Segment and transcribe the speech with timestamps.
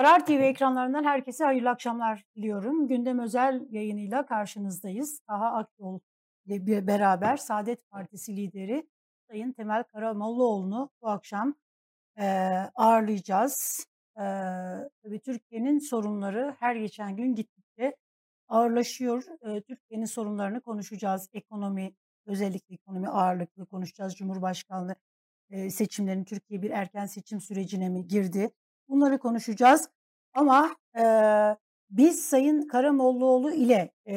[0.00, 2.88] Karar TV ekranlarından herkese hayırlı akşamlar diliyorum.
[2.88, 5.20] Gündem özel yayınıyla karşınızdayız.
[5.20, 6.00] Taha Akyol
[6.46, 8.88] ile beraber Saadet Partisi lideri
[9.28, 11.54] Sayın Temel Karamollaoğlu'nu bu akşam
[12.18, 12.26] e,
[12.74, 13.86] ağırlayacağız.
[14.16, 14.22] E,
[15.02, 17.96] tabii Türkiye'nin sorunları her geçen gün gittikçe
[18.48, 19.24] ağırlaşıyor.
[19.42, 21.28] E, Türkiye'nin sorunlarını konuşacağız.
[21.32, 21.92] Ekonomi,
[22.26, 24.14] özellikle ekonomi ağırlıklı konuşacağız.
[24.16, 24.94] Cumhurbaşkanlığı
[25.50, 28.50] e, seçimlerin Türkiye bir erken seçim sürecine mi girdi?
[28.90, 29.88] Bunları konuşacağız.
[30.34, 31.04] Ama e,
[31.90, 34.16] biz Sayın Karamollaoğlu ile e,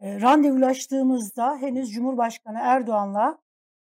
[0.00, 3.38] e, randevulaştığımızda henüz Cumhurbaşkanı Erdoğan'la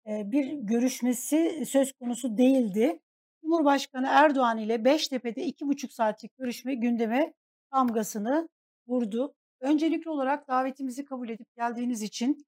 [0.08, 3.00] e, bir görüşmesi söz konusu değildi.
[3.42, 7.34] Cumhurbaşkanı Erdoğan ile Beştepe'de iki buçuk saatlik görüşme gündeme
[7.74, 8.50] damgasını
[8.88, 9.34] vurdu.
[9.60, 12.46] Öncelikli olarak davetimizi kabul edip geldiğiniz için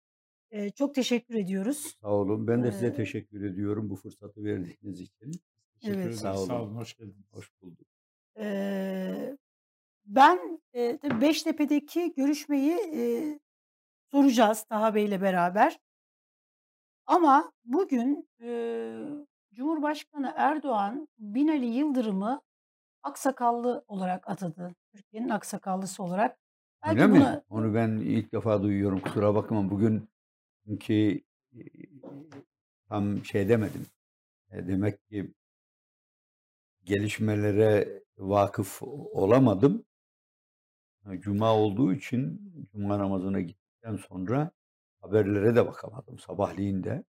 [0.52, 1.98] e, çok teşekkür ediyoruz.
[2.02, 2.48] Sağ olun.
[2.48, 5.32] Ben de size Ee, teşekkür ediyorum bu fırsatı verdiğiniz için.
[5.82, 6.16] Teşekkür Evet.
[6.16, 6.48] Sağ olun.
[6.48, 6.76] Sağ olun.
[6.76, 7.34] Hoş geldiniz.
[7.34, 7.88] Hoş bulduk.
[8.38, 9.38] Eee,
[10.06, 13.40] ben, tabii Beştepe'deki görüşmeyi, eee,
[14.12, 15.80] soracağız Taha Bey'le beraber.
[17.06, 18.98] Ama bugün, eee,
[19.54, 22.42] Cumhurbaşkanı Erdoğan, Binali Yıldırım'ı
[23.04, 24.76] aksakallı olarak atadı.
[24.94, 26.38] Türkiye'nin aksakallısı olarak.
[26.88, 27.20] Öyle Belki mi?
[27.20, 29.00] buna Onu ben ilk defa duyuyorum.
[29.00, 29.70] Kusura bakma.
[29.72, 30.10] Bugün
[30.68, 31.22] çünkü
[31.54, 31.60] e,
[32.90, 33.86] tam şey demedim.
[34.52, 35.34] E, Demek ki
[36.88, 39.86] gelişmelere vakıf olamadım.
[41.20, 44.52] Cuma olduğu için Cuma namazına gittikten sonra
[45.02, 47.04] haberlere de bakamadım sabahleyin de.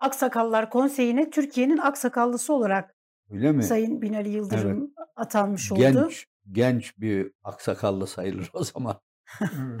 [0.00, 2.96] Aksakallılar Konseyi'ne Türkiye'nin aksakallısı olarak
[3.30, 3.62] Öyle mi?
[3.62, 4.34] Sayın Binali Evet.
[4.36, 5.80] Yıldırım atanmış oldu.
[5.80, 9.00] Genç genç bir aksakallı sayılır o zaman.
[9.40, 9.80] Evet.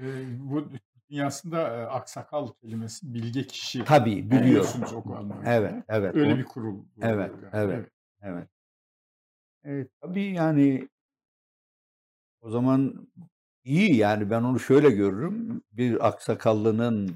[0.00, 0.64] Ee, bu
[1.10, 3.84] dünyasında e, aksakal kelimesi bilge kişi.
[3.84, 4.30] Tabii.
[4.30, 5.52] Biliyorsunuz o anlamda.
[5.52, 6.16] Evet, evet.
[6.16, 6.84] Öyle O- bir kurul.
[7.00, 7.72] Evet, galiba.
[7.74, 7.90] evet.
[8.22, 8.48] Evet.
[9.64, 10.88] Evet, tabii yani
[12.40, 13.08] o zaman
[13.64, 15.62] iyi yani ben onu şöyle görürüm.
[15.72, 17.10] Bir aksakallının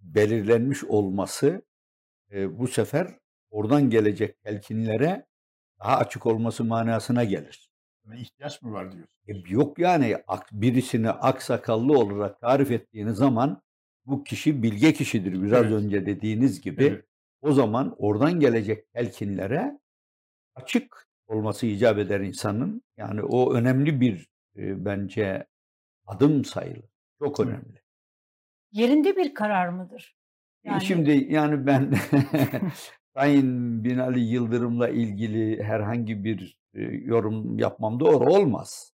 [0.00, 1.62] belirlenmiş olması
[2.32, 3.08] e, bu sefer
[3.50, 5.26] oradan gelecek telkinlere
[5.80, 7.70] daha açık olması manasına gelir.
[8.06, 9.14] Yani ihtiyaç mı var diyorsun?
[9.28, 13.62] E, yok yani ak- birisini aksakallı olarak tarif ettiğiniz zaman
[14.06, 15.42] bu kişi bilge kişidir.
[15.42, 15.72] Biraz Evet.
[15.72, 16.84] önce dediğiniz gibi.
[16.84, 17.04] Evet.
[17.42, 19.78] O zaman oradan gelecek telkinlere
[20.54, 22.82] açık olması icap eder insanın.
[22.96, 25.46] Yani o önemli bir e, bence
[26.06, 26.90] adım sayılır.
[27.18, 27.82] Çok önemli.
[28.72, 30.16] Yerinde bir karar mıdır?
[30.64, 31.94] E, Yani Şimdi yani ben
[33.14, 38.92] Sayın Binali Yıldırım'la ilgili herhangi bir e, yorum yapmam doğru olmaz.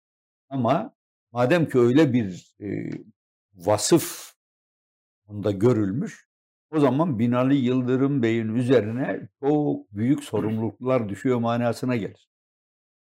[0.48, 0.94] Ama
[1.32, 2.90] madem ki öyle bir e,
[3.54, 4.32] vasıf
[5.26, 6.25] onda görülmüş,
[6.70, 12.28] o zaman Binali Yıldırım Bey'in üzerine çok büyük sorumluluklar düşüyor manasına gelir.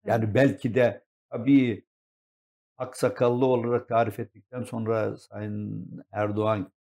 [0.06, 1.86] Yani belki de tabii
[2.78, 6.72] aksakallı olarak tarif ettikten sonra Sayın Erdoğan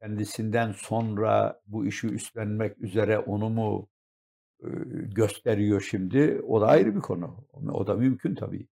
[0.00, 3.88] kendisinden sonra bu işi üstlenmek üzere onu mu
[4.62, 4.68] e,
[5.14, 6.40] gösteriyor şimdi?
[6.46, 7.44] O da ayrı bir konu.
[7.52, 8.68] O da mümkün tabii.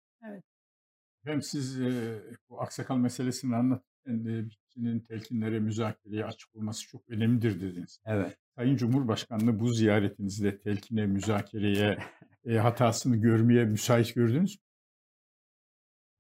[1.26, 7.62] Hem siz e, bu aksakal meselesini e, bir kişinin telkinlere, müzakereye açık olması çok önemlidir
[7.62, 8.00] dediniz.
[8.06, 8.38] Evet.
[8.56, 11.98] Sayın Cumhurbaşkanı'nı bu ziyaretinizde telkine, müzakereye,
[12.46, 14.62] e, hatasını görmeye müsait gördünüz mü?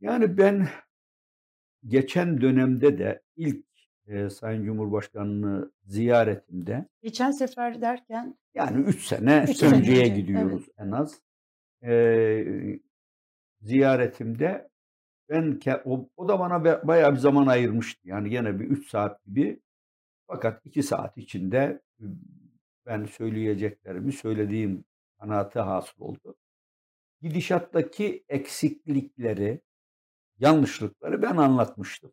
[0.01, 0.67] Yani ben
[1.87, 3.65] geçen dönemde de ilk
[4.07, 10.65] e, Sayın Cumhurbaşkanı'nı ziyaretimde geçen sefer derken yani 3 sene Üç sene önceye önce, gidiyoruz
[10.77, 11.21] en az.
[11.83, 12.79] E,
[13.61, 14.69] ziyaretimde
[15.29, 18.07] ben o, o da bana bayağı bir zaman ayırmıştı.
[18.07, 19.59] Yani gene bir 3 saat gibi.
[20.27, 21.81] Fakat 2 saat içinde
[22.85, 24.85] ben söyleyeceklerimi söylediğim
[25.19, 26.35] kanaati hasıl oldu.
[27.21, 29.61] Gidişattaki eksiklikleri,
[30.39, 32.11] yanlışlıkları ben anlatmıştım.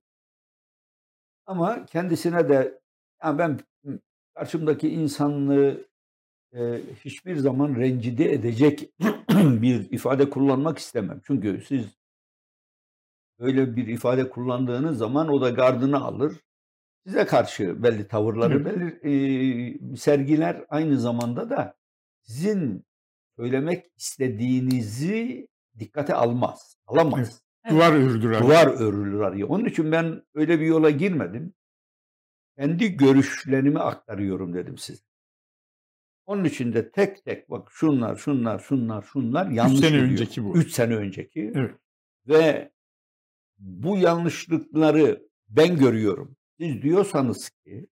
[1.47, 2.81] Ama kendisine de
[3.25, 3.61] ya ben
[4.35, 5.87] karşımdaki insanlığı
[6.55, 8.93] e, hiçbir zaman rencide edecek
[9.31, 11.21] bir ifade kullanmak istemem.
[11.27, 11.87] Çünkü siz
[13.43, 16.33] öyle bir ifade kullandığınız zaman o da gardını alır.
[17.07, 18.67] Size karşı belli tavırları Evet.
[18.67, 20.65] belir, e, sergiler.
[20.69, 21.77] Aynı zamanda da
[22.23, 22.85] sizin
[23.37, 25.49] söylemek istediğinizi
[25.79, 26.77] dikkate almaz.
[26.87, 27.43] Alamaz.
[27.65, 27.75] Evet.
[27.75, 28.41] Duvar ördüler.
[28.41, 29.43] Duvar örülür.
[29.43, 31.55] Onun için ben öyle bir yola girmedim.
[32.59, 35.03] Kendi görüşlerimi aktarıyorum dedim size.
[36.27, 40.11] Onun için de tek tek bak şunlar, şunlar, şunlar, şunlar yanlış sene gidiyor.
[40.11, 40.57] önceki bu.
[40.57, 41.53] 3 sene önceki.
[41.55, 41.75] Evet.
[42.29, 42.72] Ve
[43.63, 46.37] bu yanlışlıkları ben görüyorum.
[46.61, 47.89] Siz diyorsanız ki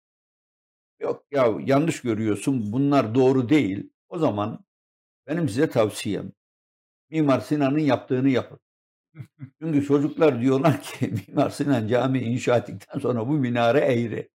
[0.99, 3.89] yok ya yanlış görüyorsun bunlar doğru değil.
[4.09, 4.65] O zaman
[5.27, 6.31] benim size tavsiyem
[7.09, 8.59] Mimar Sinan'ın yaptığını yapın.
[9.61, 14.29] Çünkü çocuklar diyorlar ki Mimar Sinan cami inşa ettikten sonra bu minare eğri.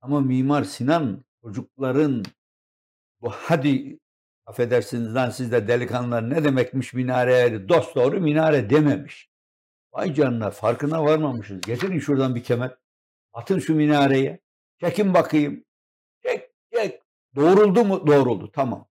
[0.00, 2.24] Ama Mimar Sinan çocukların
[3.20, 3.98] bu hadi
[4.46, 9.28] affedersiniz lan siz de delikanlılar ne demekmiş minare eğri dost doğru minare dememiş.
[9.96, 11.60] Vay canına farkına varmamışız.
[11.60, 12.76] Getirin şuradan bir kemer.
[13.32, 14.40] Atın şu minareye.
[14.80, 15.64] Çekin bakayım.
[16.22, 17.02] Çek çek.
[17.36, 18.06] Doğruldu mu?
[18.06, 18.50] Doğruldu.
[18.52, 18.88] Tamam.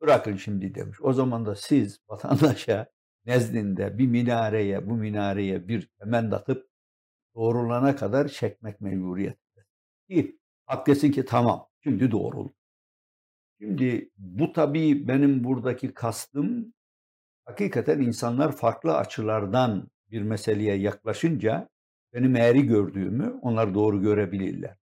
[0.00, 0.98] Bırakın şimdi demiş.
[1.02, 2.86] O zaman da siz vatandaşa
[3.26, 6.68] nezdinde bir minareye, bu minareye bir kement atıp
[7.34, 9.64] doğrulana kadar çekmek mecburiyetinde.
[10.08, 12.54] Ki hak desin ki tamam şimdi doğruldu.
[13.60, 16.74] Şimdi bu tabii benim buradaki kastım
[17.44, 21.68] hakikaten insanlar farklı açılardan bir meseleye yaklaşınca
[22.14, 24.76] benim eğri gördüğümü onlar doğru görebilirler.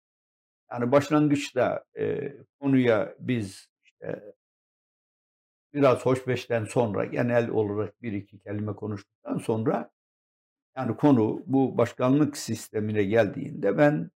[0.73, 4.35] Yani başlangıçta e, konuya biz işte
[5.75, 9.91] biraz hoşbeşten sonra genel olarak bir iki kelime konuştuktan sonra
[10.77, 14.11] yani konu bu başkanlık sistemine geldiğinde ben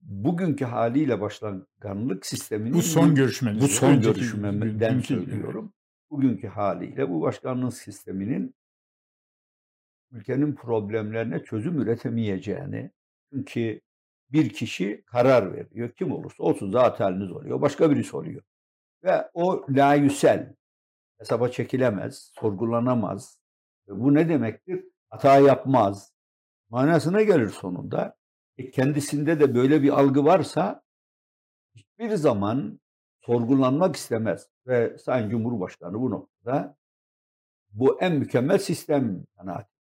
[0.00, 3.62] bugünkü haliyle başkanlık sisteminin bu son görüşmeniz.
[3.62, 5.72] Bu son görüşmemden söylüyorum.
[6.10, 8.54] Bugünkü haliyle bu başkanlık sisteminin
[10.10, 12.90] ülkenin problemlerine çözüm üretemeyeceğini
[13.32, 13.80] çünkü
[14.32, 15.90] bir kişi karar veriyor.
[15.90, 17.60] Kim olursa olsun zaten oluyor.
[17.60, 18.42] Başka birisi oluyor.
[19.04, 20.54] Ve o layüsel
[21.18, 23.40] hesaba çekilemez, sorgulanamaz.
[23.88, 24.84] Ve bu ne demektir?
[25.10, 26.12] Hata yapmaz.
[26.70, 28.16] Manasına gelir sonunda.
[28.58, 30.82] E kendisinde de böyle bir algı varsa
[31.74, 32.80] hiçbir zaman
[33.20, 34.48] sorgulanmak istemez.
[34.66, 36.76] Ve Sayın Cumhurbaşkanı bu noktada
[37.70, 39.77] bu en mükemmel sistem kanaati.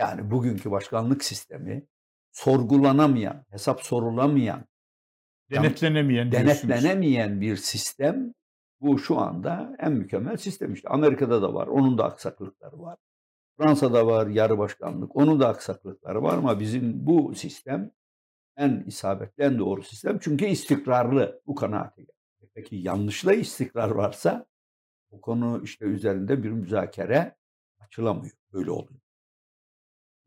[0.00, 1.86] Yani bugünkü başkanlık sistemi
[2.32, 4.64] sorgulanamayan, hesap sorulamayan,
[5.50, 8.34] denetlenemeyen, denetlenemeyen bir sistem
[8.80, 10.88] bu şu anda en mükemmel sistem işte.
[10.88, 12.98] Amerika'da da var, onun da aksaklıkları var.
[13.56, 17.90] Fransa'da var yarı başkanlık, onun da aksaklıkları var ama bizim bu sistem
[18.56, 20.18] en isabetli, en doğru sistem.
[20.18, 22.06] Çünkü istikrarlı bu kanaate
[22.54, 24.46] Peki yanlışla istikrar varsa
[25.10, 27.36] bu konu işte üzerinde bir müzakere
[27.78, 28.34] açılamıyor.
[28.52, 29.00] Böyle oluyor.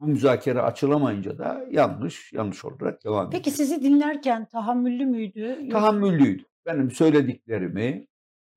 [0.03, 3.31] Bu müzakere açılamayınca da yanlış, yanlış olarak devam ediyor.
[3.31, 5.69] Peki sizi dinlerken tahammüllü müydü?
[5.69, 6.43] Tahammüllüydü.
[6.65, 8.07] Benim söylediklerimi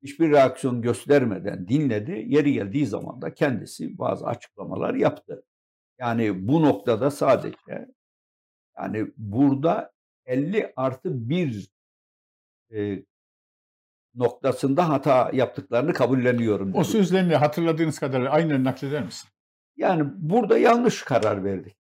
[0.02, 2.25] hiçbir reaksiyon göstermeden dinledi.
[2.26, 5.44] Yeri geldiği zaman da kendisi bazı açıklamalar yaptı.
[5.98, 7.88] Yani bu noktada sadece
[8.78, 9.93] yani burada
[10.25, 11.70] 50 artı 1
[12.75, 13.04] e,
[14.14, 16.69] noktasında hata yaptıklarını kabulleniyorum.
[16.69, 16.78] Dedi.
[16.78, 19.31] O sözlerini hatırladığınız kadarıyla aynen nakleder misin?
[19.76, 21.76] Yani burada yanlış karar verdik.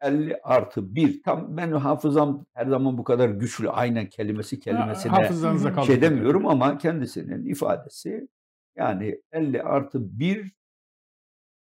[0.00, 1.22] 50 artı 1.
[1.22, 6.78] Tam ben hafızam her zaman bu kadar güçlü aynen kelimesi kelimesine ha, şey demiyorum ama
[6.78, 8.28] kendisinin ifadesi
[8.76, 10.52] yani 50 artı 1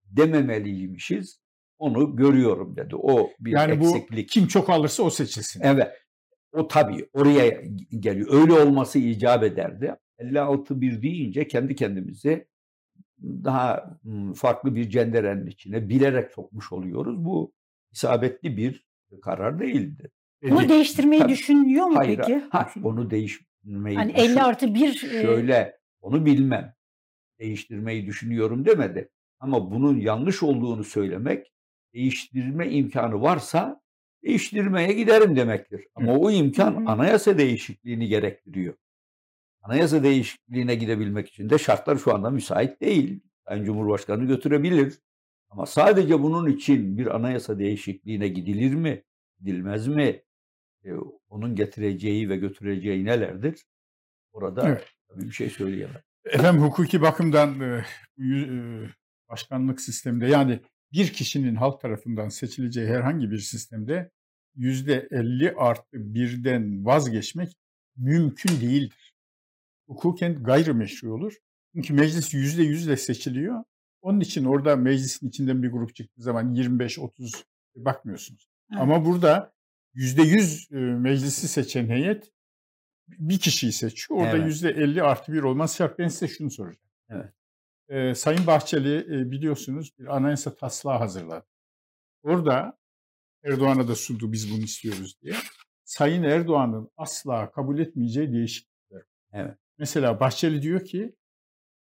[0.05, 1.39] dememeliymişiz.
[1.77, 2.95] Onu görüyorum dedi.
[2.95, 4.27] O bir yani eksiklik.
[4.27, 5.61] Bu kim çok alırsa o seçilsin.
[5.63, 5.91] Evet.
[6.53, 7.61] O tabii oraya
[7.99, 8.27] geliyor.
[8.41, 9.95] Öyle olması icap ederdi.
[10.19, 12.47] 56 bir deyince kendi kendimizi
[13.43, 13.97] daha
[14.35, 17.25] farklı bir cenderenin içine bilerek sokmuş oluyoruz.
[17.25, 17.53] Bu
[17.91, 18.85] isabetli bir
[19.21, 20.11] karar değildi.
[20.43, 22.43] Bunu değiştirmeyi Tabii, düşünüyor mu hayır, peki?
[22.49, 26.73] Ha, onu değiştirmeyi hani 50 artı 1 şöyle onu bilmem.
[27.39, 29.09] Değiştirmeyi düşünüyorum demedi.
[29.39, 31.51] Ama bunun yanlış olduğunu söylemek
[31.93, 33.81] değiştirme imkanı varsa
[34.23, 35.87] değiştirmeye giderim demektir.
[35.95, 38.73] Ama o imkan anayasa değişikliğini gerektiriyor.
[39.65, 43.19] Anayasa değişikliğine gidebilmek için de şartlar şu anda müsait değil.
[43.47, 44.99] Sayın Cumhurbaşkanı götürebilir.
[45.49, 49.03] Ama sadece bunun için bir anayasa değişikliğine gidilir mi?
[49.39, 50.21] Gidilmez mi?
[50.83, 50.91] E,
[51.29, 53.65] onun getireceği ve götüreceği nelerdir?
[54.33, 54.87] Orada evet.
[55.07, 56.01] tabii bir şey söyleyemem.
[56.25, 57.85] Efendim hukuki bakımdan e,
[59.29, 60.59] başkanlık sisteminde yani
[60.93, 64.11] bir kişinin halk tarafından seçileceği herhangi bir sistemde
[64.55, 67.57] yüzde 50 artı birden vazgeçmek
[67.95, 69.04] mümkün değildir
[69.87, 71.33] hukuken gayrimeşru olur.
[71.75, 73.63] Çünkü meclis yüzde yüzle seçiliyor.
[74.01, 77.43] Onun için orada meclisin içinden bir grup çıktığı zaman 25-30
[77.75, 78.49] bakmıyorsunuz.
[78.71, 78.81] Evet.
[78.81, 79.53] Ama burada
[79.93, 82.31] yüzde yüz meclisi seçen heyet
[83.07, 84.19] bir kişiyi seçiyor.
[84.19, 84.79] Orada yüzde evet.
[84.79, 85.99] 50 artı bir olmaz şart.
[85.99, 86.89] Ben size şunu soracağım.
[87.09, 87.33] Evet.
[87.89, 91.45] Ee, Sayın Bahçeli e, biliyorsunuz bir anayasa taslağı hazırladı.
[92.23, 92.77] Orada
[93.43, 95.35] Erdoğan'a da sundu biz bunu istiyoruz diye.
[95.83, 99.01] Sayın Erdoğan'ın asla kabul etmeyeceği değişiklikler.
[99.33, 99.57] Evet.
[99.77, 101.15] Mesela Bahçeli diyor ki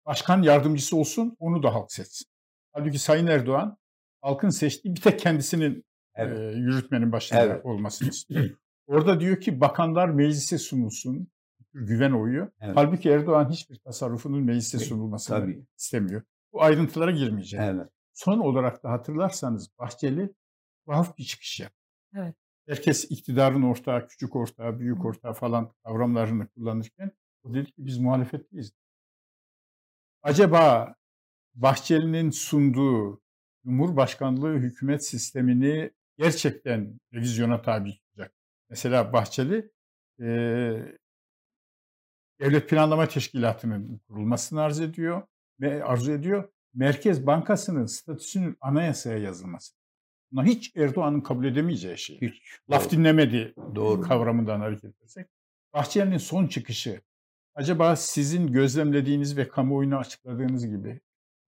[0.05, 2.27] başkan yardımcısı olsun onu da halk seçsin.
[2.73, 3.77] Halbuki Sayın Erdoğan
[4.21, 6.39] halkın seçtiği bir tek kendisinin evet.
[6.39, 7.65] e, yürütmenin başında evet.
[7.65, 8.49] olmasını istiyor.
[8.87, 11.27] Orada diyor ki bakanlar meclise sunulsun.
[11.73, 12.51] Güven oyu.
[12.61, 12.75] Evet.
[12.75, 15.65] Halbuki Erdoğan hiçbir tasarrufunun meclise sunulmasını Tabii.
[15.77, 16.21] istemiyor.
[16.53, 17.65] Bu ayrıntılara girmeyeceğim.
[17.65, 17.89] Evet.
[18.13, 20.33] Son olarak da hatırlarsanız Bahçeli
[20.85, 21.83] tuhaf bir çıkış yaptı.
[22.15, 22.35] Evet.
[22.67, 27.11] Herkes iktidarın ortağı, küçük ortağı, büyük ortağı falan kavramlarını kullanırken
[27.43, 28.71] o dedi ki biz muhalefetliyiz.
[30.23, 30.95] Acaba
[31.55, 33.21] Bahçeli'nin sunduğu
[33.65, 38.33] Cumhurbaşkanlığı hükümet sistemini gerçekten revizyona tabi tutacak.
[38.69, 39.71] Mesela Bahçeli
[40.19, 40.97] eee
[42.39, 45.21] Devlet Planlama Teşkilatı'nın kurulmasını arz ediyor
[45.61, 46.49] ve arzu ediyor.
[46.73, 49.75] Merkez Bankası'nın statüsünün anayasaya yazılması.
[50.31, 52.21] Buna hiç Erdoğan'ın kabul edemeyeceği şey.
[52.21, 52.59] Hiç.
[52.69, 52.91] Laf Doğru.
[52.91, 54.01] dinlemedi Doğru.
[54.01, 55.27] kavramından hareket edersek.
[55.73, 57.01] Bahçeli'nin son çıkışı
[57.57, 60.99] acaba sizin gözlemlediğiniz ve kamuoyuna açıkladığınız gibi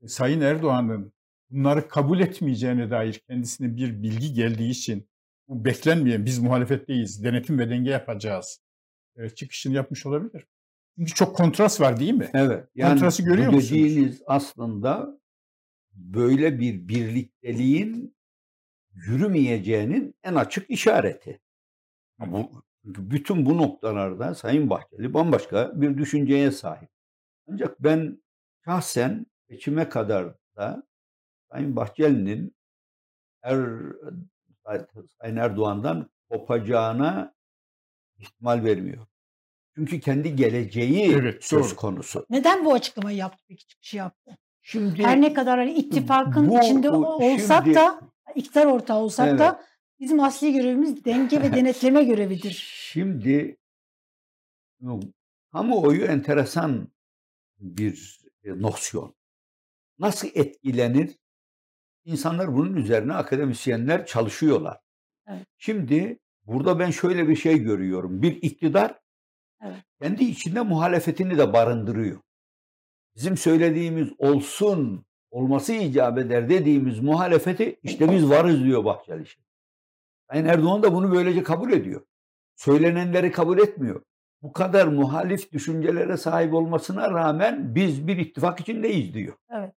[0.02, 1.14] e, Sayın Erdoğan'ın
[1.50, 5.10] bunları kabul etmeyeceğine dair kendisine bir bilgi geldiği için
[5.48, 8.62] bu beklenmeyen biz muhalefetteyiz, denetim ve denge yapacağız
[9.16, 10.46] e, çıkışını yapmış olabilir.
[10.98, 12.30] Çünkü çok kontrast var değil mi?
[12.34, 12.68] Evet.
[12.76, 13.72] Yani Kontrası görüyor bu musunuz?
[13.72, 15.20] dediğiniz aslında
[15.94, 18.16] böyle bir birlikteliğin
[18.94, 21.40] yürümeyeceğinin en açık işareti.
[22.20, 26.90] Bu, çünkü bütün bu noktalarda Sayın Bahçeli bambaşka bir düşünceye sahip.
[27.52, 28.24] Ancak ben
[28.66, 30.84] şahsen seçime kadar da
[31.52, 32.56] Sayın Bahçeli'nin
[33.42, 33.60] er,
[35.22, 37.34] Sayın Erdoğan'dan kopacağına
[38.18, 39.06] ihtimal vermiyor.
[39.76, 41.76] Çünkü kendi geleceği Evet, söz doğru.
[41.76, 42.26] konusu.
[42.30, 44.38] Neden bu açıklamayı yaptı peki çıkışı yaptı?
[44.62, 48.00] Şimdi Her ne kadar hani ittifakın bu- içinde bu olsak şimdi- da
[48.36, 49.40] iktidar ortağı olsak Evet.
[49.40, 49.64] da
[50.00, 52.52] bizim asli görevimiz denge ve denetleme görevidir.
[52.92, 53.58] Şimdi
[55.52, 56.88] kamuoyu enteresan
[57.60, 59.16] bir e, nosyon.
[60.00, 61.18] Nasıl etkilenir?
[62.06, 64.80] İnsanlar bunun üzerine akademisyenler çalışıyorlar.
[65.28, 65.48] Evet.
[65.58, 68.22] Şimdi burada ben şöyle bir şey görüyorum.
[68.22, 69.00] Bir iktidar
[69.62, 69.84] Evet.
[70.02, 72.20] kendi içinde muhalefetini de barındırıyor.
[73.16, 79.26] Bizim söylediğimiz olsun, olması icap eder dediğimiz muhalefeti işte biz varız diyor Bahçeli.
[79.28, 79.49] şimdi.
[80.32, 82.02] Sayın Erdoğan da bunu böylece kabul ediyor.
[82.56, 84.02] Söylenenleri kabul etmiyor.
[84.42, 89.36] Bu kadar muhalif düşüncelere sahip olmasına rağmen biz bir ittifak içindeyiz diyor.
[89.50, 89.74] Evet.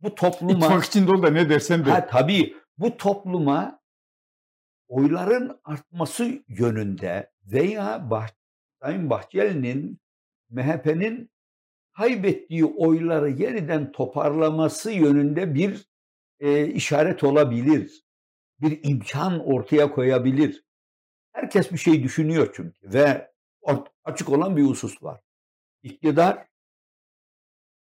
[0.00, 1.90] Bu topluma İttifak içinde ol da ne dersen de.
[1.90, 3.80] Ha, tabii bu topluma
[4.88, 8.28] oyların artması yönünde veya bah
[8.82, 10.00] Sayın Bahçeli'nin
[10.50, 11.30] MHP'nin
[11.96, 15.88] kaybettiği oyları yeniden toparlaması yönünde bir
[16.40, 18.05] e, işaret olabilir.
[18.60, 20.64] Bir imkan ortaya koyabilir.
[21.32, 23.32] Herkes bir şey düşünüyor çünkü ve
[24.04, 25.20] açık olan bir husus var.
[25.82, 26.46] İktidar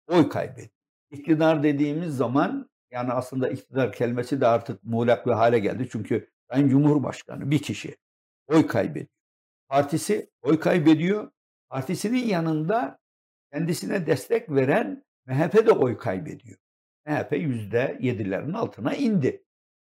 [0.08, 0.70] oy kaybediyor.
[1.12, 5.88] İktidar dediğimiz zaman yani aslında iktidar kelimesi de artık muğlak bir hale geldi.
[5.92, 7.98] Çünkü Sayın Cumhurbaşkanı bir kişi
[8.48, 9.08] oy kaybediyor.
[9.68, 11.32] Partisi oy kaybediyor.
[11.70, 13.00] Partisinin yanında
[13.54, 16.58] kendisine destek veren MHP de oy kaybediyor.
[17.06, 19.45] MHP yüzde yedilerin altına indi.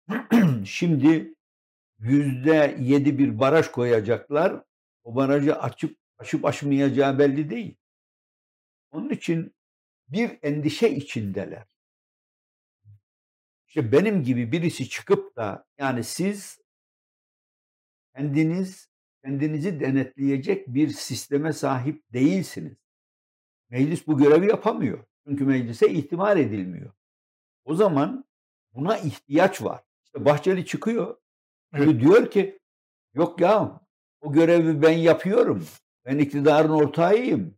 [0.64, 1.34] Şimdi
[1.98, 4.62] yüzde yedi bir baraj koyacaklar.
[5.04, 7.76] O barajı açıp aşıp aşmayacağı belli değil.
[8.90, 9.54] Onun için
[10.08, 11.66] bir endişe içindeler.
[13.68, 16.60] İşte benim gibi birisi çıkıp da yani siz
[18.16, 18.88] kendiniz
[19.24, 22.76] kendinizi denetleyecek bir sisteme sahip değilsiniz.
[23.70, 25.04] Meclis bu görevi yapamıyor.
[25.28, 26.92] Çünkü meclise ihtimal edilmiyor.
[27.64, 28.24] O zaman
[28.74, 29.85] buna ihtiyaç var.
[30.16, 31.16] Bahçeli çıkıyor.
[31.74, 32.00] Evet.
[32.00, 32.58] Diyor ki
[33.14, 33.80] yok ya
[34.20, 35.66] o görevi ben yapıyorum.
[36.04, 37.54] Ben iktidarın ortağıyım.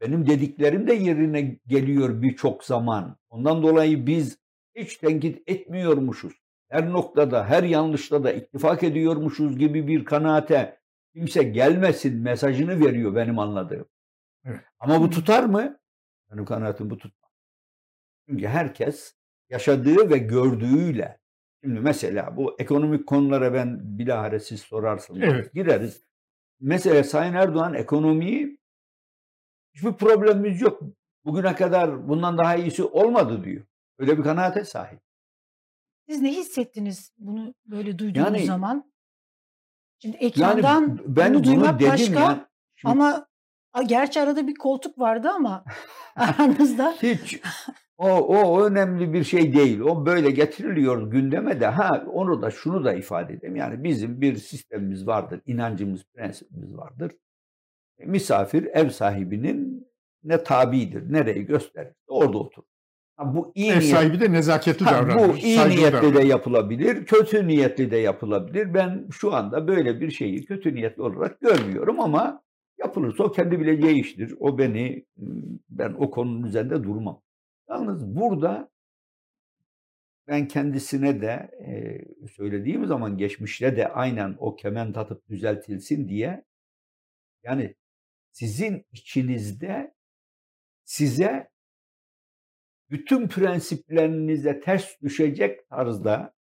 [0.00, 3.16] Benim dediklerim de yerine geliyor birçok zaman.
[3.30, 4.38] Ondan dolayı biz
[4.74, 6.32] hiç tenkit etmiyormuşuz.
[6.68, 10.80] Her noktada, her yanlışta da ittifak ediyormuşuz gibi bir kanaate
[11.14, 13.86] kimse gelmesin mesajını veriyor benim anladığım.
[14.44, 14.60] Evet.
[14.78, 15.78] Ama bu tutar mı?
[16.30, 17.30] Benim kanaatim bu tutmaz.
[18.28, 19.14] Çünkü herkes
[19.50, 21.20] yaşadığı ve gördüğüyle.
[21.64, 25.20] Şimdi mesela bu ekonomik konulara ben bilahare siz sorarsınız.
[25.22, 25.54] Evet.
[25.54, 26.02] Gireriz.
[26.60, 28.58] Mesela Sayın Erdoğan ekonomiyi
[29.74, 30.80] hiçbir problemimiz yok.
[31.24, 33.64] Bugüne kadar bundan daha iyisi olmadı diyor.
[33.98, 35.00] Öyle bir kanaate sahip.
[36.08, 38.92] Siz ne hissettiniz bunu böyle duyduğunuz Yani- zaman?
[40.02, 42.48] Şimdi Yani ekrandan ben bunu bunu duymak dedim başka ya.
[42.76, 43.26] Şimdi ama
[43.86, 45.64] gerçi arada bir koltuk vardı ama
[46.16, 47.40] aranızda hiç
[48.00, 49.80] o, o önemli bir şey değil.
[49.80, 51.66] O böyle getiriliyor gündeme de.
[51.66, 53.56] Ha onu da şunu da ifade edeyim.
[53.56, 55.40] Yani bizim bir sistemimiz vardır.
[55.46, 57.12] inancımız, prensibimiz vardır.
[57.98, 59.86] E, Misafir ev sahibinin
[60.24, 61.92] ne tabidir, nereyi gösterir.
[62.08, 62.62] Orada otur.
[63.16, 65.28] Ha, bu iyi Ev niyet- sahibi de nezaketli Ha, davranır.
[65.28, 66.26] bu iyi saygılı niyetli de davranır.
[66.26, 68.74] yapılabilir, kötü niyetli de yapılabilir.
[68.74, 72.42] Ben şu anda böyle bir şeyi kötü niyetli olarak görmüyorum ama
[72.78, 74.34] yapılırsa o kendi bileceği iştir.
[74.40, 75.04] O beni,
[75.70, 77.20] ben o konunun üzerinde durmam.
[77.70, 78.70] Yalnız burada
[80.26, 86.44] ben kendisine de e, söylediğim zaman geçmişte de aynen o kemen tatıp düzeltilsin diye
[87.42, 87.74] yani
[88.32, 89.94] sizin içinizde
[90.84, 91.50] size
[92.90, 96.34] bütün prensiplerinize ters düşecek tarzda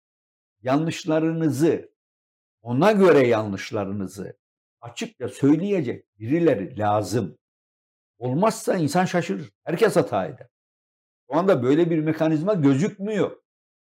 [0.62, 1.92] yanlışlarınızı
[2.62, 4.38] ona göre yanlışlarınızı
[4.80, 7.38] açıkça söyleyecek birileri lazım.
[8.18, 9.50] Olmazsa insan şaşırır.
[9.64, 10.48] Herkes hata eder.
[11.30, 13.30] Şu anda böyle bir mekanizma gözükmüyor.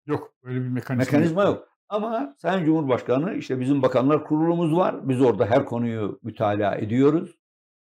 [0.06, 1.68] Yok böyle bir mekanizma, Mekanizma yok.
[1.88, 5.09] Ama Sayın Cumhurbaşkanı işte bizim bakanlar kurulumuz var.
[5.09, 7.37] Biz orada her konuyu mütalaa ediyoruz.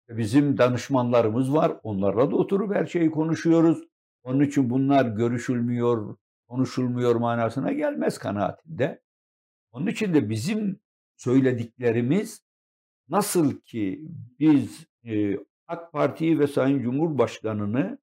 [0.10, 1.72] Bizim danışmanlarımız var.
[1.84, 3.84] Onlarla da oturup her şeyi konuşuyoruz.
[4.24, 9.01] Onun için bunlar görüşülmüyor, konuşulmuyor manasına gelmez kanaatinde.
[9.72, 10.79] Onun için de bizim
[11.18, 12.44] söylediklerimiz
[13.10, 14.01] nasıl ki
[14.39, 15.38] biz e,
[15.68, 17.98] AK Parti'yi ve Sayın Cumhurbaşkanı'nı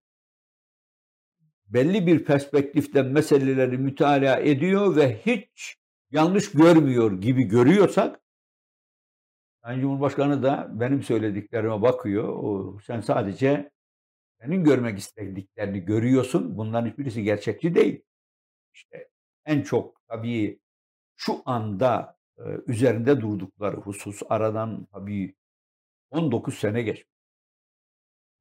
[1.69, 5.77] belli bir perspektiften meseleleri mütalaa ediyor ve hiç
[6.11, 8.21] yanlış görmüyor gibi görüyorsak
[9.67, 12.29] Sayın Cumhurbaşkanı da benim söylediklerime bakıyor.
[12.29, 13.71] O, sen sadece
[14.41, 16.59] senin görmek istediklerini görüyorsun.
[16.59, 18.03] Bunların hiçbirisi gerçekçi değil.
[18.75, 19.09] İşte
[19.45, 20.61] en çok tabii
[21.17, 25.35] şu anda e, üzerinde durdukları husus aradan tabii
[26.11, 27.17] 19 sene geçmiş.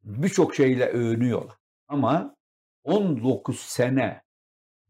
[0.03, 1.57] Birçok şeyle övünüyorlar.
[1.87, 2.34] Ama
[2.85, 4.21] 19 sene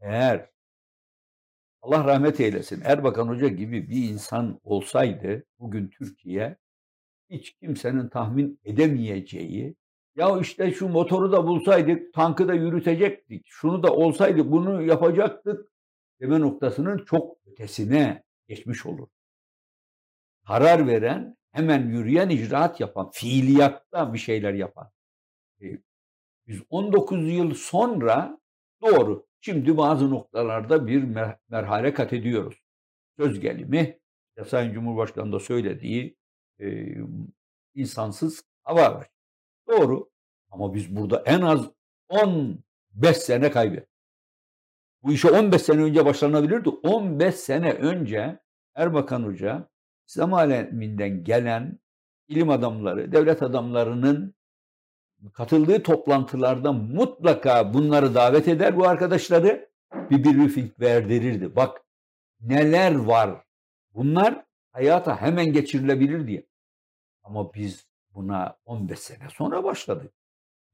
[0.01, 0.49] eğer
[1.81, 6.57] Allah rahmet eylesin Erbakan Hoca gibi bir insan olsaydı bugün Türkiye
[7.29, 9.75] hiç kimsenin tahmin edemeyeceği
[10.15, 15.69] ya işte şu motoru da bulsaydık, tankı da yürütecektik, şunu da olsaydı bunu yapacaktık
[16.21, 19.07] deme noktasının çok ötesine geçmiş olur.
[20.47, 24.91] Karar veren, hemen yürüyen, icraat yapan, fiiliyatta bir şeyler yapan.
[26.47, 28.39] Biz 19 yıl sonra
[28.81, 31.03] doğru, şimdi bazı noktalarda bir
[31.49, 32.61] merhale kat ediyoruz.
[33.19, 33.99] Söz gelimi,
[34.47, 36.17] Sayın Cumhurbaşkanı da söylediği
[36.59, 36.95] e,
[37.73, 39.07] insansız hava araç.
[39.67, 40.09] Doğru.
[40.51, 41.69] Ama biz burada en az
[42.09, 43.95] 15 sene kaybettik.
[45.03, 46.69] Bu işe 15 sene önce başlanabilirdi.
[46.69, 48.39] 15 sene önce
[48.75, 49.69] Erbakan Hoca
[50.07, 51.79] İslam aleminden gelen
[52.27, 54.34] ilim adamları, devlet adamlarının
[55.33, 61.55] katıldığı toplantılarda mutlaka bunları davet eder bu arkadaşları bir briefing verdirirdi.
[61.55, 61.81] Bak
[62.41, 63.43] neler var.
[63.93, 66.45] Bunlar hayata hemen geçirilebilir diye.
[67.23, 70.13] Ama biz buna 15 sene sonra başladık.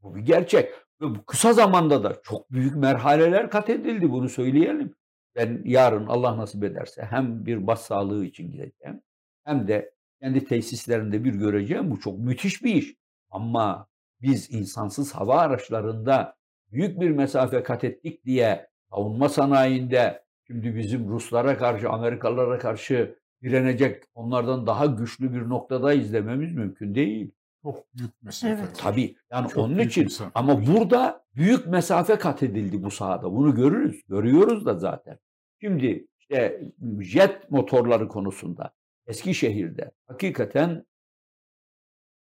[0.02, 0.74] Bu bir gerçek.
[1.02, 4.96] Ve bu kısa zamanda da çok büyük merhaleler kat edildi bunu söyleyelim.
[5.36, 9.02] Ben yarın Allah nasip ederse hem bir bas sağlığı için gideceğim
[9.44, 11.92] hem de kendi tesislerinde bir göreceğim.
[11.92, 12.96] Bu çok müthiş bir iş.
[13.30, 13.88] Ama
[14.22, 16.36] biz insansız hava araçlarında
[16.72, 24.04] büyük bir mesafe kat ettik diye savunma sanayinde şimdi bizim Ruslara karşı, Amerikalılara karşı direnecek,
[24.16, 27.32] onlardan daha güçlü bir noktada izlememiz mümkün değil.
[27.64, 28.54] Çok büyük mesafe.
[28.54, 28.70] Evet.
[28.78, 30.32] Tabii yani Çok onun için mesafe.
[30.36, 33.32] ama burada büyük mesafe kat edildi bu sahada.
[33.32, 34.02] Bunu görürüz.
[34.08, 35.20] Görüyoruz da zaten.
[35.62, 36.62] Şimdi işte
[37.00, 38.74] jet motorları konusunda
[39.08, 40.86] Eskişehir'de hakikaten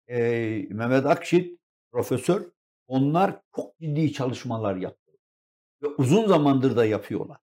[0.08, 0.18] e,
[0.70, 1.58] Mehmet Akşit
[1.92, 2.42] profesör
[2.86, 5.12] onlar çok ciddi çalışmalar yaptı.
[5.82, 7.38] Ve uzun zamandır da yapıyorlar.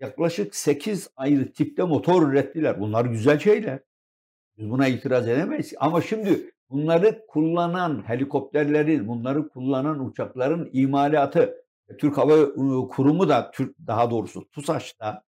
[0.00, 2.80] Yaklaşık 8 ayrı tipte motor ürettiler.
[2.80, 3.80] Bunlar güzel şeyler.
[4.58, 5.74] Biz buna itiraz edemeyiz.
[5.78, 11.64] Ama şimdi bunları kullanan helikopterleri, bunları kullanan uçakların imalatı,
[11.98, 12.54] Türk Hava
[12.88, 13.52] Kurumu da,
[13.86, 15.22] daha doğrusu TUSAŞ'ta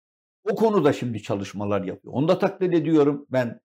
[0.44, 2.14] o konuda şimdi çalışmalar yapıyor.
[2.14, 3.26] Onu da takdir ediyorum.
[3.30, 3.60] Ben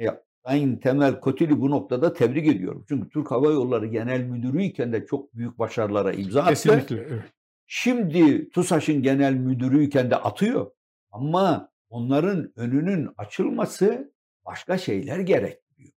[0.00, 0.06] e,
[0.46, 2.84] Sayın Temel Kotili bu noktada tebrik ediyorum.
[2.88, 6.50] Çünkü Türk Hava Yolları Genel Müdürü iken de çok büyük başarılara imza attı.
[6.50, 6.96] Kesinlikle.
[6.96, 7.32] Evet.
[7.66, 10.70] Şimdi TUSAŞ'ın genel müdürüyken de atıyor.
[11.10, 14.12] Ama onların önünün açılması
[14.44, 15.92] başka şeyler gerektiriyor.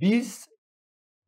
[0.00, 0.48] Biz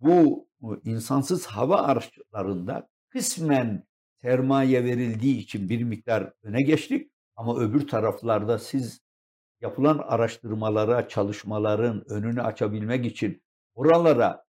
[0.00, 0.48] bu
[0.84, 3.86] insansız hava araçlarında kısmen
[4.22, 7.10] sermaye verildiği için bir miktar öne geçtik.
[7.36, 9.00] Ama öbür taraflarda siz
[9.60, 13.42] yapılan araştırmalara, çalışmaların önünü açabilmek için
[13.74, 14.44] oralara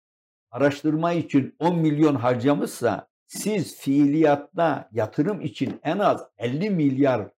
[0.52, 7.30] araştırma için 10 milyon harcamışsa siz fiiliyatta yatırım için en az 50 milyar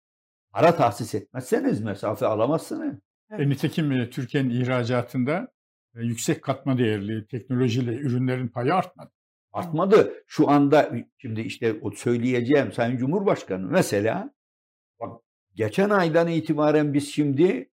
[0.51, 2.95] para tahsis etmezseniz mesafe alamazsınız.
[3.31, 5.47] E, nitekim e, Türkiye'nin ihracatında
[5.95, 9.11] e, yüksek katma değerli teknolojiyle ürünlerin payı artmadı.
[9.53, 10.13] Artmadı.
[10.27, 14.33] Şu anda şimdi işte o söyleyeceğim Sayın Cumhurbaşkanı mesela
[15.55, 17.69] geçen aydan itibaren biz şimdi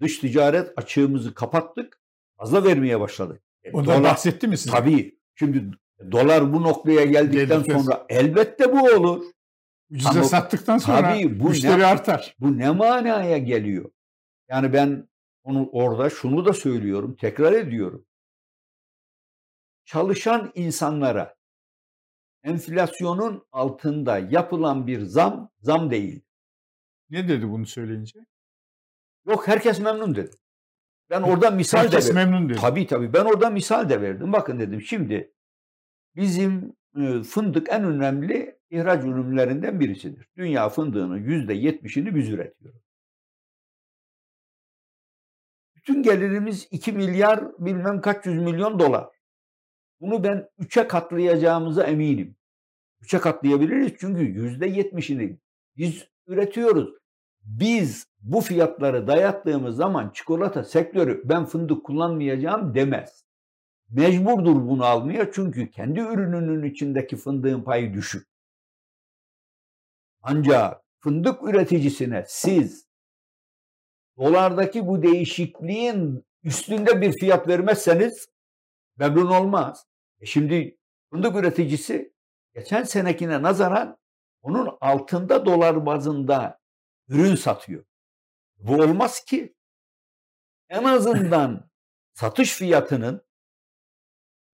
[0.00, 2.00] dış ticaret açığımızı kapattık.
[2.36, 3.42] Fazla vermeye başladık.
[3.64, 4.70] E, Ondan dolar- bahsetti mi size?
[4.70, 5.18] Tabii.
[5.34, 5.70] Şimdi
[6.12, 9.24] Dolar bu noktaya geldikten Geldikten sonra elbette bu olur.
[9.90, 12.36] Ucuza Ama sattıktan sonra tabii bu müşteri ne- artar.
[12.40, 13.90] Bu ne manaya geliyor?
[14.48, 15.08] Yani ben
[15.44, 18.06] onu orada şunu da söylüyorum, tekrar ediyorum.
[19.84, 21.36] Çalışan insanlara
[22.44, 26.22] enflasyonun altında yapılan bir zam, zam değil.
[27.10, 28.20] Ne dedi bunu söyleyince?
[29.26, 30.36] Yok herkes memnun dedi.
[31.10, 32.30] Ben orada misal de Herkes verdim.
[32.30, 32.58] memnun dedi.
[32.58, 34.32] Tabii tabii ben orada misal de verdim.
[34.32, 35.32] Bakın dedim şimdi
[36.16, 40.28] bizim e, fındık en önemli ihraç ürünlerinden birisidir.
[40.36, 42.82] Dünya fındığının yüzde yetmişini biz üretiyoruz.
[45.76, 49.08] Bütün gelirimiz 2 milyar bilmem kaç yüz milyon dolar.
[50.00, 52.36] Bunu ben 3'e katlayacağımıza eminim.
[53.02, 55.38] 3'e katlayabiliriz çünkü yüzde yetmişini
[55.76, 56.97] biz üretiyoruz.
[57.48, 63.24] Biz bu fiyatları dayattığımız zaman çikolata sektörü ben fındık kullanmayacağım demez.
[63.90, 68.28] Mecburdur bunu almaya çünkü kendi ürününün içindeki fındığın payı düşük.
[70.22, 72.86] Ancak fındık üreticisine siz
[74.18, 78.28] dolardaki bu değişikliğin üstünde bir fiyat vermezseniz
[78.96, 79.86] memnun olmaz.
[80.20, 80.78] E şimdi
[81.10, 82.12] fındık üreticisi
[82.54, 83.98] geçen senekine nazaran
[84.42, 86.57] onun altında dolar bazında
[87.08, 87.84] ürün satıyor.
[88.58, 89.54] Bu olmaz ki.
[90.68, 91.70] En azından
[92.12, 93.22] satış fiyatının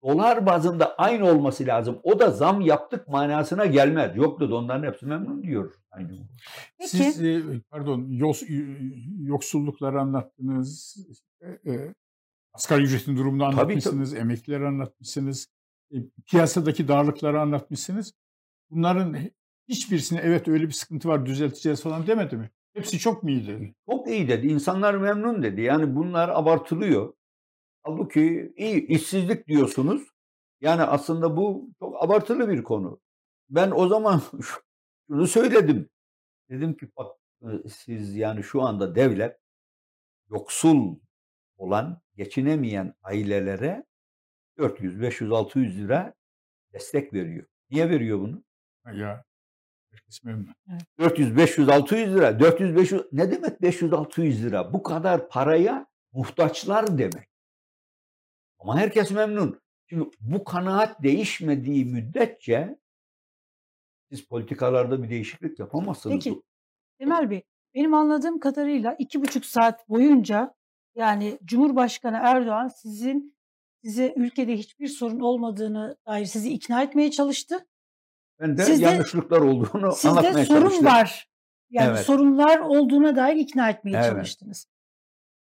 [0.02, 2.00] dolar bazında aynı olması lazım.
[2.02, 4.16] O da zam yaptık manasına gelmez.
[4.16, 5.74] Yok dedi onların hepsi memnun diyor.
[5.90, 6.28] Aynı.
[6.78, 6.90] Peki.
[6.90, 8.42] Siz e, pardon yos,
[9.20, 10.96] yoksullukları anlattınız.
[11.40, 11.94] E, e,
[12.52, 14.14] asgari ücretin durumunu Tabii, anlatmışsınız.
[14.14, 15.48] Emeklileri anlatmışsınız.
[15.92, 18.12] e, piyasadaki darlıkları anlatmışsınız.
[18.70, 19.16] Bunların
[19.68, 22.50] hiçbirisine evet öyle bir sıkıntı var düzelteceğiz falan demedi mi?
[22.74, 23.74] Hepsi çok mu iyi dedi?
[23.90, 24.46] Çok iyi dedi.
[24.46, 25.60] İnsanlar memnun dedi.
[25.60, 27.14] Yani bunlar abartılıyor.
[27.82, 30.02] Halbuki iyi işsizlik diyorsunuz.
[30.60, 33.00] Yani aslında bu çok abartılı bir konu.
[33.50, 34.22] Ben o zaman
[35.08, 35.90] şunu söyledim.
[36.50, 39.38] Dedim ki bak e, siz yani şu anda devlet
[40.30, 40.98] yoksul
[41.56, 43.84] olan, geçinemeyen ailelere
[44.58, 46.14] 400, 500, 600 lira
[46.72, 47.46] destek veriyor.
[47.70, 48.44] Niye veriyor bunu?
[48.94, 49.24] Ya
[49.94, 50.54] herkes memnun.
[50.98, 52.40] 400, 500, 600 lira.
[52.40, 54.72] 400, 500 ne demek 500, 600 lira?
[54.72, 57.28] Bu kadar paraya muhtaçlar demek.
[58.58, 59.60] Ama herkes memnun.
[59.86, 62.78] Şimdi bu kanaat değişmediği müddetçe
[64.10, 66.24] siz politikalarda bir değişiklik yapamazsınız.
[66.24, 66.42] Peki.
[66.98, 67.42] Temel Bey,
[67.74, 70.54] benim anladığım kadarıyla iki buçuk saat boyunca
[70.94, 73.36] yani Cumhurbaşkanı Erdoğan sizin
[73.84, 77.66] size ülkede hiçbir sorun olmadığını dair sizi ikna etmeye çalıştı.
[78.44, 80.86] Ben de Sizde- yanlışlıklar olduğunu Sizde anlatmaya sorun çalıştım.
[80.86, 81.28] var.
[81.70, 82.00] Yani Evet.
[82.00, 84.06] sorunlar olduğuna dair ikna etmeye Evet.
[84.06, 84.66] çalıştınız.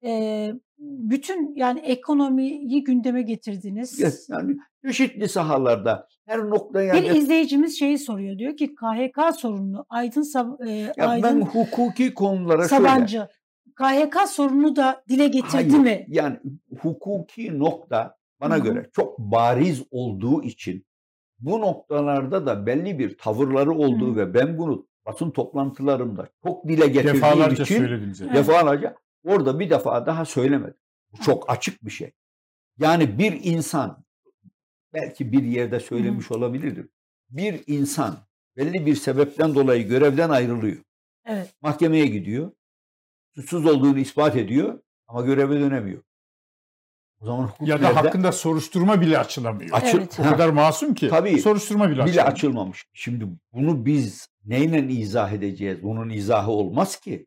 [0.05, 4.01] Ee, bütün yani ekonomiyi gündeme getirdiniz.
[4.29, 8.39] Yani çeşitli sahalarda her noktaya Bir izleyicimiz şeyi soruyor.
[8.39, 13.29] Diyor ki KHK sorununu Aydın Sab- e, ya ben Aydın hukuki konulara şöyle Sabancı
[13.75, 16.07] KHK sorununu da dile getirdi Hayır, mi?
[16.09, 16.37] Yani
[16.81, 18.65] hukuki nokta bana Hı hı.
[18.65, 20.87] göre çok bariz olduğu için
[21.41, 24.17] bu noktalarda da belli bir tavırları olduğu Hı.
[24.17, 27.85] ve ben bunu basın toplantılarımda çok dile getirdiğim Defalarca için
[28.35, 30.81] defalarca orada bir defa daha söylemedim.
[31.13, 32.13] Bu çok açık bir şey.
[32.79, 34.05] Yani bir insan
[34.95, 36.91] belki bir yerde söylemiş olabilirim.
[37.31, 38.17] Bir insan
[38.57, 40.77] belli bir sebepten dolayı görevden ayrılıyor.
[41.27, 41.55] Evet.
[41.63, 42.53] Mahkemeye gidiyor.
[43.35, 46.03] Suçsuz olduğunu ispat ediyor ama göreve dönemiyor.
[47.21, 47.99] O zaman hukuk Ya da nerede?
[48.01, 49.71] hakkında soruşturma bile açılamıyor.
[49.77, 50.17] Açıl- Evet.
[50.21, 51.39] o kadar masum ki Tabii.
[51.41, 52.85] soruşturma bile, bile açılmamış.
[52.93, 55.83] Şimdi bunu biz neyle izah edeceğiz?
[55.83, 57.27] Bunun izahı olmaz ki.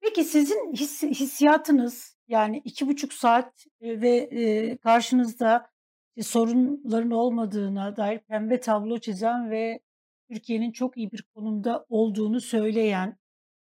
[0.00, 5.66] Peki sizin his- hissiyatınız yani iki buçuk saat e, ve e, karşınızda
[6.16, 9.80] e, sorunların olmadığına dair pembe tablo çizen ve
[10.32, 13.18] Türkiye'nin çok iyi bir konumda olduğunu söyleyen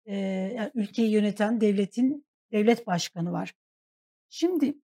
[0.07, 0.17] e,
[0.57, 3.55] yani ülkeyi yöneten devletin devlet başkanı var.
[4.29, 4.75] Şimdi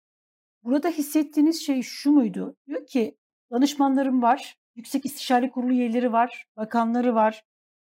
[0.62, 2.57] burada hissettiğiniz şey şu muydu?
[2.66, 3.16] Diyor ki
[3.53, 7.44] danışmanlarım var, Yüksek İstişare Kurulu üyeleri var, bakanları var.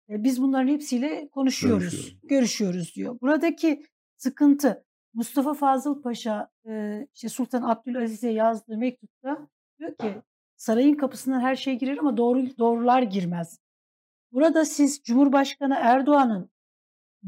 [0.09, 2.19] E, Biz bunların hepsiyle konuşuyoruz, Görüşüyoruz.
[2.23, 3.17] görüşüyoruz diyor.
[3.21, 3.83] Buradaki
[4.17, 9.47] sıkıntı Mustafa Fazıl Paşa e, işte Sultan Abdülaziz'e yazdığı mektupta
[9.79, 10.15] diyor ki
[10.55, 13.59] sarayın kapısından her şey girer ama doğru doğrular girmez.
[14.31, 16.49] Burada siz Cumhurbaşkanı Erdoğan'ın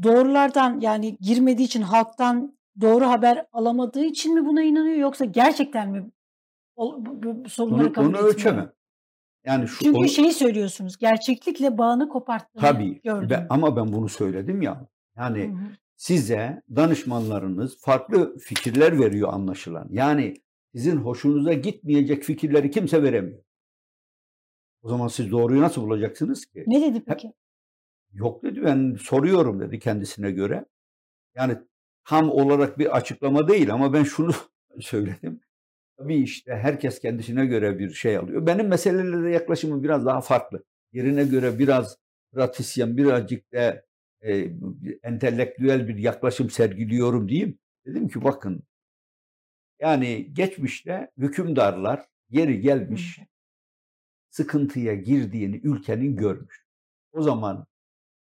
[0.02, 6.10] doğrulardan yani girmediği için halktan doğru haber alamadığı için mi buna inanıyor yoksa gerçekten mi
[7.48, 8.28] sorunları kabul etmiyor?
[8.34, 8.72] ölçemem.
[9.44, 10.96] Yani şu Çünkü onu- şeyi söylüyorsunuz.
[10.98, 13.00] Gerçeklikle bağını koparttığını tabii.
[13.02, 13.28] gördüm.
[13.30, 14.88] Ben- ama ben bunu söyledim ya.
[15.16, 15.68] Yani Hı hı.
[15.96, 19.88] size danışmanlarınız farklı fikirler veriyor anlaşılan.
[19.90, 20.34] Yani
[20.74, 23.42] sizin hoşunuza gitmeyecek fikirleri kimse veremiyor.
[24.82, 26.64] O zaman siz doğruyu nasıl bulacaksınız ki?
[26.66, 27.32] Ne dedi peki?
[28.12, 30.64] Yok dedi ben soruyorum dedi kendisine göre.
[31.36, 31.56] Yani
[32.04, 34.32] tam olarak bir açıklama değil ama ben şunu
[34.80, 35.40] söyledim.
[35.98, 38.46] Tabii işte herkes kendisine göre bir şey alıyor.
[38.46, 40.64] Benim meselelere yaklaşımım biraz daha farklı.
[40.92, 41.98] Yerine göre biraz
[42.32, 43.84] pratisyen, birazcık da
[44.20, 44.50] e,
[45.02, 47.58] entelektüel bir yaklaşım sergiliyorum diyeyim.
[47.86, 48.62] Dedim ki bakın
[49.80, 53.20] yani geçmişte hükümdarlar yeri gelmiş
[54.30, 56.64] sıkıntıya girdiğini ülkenin görmüş.
[57.12, 57.66] O zaman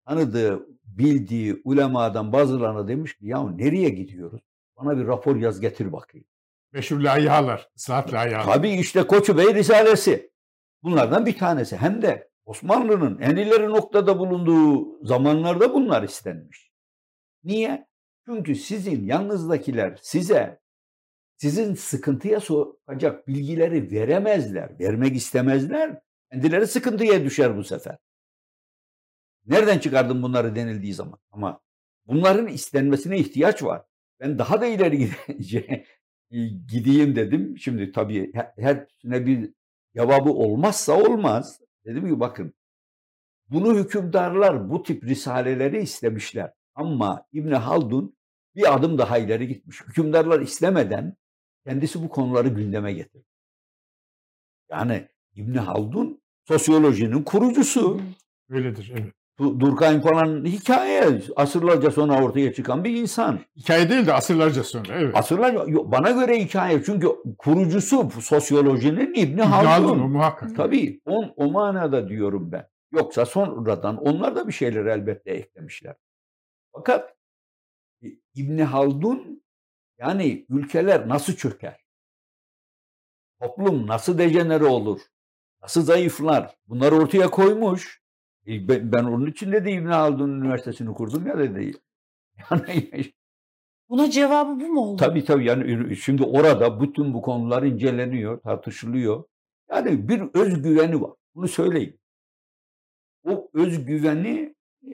[0.07, 4.41] tanıdığı, bildiği ulemadan bazılarına demiş ki ya nereye gidiyoruz?
[4.77, 6.27] Bana bir rapor yaz getir bakayım.
[6.73, 8.53] Meşhur layihalar, ıslahat layihalar.
[8.53, 10.31] Tabii işte Koçu Bey Risalesi.
[10.83, 11.77] Bunlardan bir tanesi.
[11.77, 16.71] Hem de Osmanlı'nın en ileri noktada bulunduğu zamanlarda bunlar istenmiş.
[17.43, 17.87] Niye?
[18.25, 20.61] Çünkü sizin yanınızdakiler size
[21.37, 26.01] sizin sıkıntıya sokacak bilgileri veremezler, vermek istemezler.
[26.31, 27.97] Kendileri sıkıntıya düşer bu sefer.
[29.51, 31.19] Nereden çıkardın bunları denildiği zaman?
[31.31, 31.61] Ama
[32.07, 33.85] bunların istenmesine ihtiyaç var.
[34.19, 35.09] Ben daha da ileri
[36.67, 37.57] gideyim dedim.
[37.57, 39.53] Şimdi tabii hepsine bir
[39.95, 41.61] cevabı olmazsa olmaz.
[41.85, 42.53] Dedim ki bakın
[43.49, 46.53] bunu hükümdarlar bu tip risaleleri istemişler.
[46.75, 48.15] Ama İbni Haldun
[48.55, 49.81] bir adım daha ileri gitmiş.
[49.81, 51.15] Hükümdarlar istemeden
[51.65, 53.25] kendisi bu konuları gündeme getirdi.
[54.69, 58.01] Yani İbni Haldun sosyolojinin kurucusu.
[58.49, 59.20] Öyledir, evet.
[59.41, 63.39] Durkheim falan hikaye asırlarca sonra ortaya çıkan bir insan.
[63.55, 65.17] Hikaye değil de asırlarca sonra evet.
[65.17, 69.99] Asırlarca bana göre hikaye çünkü kurucusu sosyolojinin İbni Haldun.
[69.99, 70.55] O muhakkak.
[70.55, 72.67] Tabii on, o manada diyorum ben.
[72.91, 75.95] Yoksa sonradan onlar da bir şeyler elbette eklemişler.
[76.73, 77.15] Fakat
[78.35, 79.43] İbni Haldun
[79.99, 81.85] yani ülkeler nasıl çöker?
[83.41, 85.01] Toplum nasıl dejenere olur?
[85.61, 86.55] Nasıl zayıflar?
[86.67, 88.00] Bunları ortaya koymuş.
[88.47, 91.71] E, ben, ben onun için de İbn Haldun Üniversitesi'ni kurdum ya dedi.
[92.51, 93.13] Yani
[93.89, 94.97] Buna cevabı bu mu oldu?
[94.97, 99.23] Tabii tabii yani şimdi orada bütün bu konular inceleniyor, tartışılıyor.
[99.71, 101.11] Yani bir özgüveni var.
[101.35, 101.97] Bunu söyleyeyim.
[103.27, 104.93] O özgüveni e,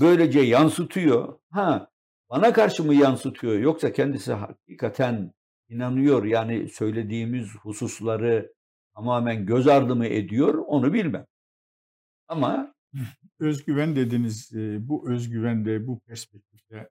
[0.00, 1.38] böylece yansıtıyor.
[1.50, 1.90] Ha
[2.30, 5.32] bana karşı mı yansıtıyor yoksa kendisi hakikaten
[5.68, 8.54] inanıyor yani söylediğimiz hususları
[8.94, 11.26] tamamen göz ardı mı ediyor onu bilmem.
[12.30, 12.74] Ama
[13.40, 16.88] özgüven dediniz bu özgüvende bu perspektifte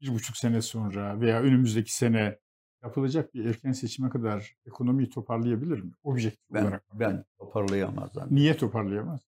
[0.00, 2.38] bir buçuk sene sonra veya önümüzdeki sene
[2.82, 5.92] yapılacak bir erken seçime kadar ekonomiyi toparlayabilir mi?
[6.02, 6.84] Objektif ben, olarak.
[6.92, 8.10] Ben toparlayamaz.
[8.30, 9.20] Niye toparlayamaz?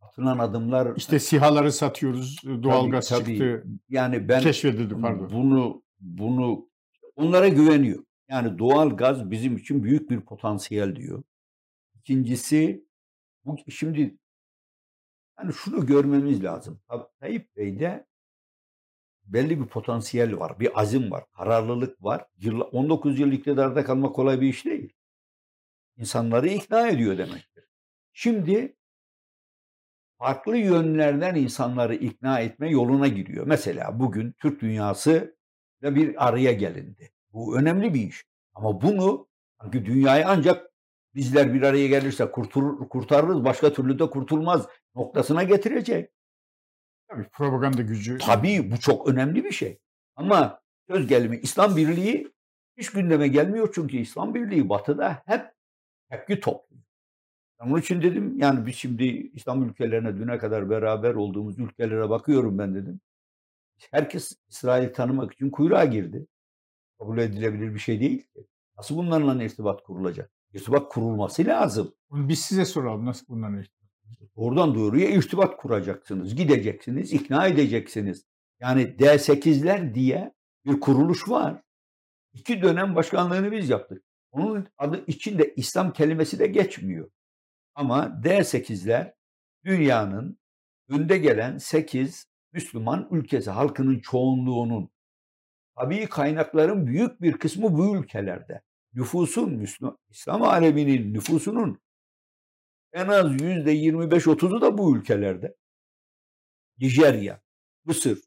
[0.00, 0.96] Atılan adımlar...
[0.96, 3.38] İşte sihaları satıyoruz, doğalgaz tabii, tabii.
[3.38, 3.64] çıktı.
[3.88, 5.30] Yani ben keşfedildi pardon.
[5.32, 6.68] Bunu bunu
[7.16, 8.04] onlara güveniyor.
[8.28, 11.22] Yani doğal gaz bizim için büyük bir potansiyel diyor.
[11.94, 12.84] İkincisi
[13.44, 14.18] bu şimdi
[15.38, 16.80] yani şunu görmemiz lazım.
[17.20, 18.06] Tayyip Bey'de
[19.24, 22.26] belli bir potansiyel var, bir azim var, kararlılık var.
[22.72, 24.92] 19 yıl iktidarda kalmak kolay bir iş değil.
[25.96, 27.64] İnsanları ikna ediyor demektir.
[28.12, 28.76] Şimdi
[30.18, 33.46] farklı yönlerden insanları ikna etme yoluna giriyor.
[33.46, 35.36] Mesela bugün Türk dünyası
[35.82, 37.12] da bir araya gelindi.
[37.32, 38.24] Bu önemli bir iş.
[38.54, 39.28] Ama bunu
[39.60, 40.71] sanki dünyayı ancak
[41.14, 46.10] bizler bir araya gelirse kurtulur, kurtarırız, başka türlü de kurtulmaz noktasına getirecek.
[47.08, 48.18] Tabii propaganda gücü.
[48.18, 49.78] Tabii bu çok önemli bir şey.
[50.16, 52.32] Ama söz gelimi İslam Birliği
[52.76, 55.52] hiç gündeme gelmiyor çünkü İslam Birliği batıda hep
[56.10, 56.82] tepki topluyor.
[57.60, 62.74] Onun için dedim yani biz şimdi İslam ülkelerine düne kadar beraber olduğumuz ülkelere bakıyorum ben
[62.74, 63.00] dedim.
[63.90, 66.26] Herkes İsrail tanımak için kuyruğa girdi.
[66.98, 68.46] Kabul edilebilir bir şey değil ki.
[68.76, 70.30] Nasıl bunlarla irtibat kurulacak?
[70.52, 71.94] İrtibat kurulması lazım.
[72.10, 73.82] Biz size soralım nasıl bunlarla irtibat
[74.34, 76.34] Oradan doğruya irtibat kuracaksınız.
[76.34, 78.24] Gideceksiniz, ikna edeceksiniz.
[78.60, 80.34] Yani D8'ler diye
[80.64, 81.62] bir kuruluş var.
[82.32, 84.04] İki dönem başkanlığını biz yaptık.
[84.30, 87.10] Onun adı içinde İslam kelimesi de geçmiyor.
[87.74, 89.14] Ama D8'ler
[89.64, 90.38] dünyanın
[90.88, 94.90] önde gelen 8 Müslüman ülkesi, halkının çoğunluğunun
[95.76, 98.62] tabii kaynakların büyük bir kısmı bu ülkelerde.
[98.94, 101.80] Nüfusun, Müslüman, İslam aleminin nüfusunun
[102.92, 105.56] en az yüzde 25-30'u da bu ülkelerde.
[106.78, 107.42] Nijerya,
[107.84, 108.18] Mısır,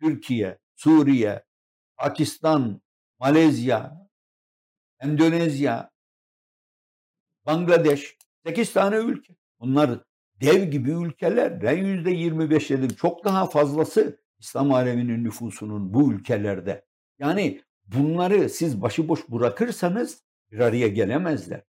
[0.00, 1.44] Türkiye, Suriye,
[1.96, 2.80] Pakistan,
[3.18, 4.08] Malezya,
[5.00, 5.90] Endonezya,
[7.46, 9.34] Bangladeş, 8 tane ülke.
[9.60, 10.00] Bunlar
[10.40, 11.62] dev gibi ülkeler.
[11.62, 12.88] Ben yüzde 25 dedim.
[12.88, 16.86] Çok daha fazlası İslam aleminin nüfusunun bu ülkelerde.
[17.18, 21.62] Yani bunları siz başıboş bırakırsanız bir araya gelemezler.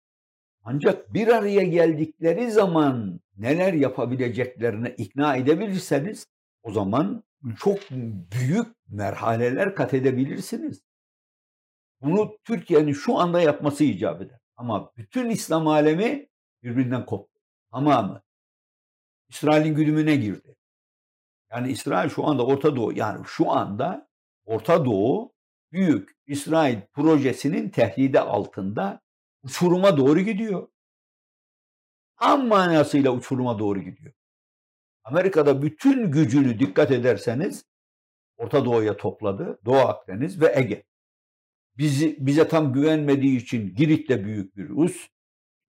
[0.63, 6.27] Ancak bir araya geldikleri zaman neler yapabileceklerine ikna edebilirseniz
[6.63, 7.25] o zaman
[7.57, 7.79] çok
[8.33, 10.83] büyük merhaleler kat edebilirsiniz.
[12.01, 14.39] Bunu Türkiye'nin şu anda yapması icap eder.
[14.57, 16.29] Ama bütün İslam alemi
[16.63, 17.41] birbirinden koptu.
[17.73, 18.23] Tamamı.
[19.29, 20.57] İsrail'in güdümüne girdi.
[21.51, 24.09] Yani İsrail şu anda Orta Doğu yani şu anda
[24.45, 25.34] Orta Doğu
[25.75, 29.01] büyük İsrail projesinin tehdidi altında
[29.43, 30.69] uçuruma doğru gidiyor.
[32.17, 34.13] Tam manasıyla uçuruma doğru gidiyor.
[35.05, 37.65] Amerika'da bütün gücünü dikkat ederseniz
[38.37, 39.61] Orta Doğu'ya topladı.
[39.65, 40.85] Doğu Akdeniz ve Ege.
[41.79, 45.09] Bizi, bize tam güvenmediği için Girit'te büyük bir üs,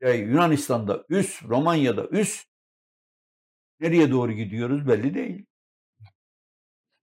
[0.01, 2.45] Yunanistan'da üs, Romanya'da üs.
[3.79, 5.45] Nereye doğru gidiyoruz belli değil.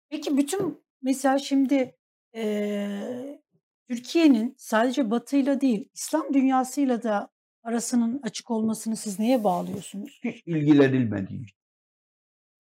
[0.09, 1.97] Peki bütün mesela şimdi
[2.35, 3.41] e,
[3.89, 7.31] Türkiye'nin sadece Batı'yla değil İslam dünyasıyla da
[7.63, 10.21] arasının açık olmasını siz neye bağlıyorsunuz?
[10.25, 11.57] Hiç ilgilenilmediği için.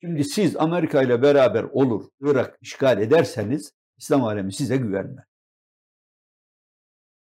[0.00, 5.24] Şimdi siz Amerika ile beraber olur Irak işgal ederseniz İslam alemi size güvenmez.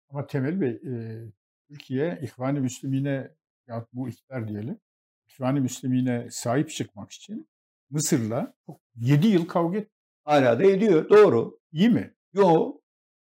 [0.09, 1.21] Ama Temel Bey, e,
[1.67, 3.31] Türkiye İhvan-ı Müslümine
[3.67, 4.79] ya bu iktidar diyelim,
[5.27, 7.47] İhvan-ı Müslümine sahip çıkmak için
[7.89, 8.53] Mısır'la
[8.95, 9.91] 7 yıl kavga etti.
[10.23, 11.09] Hala da ediyor.
[11.09, 11.59] Doğru.
[11.71, 12.14] İyi mi?
[12.35, 12.81] Yok.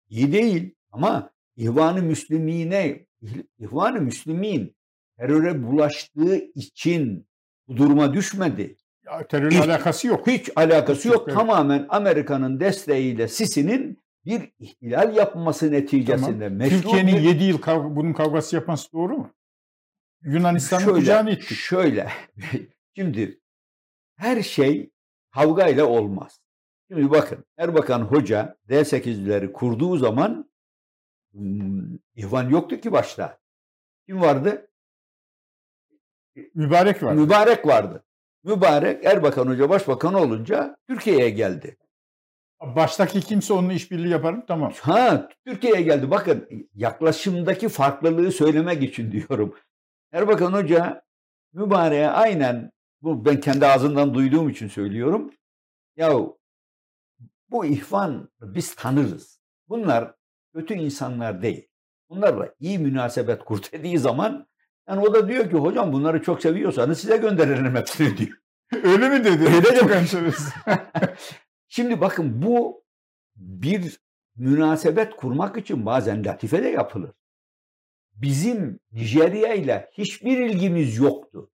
[0.09, 0.75] İyi değil.
[0.93, 3.07] Ama İhvan-ı Müslümine,
[3.59, 4.77] İhvan-ı Müslümin
[5.19, 7.27] teröre bulaştığı için
[7.69, 8.77] bu duruma düşmedi.
[9.07, 10.27] Ya, terörle hiç, alakası yok.
[10.27, 11.23] Hiç alakası yok.
[11.27, 11.35] Evet.
[11.35, 16.69] Tamamen Amerika'nın desteğiyle Sisi'nin bir ihtilal yapması neticesinde tamam.
[16.69, 17.23] Türkiye'nin bir...
[17.23, 19.31] 7 yıl kav bunun kavgası yapması doğru mu?
[20.23, 21.59] Yunanistan'ın kucağını ittik.
[21.59, 22.11] Şöyle.
[22.97, 23.41] Şimdi
[24.17, 24.91] her şey
[25.31, 26.41] kavgayla olmaz.
[26.93, 30.51] Şimdi bakın Erbakan Hoca D8'leri kurduğu zaman
[31.33, 33.39] hmm, İhvan yoktu ki başta.
[34.07, 34.71] Kim vardı?
[36.55, 37.21] Mübarek vardı.
[37.21, 38.05] Mübarek vardı.
[38.45, 41.77] Mübarek Erbakan Hoca başbakan olunca Türkiye'ye geldi.
[42.61, 44.45] Baştaki kimse onunla işbirliği yapar mı?
[44.49, 44.73] Tamam.
[44.81, 46.11] Ha Türkiye'ye geldi.
[46.11, 49.57] Bakın yaklaşımdaki farklılığı söylemek için diyorum.
[50.13, 51.03] Erbakan Hoca
[51.53, 52.73] mübareğe aynen
[53.03, 55.31] bu ben kendi ağzından duyduğum için söylüyorum.
[55.97, 56.40] Yahu
[57.51, 59.41] bu ihvan biz tanırız.
[59.69, 60.15] Bunlar
[60.55, 61.69] kötü insanlar değil.
[62.09, 64.47] Bunlarla iyi münasebet kur dediği zaman
[64.89, 68.39] yani o da diyor ki hocam bunları çok seviyorsanız size gönderelim hepsini diyor.
[68.83, 69.45] Öyle mi dedi?
[69.45, 69.87] Öyle de
[71.69, 72.85] Şimdi bakın bu
[73.37, 74.01] bir
[74.37, 77.11] münasebet kurmak için bazen latife de yapılır.
[78.13, 81.51] Bizim Nijerya ile hiçbir ilgimiz yoktu.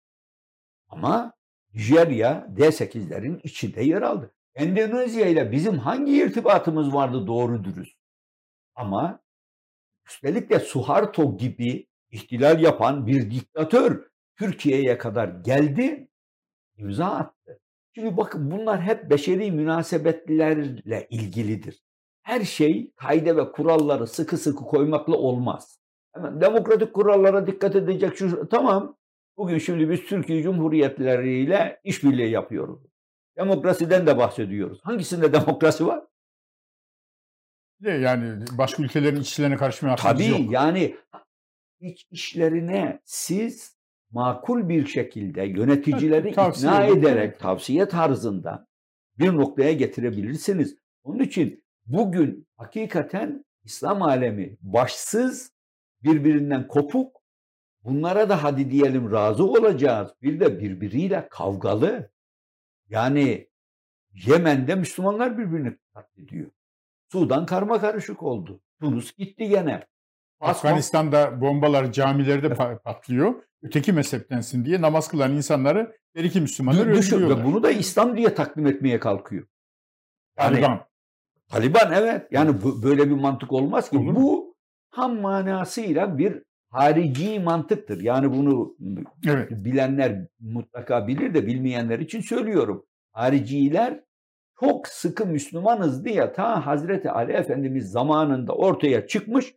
[0.87, 1.33] Ama
[1.73, 4.32] Nijerya D8'lerin içinde yer aldı.
[4.55, 7.97] Endonezya ile bizim hangi irtibatımız vardı doğru dürüst?
[8.75, 9.19] Ama
[10.07, 16.07] üstelik de Suharto gibi ihtilal yapan bir diktatör Türkiye'ye kadar geldi,
[16.77, 17.59] imza attı.
[17.95, 21.83] Şimdi bakın bunlar hep beşeri münasebetlerle ilgilidir.
[22.23, 25.79] Her şey kaide ve kuralları sıkı sıkı koymakla olmaz.
[26.13, 28.97] Hemen demokratik kurallara dikkat edecek şu tamam.
[29.37, 32.92] Bugün şimdi biz Türkiye Cumhuriyetleriyle işbirliği yapıyoruz.
[33.37, 34.79] Demokrasiden de bahsediyoruz.
[34.83, 36.03] Hangisinde demokrasi var?
[37.81, 40.51] Yani başka ülkelerin içlerine karışmaya Tabii yok.
[40.51, 40.95] yani
[41.79, 43.77] iç işlerine siz
[44.11, 48.67] makul bir şekilde yöneticileri evet, ikna ederek tavsiye tarzında
[49.19, 50.77] bir noktaya getirebilirsiniz.
[51.03, 55.51] Onun için bugün hakikaten İslam alemi başsız,
[56.03, 57.21] birbirinden kopuk,
[57.83, 60.11] bunlara da hadi diyelim razı olacağız.
[60.21, 62.12] Bir de birbiriyle kavgalı.
[62.89, 63.49] Yani
[64.13, 66.51] Yemen'de Müslümanlar birbirini katlediyor.
[67.11, 68.61] Sudan karma karışık oldu.
[68.79, 69.87] Tunus gitti gene.
[70.39, 73.43] Afganistan'da bombalar camilerde patlıyor.
[73.61, 77.39] Öteki mezheptensin diye namaz kılan insanları her iki Müslümanlar öldürüyorlar.
[77.39, 79.47] Ve bunu da İslam diye takdim etmeye kalkıyor.
[80.37, 80.85] Yani, Taliban.
[81.47, 82.27] Taliban evet.
[82.31, 83.97] Yani bu, böyle bir mantık olmaz ki.
[83.97, 84.15] Olur.
[84.15, 84.55] Bu
[84.89, 86.43] ham manasıyla bir
[86.73, 88.01] harici mantıktır.
[88.01, 88.75] Yani bunu
[89.27, 89.51] evet.
[89.51, 92.85] bilenler mutlaka bilir de bilmeyenler için söylüyorum.
[93.11, 94.03] Hariciler
[94.59, 99.53] çok sıkı Müslümanız diye ta Hazreti Ali Efendimiz zamanında ortaya çıkmış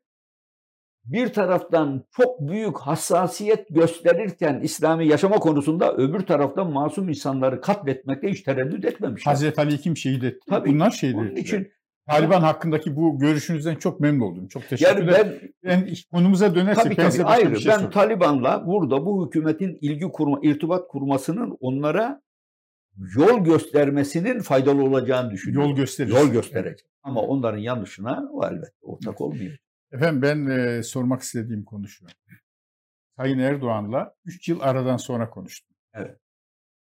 [1.04, 8.42] bir taraftan çok büyük hassasiyet gösterirken İslami yaşama konusunda öbür taraftan masum insanları katletmekte hiç
[8.42, 9.26] tereddüt etmemiş.
[9.26, 10.40] Hazreti Ali kim şehit etti?
[10.48, 10.68] Tabii.
[10.68, 11.40] Bunlar şehit etti.
[11.40, 11.72] için
[12.06, 14.48] Taliban hakkındaki bu görüşünüzden çok memnun oldum.
[14.48, 17.52] Çok teşekkür yani ben, ben konumuza dönersek tabii, tabii, ayrı.
[17.52, 22.22] Bir şey ben Taliban'la burada bu hükümetin ilgi kurma, irtibat kurmasının onlara
[23.16, 25.70] yol göstermesinin faydalı olacağını düşünüyorum.
[25.70, 26.18] Yol gösterecek.
[26.18, 26.86] Yol gösterecek.
[27.02, 29.60] Ama onların yanlışına o elbette ortak olmayacak.
[29.92, 32.06] Efendim ben e, sormak istediğim konu şu.
[33.16, 35.76] Sayın Erdoğan'la 3 yıl aradan sonra konuştum.
[35.94, 36.16] Evet.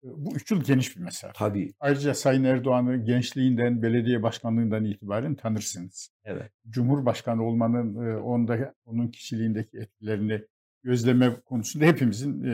[0.05, 1.33] Bu 3 yıl geniş bir mesafe.
[1.35, 1.73] Tabii.
[1.79, 6.09] Ayrıca Sayın Erdoğan'ı gençliğinden, belediye başkanlığından itibaren tanırsınız.
[6.23, 6.51] Evet.
[6.69, 10.41] Cumhurbaşkanı olmanın onda onun kişiliğindeki etkilerini
[10.83, 12.49] gözleme konusunda hepimizin e,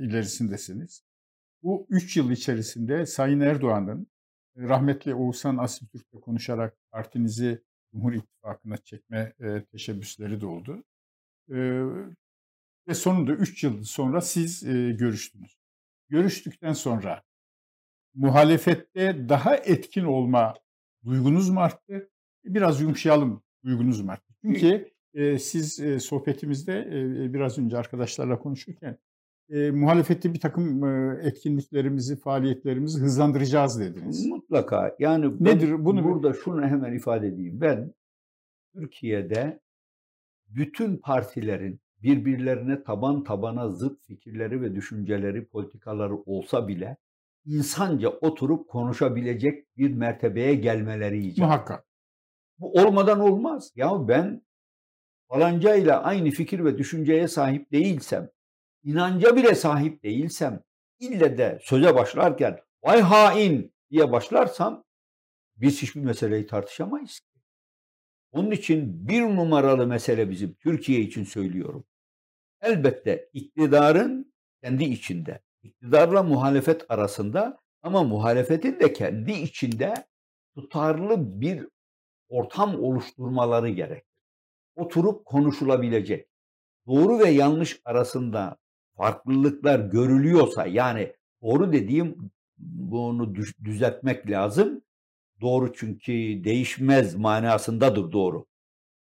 [0.00, 1.02] ilerisindesiniz.
[1.62, 4.06] Bu 3 yıl içerisinde Sayın Erdoğan'ın
[4.56, 10.84] rahmetli Oğuzhan Asiltürk'le konuşarak partinizi Cumhur İttifakı'na çekme e, teşebbüsleri de oldu.
[11.50, 11.56] E,
[12.88, 15.65] ve sonunda 3 yıl sonra siz e, görüştünüz.
[16.08, 17.22] Görüştükten sonra
[18.14, 20.54] muhalefette daha etkin olma
[21.04, 22.10] duygunuz mu arttı?
[22.44, 24.34] Biraz yumuşayalım duygunuz mu arttı?
[24.42, 28.98] Çünkü e, siz e, sohbetimizde e, biraz önce arkadaşlarla konuşurken
[29.50, 34.26] e, muhalefette bir takım e, etkinliklerimizi, faaliyetlerimizi hızlandıracağız dediniz.
[34.26, 34.96] Mutlaka.
[34.98, 37.60] Yani nedir bunu burada şunu hemen ifade edeyim.
[37.60, 37.94] Ben
[38.74, 39.60] Türkiye'de
[40.48, 46.96] bütün partilerin birbirlerine taban tabana zıt fikirleri ve düşünceleri, politikaları olsa bile
[47.44, 51.46] insanca oturup konuşabilecek bir mertebeye gelmeleri icap.
[51.46, 51.86] Muhakkak.
[52.58, 53.72] Bu olmadan olmaz.
[53.76, 54.42] Ya ben
[55.28, 58.30] falanca ile aynı fikir ve düşünceye sahip değilsem,
[58.84, 60.62] inanca bile sahip değilsem,
[61.00, 64.84] ille de söze başlarken vay hain diye başlarsam
[65.56, 67.20] biz hiçbir meseleyi tartışamayız.
[68.32, 71.84] Onun için bir numaralı mesele bizim Türkiye için söylüyorum.
[72.60, 74.32] Elbette iktidarın
[74.62, 79.94] kendi içinde, iktidarla muhalefet arasında ama muhalefetin de kendi içinde
[80.54, 81.66] tutarlı bir
[82.28, 84.04] ortam oluşturmaları gerek.
[84.76, 86.28] Oturup konuşulabilecek.
[86.86, 88.56] Doğru ve yanlış arasında
[88.96, 93.34] farklılıklar görülüyorsa yani doğru dediğim bunu
[93.64, 94.82] düzeltmek lazım.
[95.40, 96.12] Doğru çünkü
[96.44, 98.46] değişmez manasındadır doğru.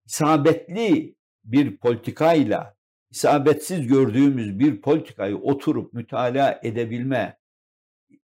[0.06, 2.77] İsabetli bir politikayla
[3.10, 7.38] isabetsiz gördüğümüz bir politikayı oturup mütalaa edebilme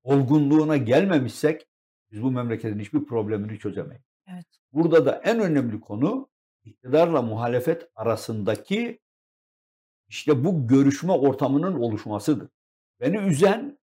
[0.03, 1.67] olgunluğuna gelmemişsek
[2.11, 4.05] biz bu memleketin hiçbir problemini çözemeyiz.
[4.27, 4.47] Evet.
[4.73, 6.29] Burada da en önemli konu
[6.65, 9.01] iktidarla muhalefet arasındaki
[10.09, 12.49] işte bu görüşme ortamının oluşmasıdır.
[13.01, 13.79] Beni üzen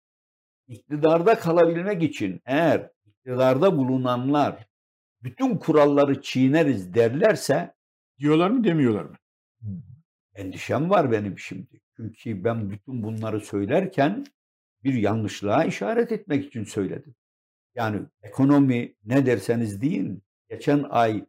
[0.69, 4.67] iktidarda kalabilmek için eğer iktidarda bulunanlar
[5.23, 7.75] bütün kuralları çiğneriz derlerse
[8.19, 9.17] diyorlar mı demiyorlar mı?
[10.41, 11.81] Endişem var benim şimdi.
[11.97, 14.27] Çünkü ben bütün bunları söylerken
[14.85, 17.15] bir yanlışlığa işaret etmek için söyledim.
[17.75, 21.25] Yani ekonomi ne derseniz deyin geçen ay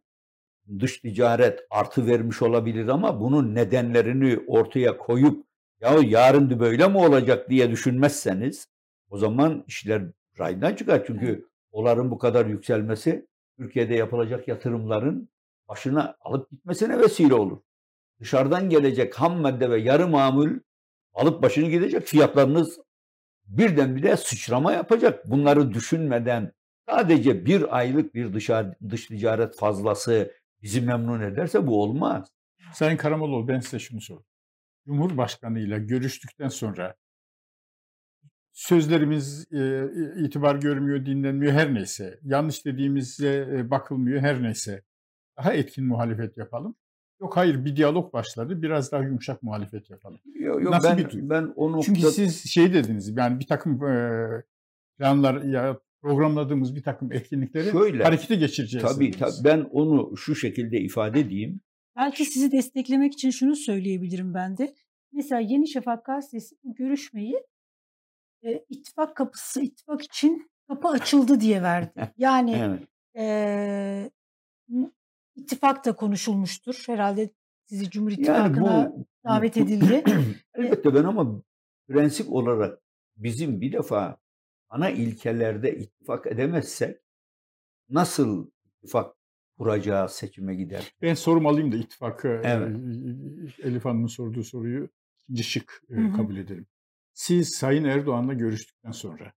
[0.78, 5.46] dış ticaret artı vermiş olabilir ama bunun nedenlerini ortaya koyup
[5.80, 8.68] ya yarın da böyle mi olacak diye düşünmezseniz
[9.10, 10.02] o zaman işler
[10.38, 11.04] raydan çıkar.
[11.06, 15.28] Çünkü doların bu kadar yükselmesi Türkiye'de yapılacak yatırımların
[15.68, 17.58] başına alıp gitmesine vesile olur.
[18.22, 20.50] Dışarıdan gelecek ham madde ve yarı mamul
[21.14, 22.78] alıp başını gidecek fiyatlarınız
[23.44, 25.30] birdenbire sıçrama yapacak.
[25.30, 26.52] Bunları düşünmeden
[26.88, 32.28] sadece bir aylık bir dışarı, dış ticaret fazlası bizi memnun ederse bu olmaz.
[32.74, 34.26] Sayın Karamoğlu ben size şunu sorayım.
[34.86, 36.94] Cumhurbaşkanı ile görüştükten sonra
[38.52, 39.90] sözlerimiz e,
[40.24, 42.18] itibar görmüyor, dinlenmiyor her neyse.
[42.22, 44.82] Yanlış dediğimize e, bakılmıyor her neyse.
[45.38, 46.76] Daha etkin muhalefet yapalım.
[47.22, 48.62] Yok hayır bir diyalog başladı.
[48.62, 50.20] Biraz daha yumuşak muhalefet yapalım.
[50.34, 51.86] Yok, yok, Nasıl ben, bir ben o nokta...
[51.86, 54.28] Çünkü siz şey dediniz yani bir takım e,
[54.98, 58.86] planlar ya programladığımız bir takım etkinlikleri Şöyle, harekete geçireceğiz.
[58.86, 61.60] Tabii tabii ben onu şu şekilde ifade edeyim.
[61.96, 64.74] Belki sizi desteklemek için şunu söyleyebilirim ben de.
[65.12, 67.36] Mesela Yeni Şafak gazetesi bu görüşmeyi
[68.42, 72.12] e, ittifak kapısı, ittifak için kapı açıldı diye verdi.
[72.18, 72.88] Yani evet.
[73.16, 74.10] e,
[75.36, 76.82] ittifak da konuşulmuştur.
[76.86, 77.30] Herhalde
[77.64, 80.04] sizi Cumhur İttifakı'na yani bu, davet edildi.
[80.54, 81.42] Elbette ben ama
[81.88, 82.78] prensip olarak
[83.16, 84.18] bizim bir defa
[84.68, 86.96] ana ilkelerde ittifak edemezsek
[87.88, 89.16] nasıl ittifak
[89.58, 90.94] kuracağı seçime gider.
[91.02, 92.76] Ben sorum alayım da ittifakı evet.
[93.62, 94.88] Elif Hanım'ın sorduğu soruyu
[95.22, 95.82] ikinci şık
[96.16, 96.66] kabul edelim.
[97.12, 99.32] Siz Sayın Erdoğan'la görüştükten sonra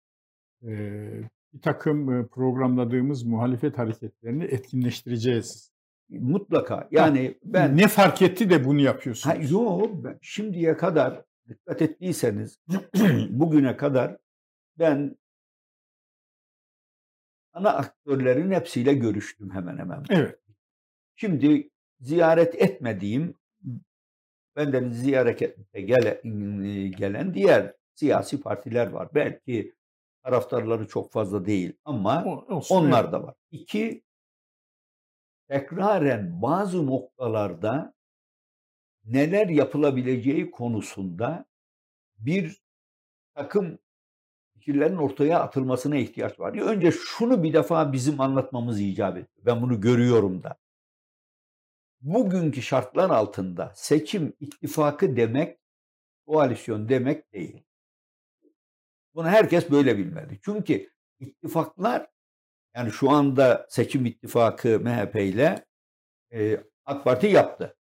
[1.54, 5.75] bir takım programladığımız muhalefet hareketlerini etkinleştireceğiz.
[6.10, 6.88] Mutlaka.
[6.92, 9.36] Yani ben ne fark etti de bunu yapıyorsunuz?
[9.36, 10.18] Ha.
[10.22, 12.60] Şimdiye kadar dikkat ettiyseniz
[13.30, 14.18] bugüne kadar
[14.80, 15.18] ben
[17.54, 20.04] ana aktörlerin hepsiyle görüştüm hemen hemen.
[20.10, 20.40] Evet.
[21.16, 23.36] Şimdi ziyaret etmediğim
[24.56, 26.22] benden ziyarete gele,
[26.90, 29.10] gelen diğer siyasi partiler var.
[29.16, 29.74] Belki
[30.24, 33.14] taraftarları çok fazla değil ama Olsun, onlar evet.
[33.14, 33.36] da var.
[33.52, 34.04] İki,
[35.48, 37.94] tekraren bazı noktalarda
[39.06, 41.46] neler yapılabileceği konusunda
[42.18, 42.62] bir
[43.36, 43.80] takım
[44.54, 46.58] fikirlerin ortaya atılmasına ihtiyaç var.
[46.58, 49.28] Önce şunu bir defa bizim anlatmamız icap ediyor.
[49.38, 50.58] Ben bunu görüyorum da.
[52.02, 55.60] Bugünkü şartlar altında seçim ittifakı demek
[56.26, 57.64] koalisyon demek değil.
[59.16, 60.40] Bunu herkes böyle bilmeli.
[60.46, 60.90] Çünkü
[61.20, 62.08] ittifaklar
[62.76, 65.66] yani şu anda seçim ittifakı MHP ile
[66.34, 67.78] e, AK Parti yaptı.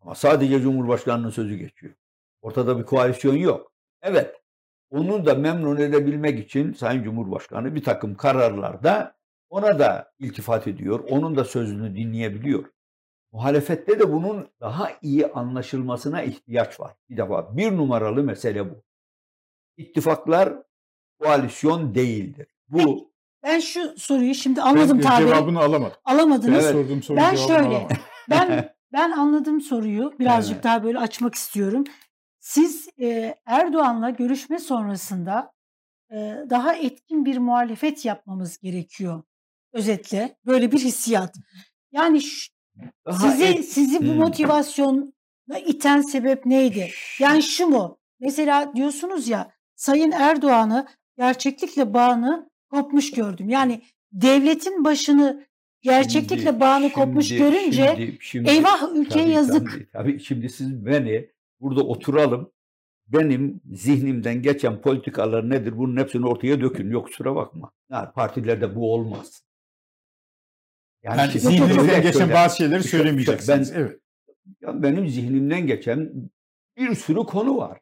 [0.00, 1.94] Ama sadece Cumhurbaşkanı'nın sözü geçiyor.
[2.42, 3.72] Ortada bir koalisyon yok.
[4.02, 4.42] Evet,
[4.90, 9.16] onu da memnun edebilmek için Sayın Cumhurbaşkanı bir takım kararlarda
[9.50, 11.04] ona da iltifat ediyor.
[11.10, 12.64] Onun da sözünü dinleyebiliyor.
[13.32, 16.94] Muhalefette de bunun daha iyi anlaşılmasına ihtiyaç var.
[17.10, 18.82] Bir defa bir numaralı mesele bu.
[19.76, 20.54] İttifaklar
[21.18, 22.46] koalisyon değildir.
[22.68, 23.07] Bu
[23.42, 25.26] Ben şu soruyu şimdi anladım ben tabii.
[25.28, 25.96] cevabını alamadım.
[26.04, 26.64] Alamadınız.
[26.64, 27.88] Benim sorduğum sorunun Ben şöyle.
[28.30, 30.14] Ben ben anladım soruyu.
[30.18, 30.64] Birazcık Evet.
[30.64, 31.84] daha böyle açmak istiyorum.
[32.40, 35.52] Siz e, Erdoğan'la görüşme sonrasında
[36.12, 36.16] e,
[36.50, 39.22] daha etkin bir muhalefet yapmamız gerekiyor.
[39.72, 41.34] Özetle böyle bir hissiyat.
[41.92, 42.52] Yani ş-
[43.06, 44.16] daha sizi et- sizi bu Hmm.
[44.18, 46.90] motivasyona iten sebep neydi?
[47.20, 47.98] Yani şu mu?
[48.20, 50.86] Mesela diyorsunuz ya Sayın Erdoğan'ı
[51.18, 53.48] gerçeklikle bağını kopmuş gördüm.
[53.48, 55.46] Yani devletin başını
[55.82, 59.70] gerçeklikle Şimdi- bağını kopmuş şimdi- görünce şimdi- şimdi- eyvah ülkeye Tabii, yazık.
[59.72, 60.20] Tabii, tabii.
[60.20, 62.50] şimdi siz beni burada oturalım.
[63.08, 65.78] Benim zihnimden geçen politikalar nedir?
[65.78, 66.90] Bunun hepsini ortaya dökün.
[66.90, 67.70] Yok kusura bakma.
[67.90, 69.42] Yani partilerde bu olmaz.
[71.02, 73.74] Yani şimdi zihninizden geçen şöyle- bazı şeyleri şöyle- söylemeyeceksiniz.
[73.74, 74.00] ben- evet.
[74.60, 76.12] ya benim zihnimden geçen
[76.76, 77.80] bir sürü konu var.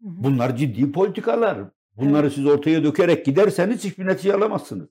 [0.00, 1.58] Bunlar ciddi politikalar.
[1.96, 4.88] Bunları siz ortaya dökerek giderseniz hiçbir netice alamazsınız.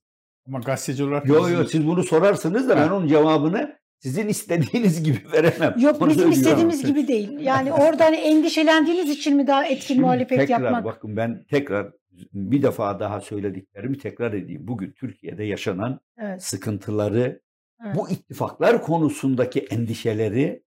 [0.47, 5.19] Ama gazeteci olarak Yok yok siz bunu sorarsınız da ben onun cevabını sizin istediğiniz gibi
[5.33, 5.75] veremem.
[5.79, 7.39] Yok Onu bizim istediğimiz gibi değil.
[7.39, 10.85] Yani orada hani endişelendiğiniz için mi daha etkin Şimdi muhalefet tekrar yapmak?
[10.85, 11.91] bakın ben tekrar
[12.33, 14.67] bir defa daha söylediklerimi tekrar edeyim.
[14.67, 16.43] Bugün Türkiye'de yaşanan Evet.
[16.43, 17.41] sıkıntıları,
[17.85, 17.95] Evet.
[17.95, 20.63] bu ittifaklar konusundaki endişeleri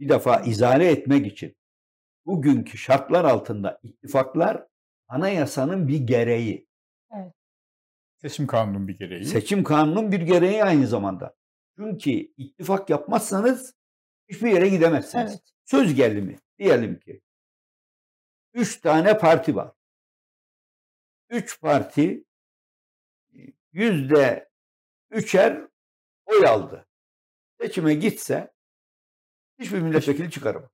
[0.00, 1.56] bir defa izale etmek için
[2.26, 4.64] bugünkü şartlar altında ittifaklar
[5.10, 6.68] anayasanın bir gereği.
[8.16, 9.24] seçim kanunun bir gereği.
[9.24, 11.36] Seçim kanunun bir gereği aynı zamanda.
[11.76, 13.74] Çünkü ittifak yapmazsanız
[14.28, 15.30] hiçbir yere gidemezsiniz.
[15.30, 15.42] Evet.
[15.64, 17.20] Söz gelimi diyelim ki
[18.54, 19.72] üç tane parti var.
[21.30, 22.24] Üç parti
[23.72, 24.50] yüzde
[25.10, 25.68] üçer
[26.26, 26.86] oy aldı.
[27.60, 28.52] Seçime gitse
[29.58, 30.70] hiçbir milletvekili çıkaramaz.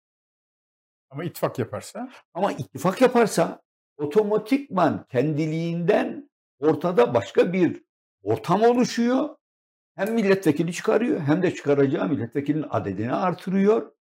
[1.11, 3.66] Ama ittifak yaparsa Ama ittifak yaparsa
[3.97, 7.85] otomatikman kendiliğinden ortada başka bir
[8.23, 9.29] ortam oluşuyor.
[9.95, 13.93] Hem milletvekili çıkarıyor hem de çıkaracağı milletvekilinin adedini artırıyor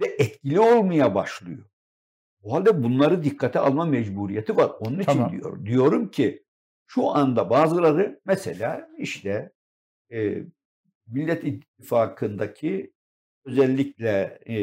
[0.00, 1.64] ve etkili olmaya başlıyor.
[2.42, 4.72] O halde bunları dikkate alma mecburiyeti var.
[4.80, 5.32] Onun için Tamam.
[5.32, 5.64] diyor.
[5.66, 6.44] Diyorum ki
[6.86, 9.52] şu anda bazıları mesela işte
[10.12, 10.42] e,
[11.06, 12.92] Millet İttifakı'ndaki
[13.44, 14.56] özellikle e,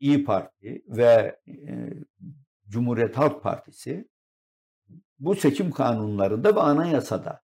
[0.00, 1.92] İyi Parti ve e,
[2.70, 4.08] Cumhuriyet Halk Partisi
[5.18, 7.42] bu seçim kanunlarında ve anayasada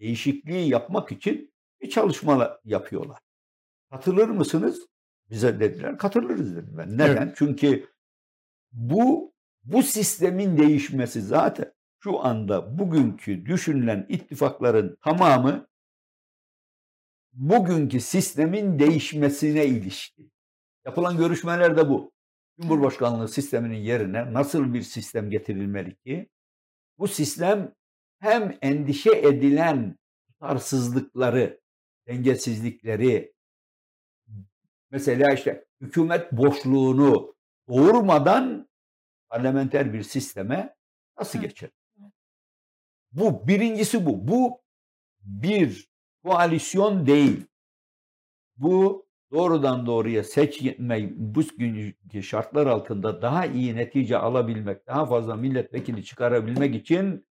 [0.00, 3.18] değişikliği yapmak için bir çalışma yapıyorlar.
[3.90, 4.86] Katılır mısınız?
[5.30, 5.98] Bize dediler.
[5.98, 6.98] Katılırız dedim ben.
[6.98, 7.34] Neden?
[7.36, 7.88] Çünkü
[8.72, 9.32] bu
[9.64, 15.66] bu sistemin değişmesi zaten şu anda bugünkü düşünülen ittifakların tamamı
[17.32, 20.32] bugünkü sistemin değişmesine ilişkin.
[20.86, 22.12] Yapılan görüşmelerde bu.
[22.60, 26.28] Cumhurbaşkanlığı sisteminin yerine nasıl bir sistem getirilmeli ki
[26.98, 27.74] bu sistem
[28.18, 29.96] hem endişe edilen
[30.26, 31.60] tutarsızlıkları,
[32.06, 33.34] dengesizlikleri,
[34.90, 37.34] mesela işte hükümet boşluğunu
[37.68, 38.68] doğurmadan
[39.28, 40.76] parlamenter bir sisteme
[41.18, 41.70] nasıl geçer?
[43.12, 44.28] Bu birincisi bu.
[44.28, 44.62] Bu
[45.20, 45.88] bir
[46.24, 47.46] koalisyon değil.
[48.56, 56.04] Bu doğrudan doğruya seçme bu günkü şartlar altında daha iyi netice alabilmek, daha fazla milletvekili
[56.04, 57.26] çıkarabilmek için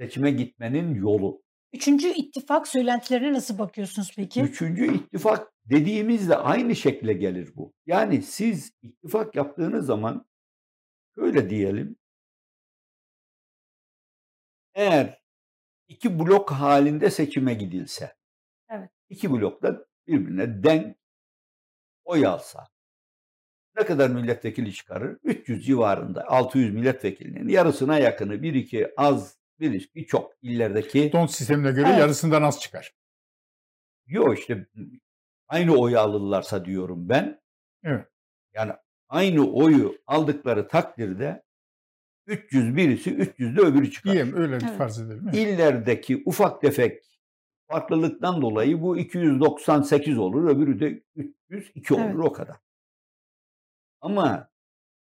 [0.00, 1.42] seçime gitmenin yolu.
[1.72, 4.42] Üçüncü ittifak söylentilerine nasıl bakıyorsunuz peki?
[4.42, 7.74] Üçüncü ittifak dediğimizde aynı şekle gelir bu.
[7.86, 10.26] Yani siz ittifak yaptığınız zaman
[11.14, 11.96] şöyle diyelim.
[14.74, 15.22] Eğer
[15.88, 18.14] iki blok halinde seçime gidilse,
[18.70, 18.90] Evet.
[19.08, 20.96] iki blokta birbirine denk
[22.04, 22.66] oy alsa,
[23.76, 25.18] ne kadar milletvekili çıkarır?
[25.24, 31.70] 300 civarında 600 milletvekilinin yarısına yakını bir iki az bir iki çok illerdeki don sistemine
[31.72, 31.98] göre Evet.
[32.00, 32.94] yarısından az çıkar.
[34.06, 34.66] Yok işte
[35.48, 37.40] aynı oyu alırlarsa diyorum ben.
[37.84, 38.06] Evet.
[38.54, 38.72] Yani
[39.08, 41.42] aynı oyu aldıkları takdirde
[42.26, 44.12] 300 birisi 300 de öbürü çıkar.
[44.12, 44.78] Diyelim öyle Evet.
[44.78, 45.22] farz edelim.
[45.24, 45.34] evet.
[45.36, 47.11] İllerdeki ufak tefek
[47.72, 51.02] farklılıktan dolayı bu 298 olur, öbürü de
[51.48, 52.16] 302 olur Evet.
[52.24, 52.56] o kadar.
[54.00, 54.48] Ama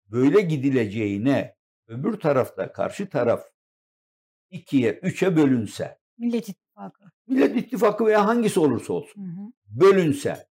[0.08, 1.56] böyle gidileceğine
[1.88, 3.46] öbür tarafta karşı taraf
[4.50, 7.04] ikiye, üçe bölünse, Millet İttifakı.
[7.28, 9.52] Millet İttifakı veya hangisi olursa olsun Hı hı.
[9.68, 10.48] bölünse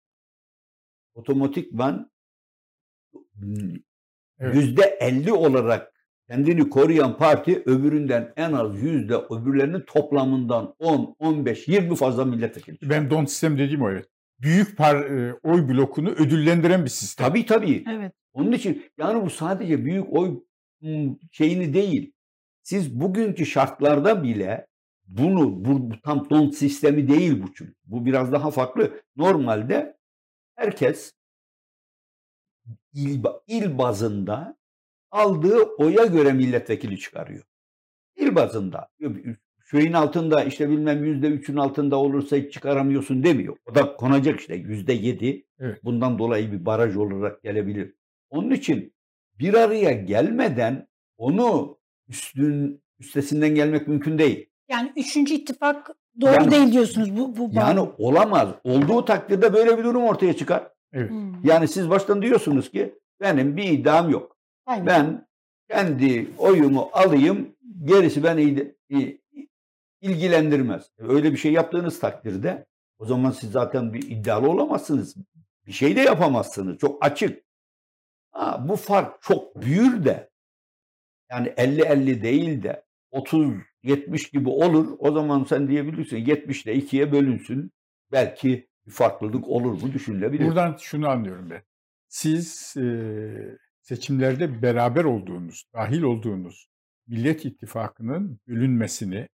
[1.15, 2.11] otomatikman
[4.41, 4.55] Evet.
[4.55, 5.98] yüzde elli olarak
[6.31, 12.79] kendini koruyan parti öbüründen en az yüzde öbürlerinin toplamından 10, 15, 20 fazla milletvekili.
[12.83, 14.09] Ben don sistem dediğim o evet.
[14.41, 17.27] Büyük par, e, oy blokunu ödüllendiren bir sistem.
[17.27, 17.85] Tabii tabii.
[17.91, 18.13] Evet.
[18.33, 20.41] Onun için yani bu sadece büyük oy
[20.81, 22.13] m, şeyini değil.
[22.63, 24.67] Siz bugünkü şartlarda bile
[25.07, 27.75] bunu bu, bu tam don sistemi değil bu çünkü.
[27.85, 29.03] Bu biraz daha farklı.
[29.17, 29.97] Normalde
[30.57, 31.13] herkes
[32.93, 34.58] il, il bazında
[35.11, 37.43] aldığı oya göre milletvekili çıkarıyor.
[38.17, 38.89] İl bazında.
[39.71, 43.57] Şeyin altında işte bilmem yüzde üçün altında olursa hiç çıkaramıyorsun demiyor.
[43.71, 45.47] O da konacak işte yüzde yedi.
[45.61, 45.85] Evet.
[45.85, 47.95] Bundan dolayı bir baraj olarak gelebilir.
[48.31, 48.95] Onun için
[49.39, 50.89] bir araya gelmeden
[51.19, 51.79] onu
[52.09, 54.47] üstün üstesinden gelmek mümkün değil.
[54.69, 55.91] Yani üçüncü ittifak
[56.21, 57.95] doğru Yani- değil diyorsunuz bu bu Yani bağlam.
[57.99, 58.49] olamaz.
[58.65, 60.69] Olduğu takdirde böyle bir durum ortaya çıkar.
[60.93, 61.11] Evet.
[61.11, 61.15] Hı.
[61.45, 64.38] Yani siz baştan diyorsunuz ki benim bir iddiam yok.
[64.69, 64.87] Aynen.
[64.87, 65.27] Ben
[65.71, 69.19] kendi oyumu alayım, gerisi beni il- il-
[70.01, 70.91] ilgilendirmez.
[70.99, 72.67] Öyle bir şey yaptığınız takdirde
[72.99, 75.17] o zaman siz zaten bir iddialı olamazsınız.
[75.67, 76.79] Bir şey de yapamazsınız.
[76.79, 77.43] Çok açık.
[78.31, 80.31] Ha, bu fark çok büyür de
[81.31, 84.97] yani 50-50 değil de 30-70 gibi olur.
[84.99, 87.71] O zaman sen diyebilirsin 70 ile 2'ye bölünsün.
[88.13, 90.47] Belki bir farklılık olur mu düşünülebilir.
[90.47, 91.63] Buradan şunu anlıyorum ben.
[92.09, 92.83] Siz e,
[93.89, 96.69] seçimlerde beraber olduğunuz, dahil olduğunuz
[97.07, 99.29] Millet İttifakı'nın bölünmesini,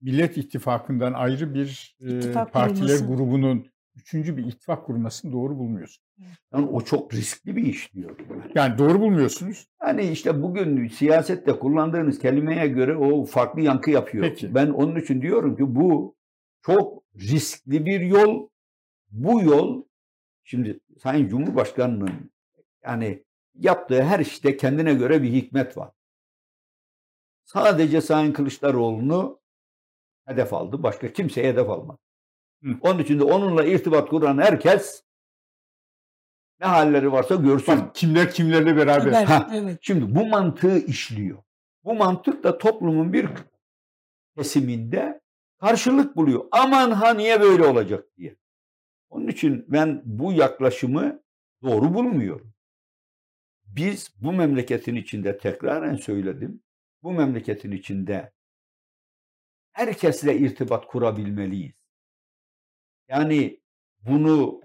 [0.00, 3.06] Millet İttifakı'ndan ayrı bir e, partiler kurulması.
[3.06, 6.08] grubunun üçüncü bir ittifak kurmasını doğru bulmuyorsunuz.
[6.52, 8.16] Yani o çok riskli bir iş diyor.
[8.54, 9.66] Yani doğru bulmuyorsunuz.
[9.82, 14.24] Yani işte bugün siyasette kullandığınız kelimeye göre o farklı yankı yapıyor.
[14.28, 14.54] Peki.
[14.54, 16.16] Ben onun için diyorum ki bu
[16.62, 18.48] çok riskli bir yol.
[19.10, 19.84] Bu yol
[20.44, 22.30] şimdi Sayın Cumhurbaşkanı'nın
[22.84, 23.26] yani
[23.58, 25.90] yaptığı her işte kendine göre bir hikmet var.
[27.44, 29.40] Sadece Sayın Kılıçdaroğlu'nu
[30.26, 30.82] hedef aldı.
[30.82, 31.98] Başka kimseye hedef almadı.
[32.62, 32.70] Hı.
[32.80, 35.04] Onun için de onunla irtibat kuran herkes
[36.60, 37.78] ne halleri varsa görsün.
[37.78, 39.24] Bak kimler kimlerle beraber.
[39.24, 39.50] Ha.
[39.54, 39.78] Evet.
[39.80, 41.38] Şimdi bu mantığı işliyor.
[41.84, 43.28] Bu mantık da toplumun bir
[44.36, 45.20] kesiminde
[45.60, 46.44] karşılık buluyor.
[46.52, 48.36] Aman ha niye böyle olacak diye.
[49.08, 51.22] Onun için ben bu yaklaşımı
[51.62, 52.52] doğru bulmuyorum.
[53.76, 56.62] Biz bu memleketin içinde tekraren söyledim.
[57.02, 58.32] Bu memleketin içinde
[59.72, 61.74] herkesle irtibat kurabilmeliyiz.
[63.08, 63.60] Yani
[64.00, 64.60] bunu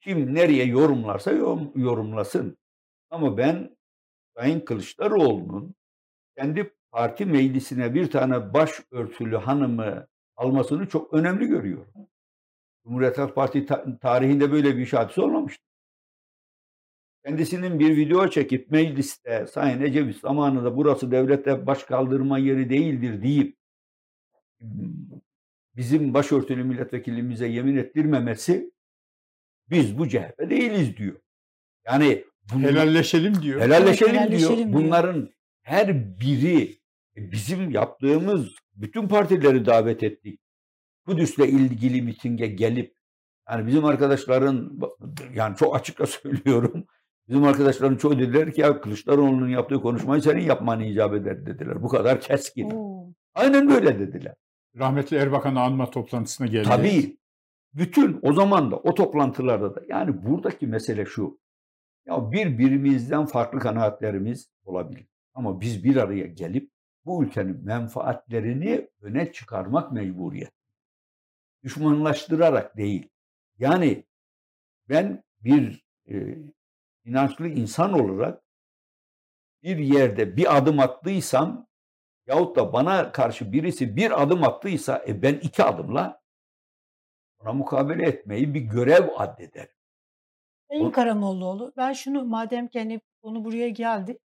[0.00, 2.58] kim nereye yorumlarsa yorum- yorumlasın.
[3.10, 3.76] Ama ben
[4.36, 5.74] Sayın Kılıçdaroğlu'nun
[6.36, 10.06] kendi parti meclisine bir tane başörtülü hanımı
[10.36, 12.08] almasını çok önemli görüyorum.
[12.84, 15.64] Cumhuriyet Halk Parti ta- tarihinde böyle bir hadise olmamıştı.
[17.26, 23.56] Kendisinin bir video çekip mecliste Sayın Ecevit zamanında burası devlete baş kaldırma yeri değildir deyip
[25.76, 28.72] bizim başörtülü milletvekilimize yemin ettirmemesi
[29.70, 31.16] biz bu CHP değiliz diyor.
[31.86, 33.60] Yani bunu- Helalleşelim diyor.
[33.60, 34.72] Helalleşelim, Evet, helalleşelim diyor.
[34.72, 34.72] diyor.
[34.72, 35.28] Bunların
[35.62, 36.62] her biri
[37.16, 40.40] e, bizim yaptığımız bütün partileri davet ettik.
[41.06, 42.94] Kudüs'le ilgili mitinge gelip
[43.50, 44.80] yani bizim arkadaşların
[45.34, 46.86] yani çok açıkça söylüyorum.
[47.32, 51.82] Bizim arkadaşların çoğu dediler ki ya Kılıçdaroğlu'nun yaptığı konuşmayı senin yapman icap eder dediler.
[51.82, 52.70] Bu kadar keskin.
[52.70, 53.12] Oo.
[53.34, 54.34] Aynen böyle dediler.
[54.78, 56.68] Rahmetli Erbakan'ı anma toplantısına geldi.
[56.68, 57.16] Tabii.
[57.74, 61.38] Bütün o zaman da o toplantılarda da yani buradaki mesele şu.
[62.06, 65.06] Ya birbirimizden farklı kanaatlerimiz olabilir.
[65.34, 66.70] Ama biz bir araya gelip
[67.04, 70.52] bu ülkenin menfaatlerini öne çıkarmak mecburiyet.
[71.64, 73.08] Düşmanlaştırarak değil.
[73.58, 74.04] Yani
[74.88, 76.38] ben bir e,
[77.04, 78.42] inançlı insan olarak
[79.62, 81.66] bir yerde bir adım attıysam
[82.26, 86.20] yahut da bana karşı birisi bir adım attıysa e ben iki adımla
[87.38, 89.74] ona mukabele etmeyi bir görev addederim.
[90.70, 94.18] Sayın Karamollaoğlu, ben şunu madem ki hani konu buraya geldi,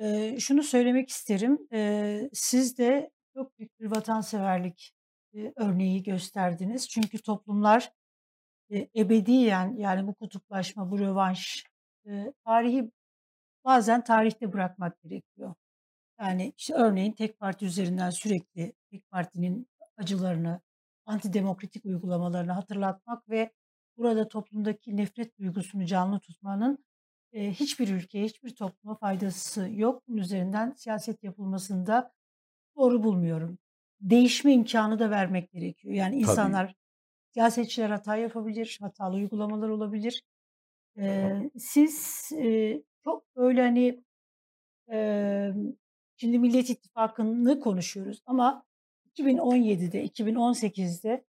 [0.00, 1.58] eee, şunu söylemek isterim.
[1.72, 4.92] Eee, siz de çok büyük bir vatanseverlik
[5.32, 6.88] eee, örneği gösterdiniz.
[6.88, 7.92] Çünkü toplumlar
[8.70, 11.64] eee, ebediyen yani bu kutuplaşma, bu rövanş
[12.08, 12.90] e, tarihi
[13.64, 15.54] bazen tarihte bırakmak gerekiyor.
[16.20, 20.60] Yani işte örneğin tek parti üzerinden sürekli tek partinin acılarını,
[21.06, 23.52] antidemokratik uygulamalarını hatırlatmak ve
[23.96, 26.84] burada toplumdaki nefret duygusunu canlı tutmanın
[27.32, 30.02] e, hiçbir ülkeye, hiçbir topluma faydası yok.
[30.08, 32.12] Bunun üzerinden siyaset yapılmasında
[32.76, 33.58] doğru bulmuyorum.
[34.00, 35.94] Değişme imkanı da vermek gerekiyor.
[35.94, 36.60] Yani Tabii.
[37.34, 40.22] Siyasetçiler hata yapabilir, hatalı uygulamalar olabilir.
[40.98, 44.04] E, siz e, çok böyle hani
[44.92, 45.50] e,
[46.16, 48.64] şimdi Millet İttifakı'nı konuşuyoruz ama
[49.16, 51.24] 2017'de, 2018'de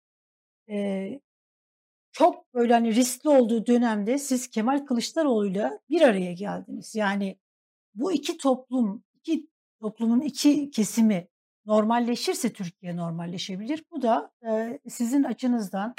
[0.70, 1.20] e,
[2.12, 6.94] çok böyle hani riskli olduğu dönemde siz Kemal Kılıçdaroğlu'yla bir araya geldiniz.
[6.94, 7.38] Yani
[7.94, 9.48] bu iki toplum, iki
[9.80, 11.28] toplumun iki kesimi
[11.68, 13.84] normalleşirse Türkiye normalleşebilir.
[13.90, 15.94] Bu da e, sizin açınızdan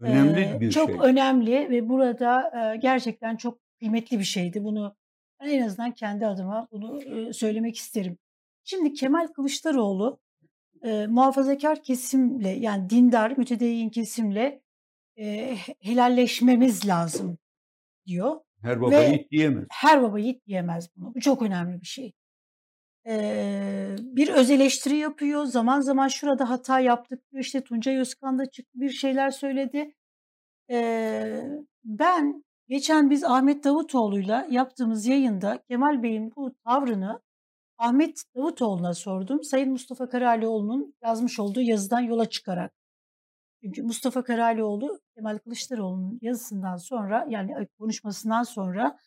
[0.00, 0.98] Önemli e, bir çok şey.
[1.02, 4.64] önemli ve burada e, gerçekten çok kıymetli bir şeydi.
[4.64, 4.96] Bunu
[5.40, 8.18] ben en azından kendi adıma bunu e, söylemek isterim.
[8.64, 10.20] Şimdi Kemal Kılıçdaroğlu
[10.82, 14.62] e, muhafazakar kesimle yani dindar, mütedeyyin kesimle
[15.18, 17.38] e, helalleşmemiz lazım
[18.06, 18.40] diyor.
[18.62, 19.66] Her baba Ve yiğit diyemez.
[19.70, 21.14] her baba yiğit diyemez bunu.
[21.14, 22.12] Bu çok önemli bir şey.
[23.06, 25.44] Ee, bir öz eleştiri yapıyor.
[25.44, 27.44] Zaman zaman şurada hata yaptık diyor.
[27.44, 29.94] İşte Tuncay Özkan da çıktı bir şeyler söyledi.
[30.70, 31.42] Ee,
[31.84, 37.20] ben geçen biz Ahmet Davutoğlu'yla yaptığımız yayında Kemal Bey'in bu tavrını
[37.78, 39.42] Ahmet Davutoğlu'na sordum.
[39.44, 42.72] Sayın Mustafa Karalioğlu'nun yazmış olduğu yazıdan yola çıkarak.
[43.64, 48.98] Çünkü Mustafa Karalioğlu Kemal Kılıçdaroğlu'nun yazısından sonra yani konuşmasından sonra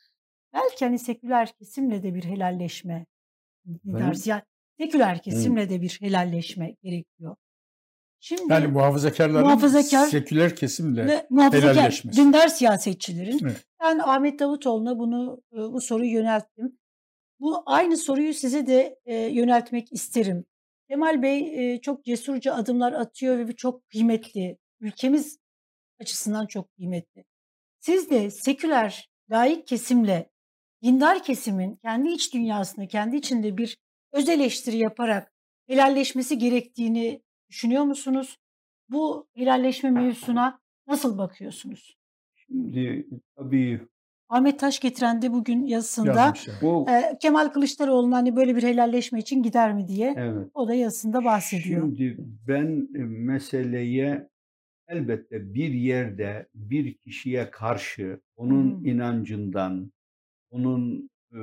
[0.53, 3.05] belki hani seküler kesimle de bir helalleşme
[3.85, 4.29] Dersi.
[4.29, 4.41] Yani
[4.79, 7.35] seküler kesimle de bir helalleşme gerekiyor.
[8.19, 12.21] Şimdi Yani muhafazakarların Muhafazakar seküler kesimle ve muhafazakar helalleşmesi.
[12.21, 13.65] dindar siyasetçilerin Evet.
[13.81, 16.77] ben Ahmet Davutoğlu'na bunu bu soruyu yönelttim.
[17.39, 20.45] Bu aynı soruyu size de e, yöneltmek isterim.
[20.89, 24.57] Kemal Bey e, çok cesurca adımlar atıyor ve bu çok kıymetli.
[24.79, 25.37] Ülkemiz
[26.01, 27.23] açısından çok kıymetli.
[27.79, 30.29] Siz de seküler, laik kesimle
[30.83, 33.77] dindar kesimin kendi iç dünyasında, kendi içinde bir
[34.13, 35.31] öz eleştiri yaparak
[35.67, 38.37] helalleşmesi gerektiğini düşünüyor musunuz?
[38.89, 41.97] Bu helalleşme mevzusuna nasıl bakıyorsunuz?
[42.35, 43.07] Şimdi
[43.37, 43.81] tabii
[44.29, 46.47] Ahmet Taş getiren de bugün yazısında yazmış.
[46.47, 46.57] yani.
[46.61, 50.47] bu e, Kemal Kılıçdaroğlu'nun hani böyle bir helalleşme için gider mi diye evet.
[50.53, 51.81] o da yazısında bahsediyor.
[51.81, 52.17] Şimdi
[52.47, 54.29] ben e, meseleye
[54.87, 58.85] elbette bir yerde bir kişiye karşı onun Hmm.
[58.85, 59.91] inancından,
[60.57, 61.39] onun e,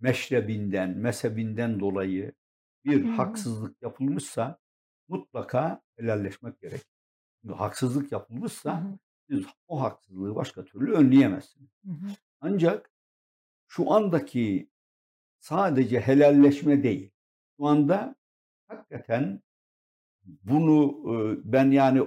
[0.00, 2.32] meşrebinden, mezhebinden dolayı
[2.84, 3.10] bir hı.
[3.10, 4.58] haksızlık yapılmışsa
[5.08, 6.82] mutlaka helalleşmek gerek.
[7.42, 8.98] Çünkü haksızlık yapılmışsa hı,
[9.30, 11.70] siz o haksızlığı başka türlü önleyemezsiniz.
[11.84, 12.06] hı,
[12.40, 12.90] Ancak
[13.68, 14.70] şu andaki
[15.38, 17.10] sadece helalleşme değil.
[17.56, 18.16] Şu anda
[18.68, 19.42] hakikaten
[20.24, 20.94] bunu
[21.44, 22.02] ben yani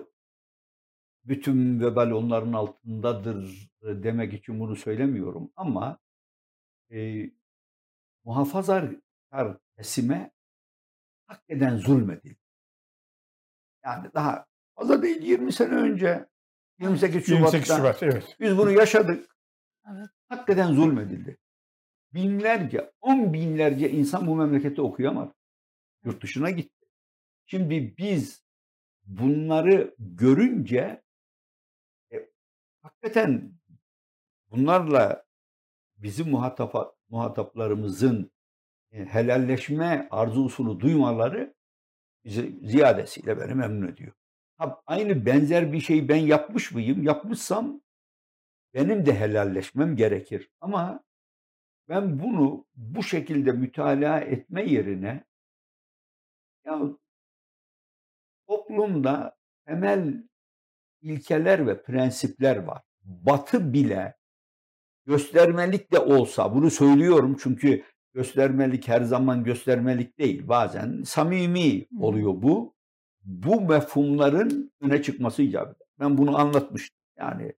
[1.25, 5.99] bütün vebal onların altındadır e, demek için bunu söylemiyorum ama
[6.91, 7.29] e,
[8.23, 10.31] muhafazakar kesime
[11.25, 12.37] hak eden zulmedildi.
[13.85, 14.45] Yani daha
[14.75, 16.25] fazla değil 20 sene önce
[16.79, 18.35] 28 Şubat'ta 28 Şubat evet.
[18.39, 19.37] biz bunu yaşadık.
[19.91, 20.07] Evet.
[20.29, 21.37] Hakikaten zulmedildi.
[22.13, 25.33] Binlerce, on binlerce insan bu memlekette okuyamadı.
[26.03, 26.85] Yurt dışına gitti.
[27.45, 28.43] Şimdi biz
[29.03, 31.02] bunları görünce
[32.83, 33.53] hakikaten
[34.51, 35.25] bunlarla
[35.97, 38.31] bizim muhatap, muhataplarımızın
[38.91, 41.55] e, helalleşme arzusunu duymaları
[42.25, 44.13] bizi ziyadesiyle beni memnun ediyor.
[44.57, 47.03] Ha, aynı benzer bir şey ben yapmış mıyım?
[47.03, 47.81] Yapmışsam
[48.73, 50.49] benim de helalleşmem gerekir.
[50.61, 51.03] Ama
[51.89, 55.23] ben bunu bu şekilde mütalaa etme yerine
[56.65, 56.81] ya
[58.47, 60.23] toplumda temel
[61.03, 62.81] ilkeler ve prensipler var.
[63.03, 64.15] Batı bile
[65.05, 67.83] göstermelik de olsa bunu söylüyorum çünkü
[68.13, 70.47] göstermelik her zaman göstermelik değil.
[70.47, 72.75] Bazen samimi oluyor bu.
[73.23, 75.87] Bu mefhumların öne çıkması icap eder.
[75.99, 76.97] Ben bunu anlatmıştım.
[77.17, 77.53] Yani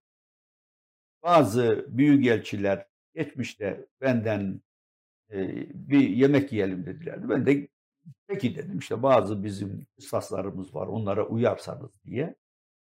[1.24, 2.86] bazı büyükelçiler
[3.16, 4.62] geçmişte benden
[5.32, 7.30] e, bir yemek yiyelim dediler.
[7.30, 7.68] Ben de
[8.28, 12.36] peki dedim işte bazı bizim kıstaslarımız var onlara uyarsanız diye.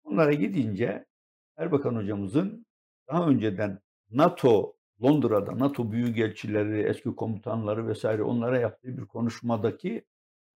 [0.10, 1.06] Onlara gidince
[1.58, 2.66] Erbakan hocamızın
[3.08, 3.80] daha önceden
[4.12, 10.06] NATO Londra'da NATO büyükelçileri, eski komutanları vesaire onlara yaptığı bir konuşmadaki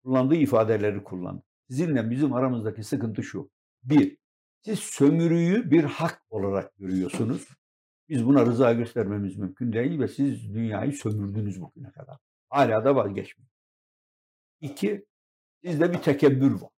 [0.04, 1.44] kullandığı ifadeleri kullandı.
[1.70, 3.52] Sizinle bizim aramızdaki sıkıntı şu.
[3.84, 4.18] Bir,
[4.62, 7.48] siz sömürüyü bir hak olarak görüyorsunuz.
[8.10, 12.18] Biz buna rıza göstermemiz mümkün değil ve siz dünyayı sömürdünüz bugüne kadar.
[12.50, 13.52] Hala da vazgeçmeyin.
[14.62, 15.06] İki,
[15.66, 16.72] sizde bir tekebbür var.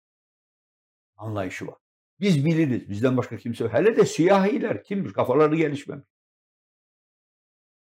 [1.16, 1.83] Anlayışı var.
[2.20, 2.88] Biz biliriz.
[2.88, 3.68] Bizden başka kimse.
[3.68, 5.12] Hele de siyahiler kimdir?
[5.12, 6.06] Kafaları gelişmemiş.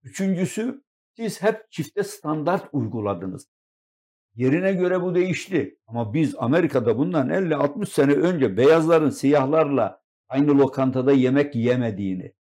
[0.03, 0.83] Üçüncüsü
[1.16, 3.49] siz hep çifte standart uyguladınız.
[4.35, 5.79] Yerine göre bu değişti.
[5.87, 12.35] Ama biz Amerika'da bundan 50-60 sene önce beyazların siyahlarla aynı lokantada yemek yemediğini,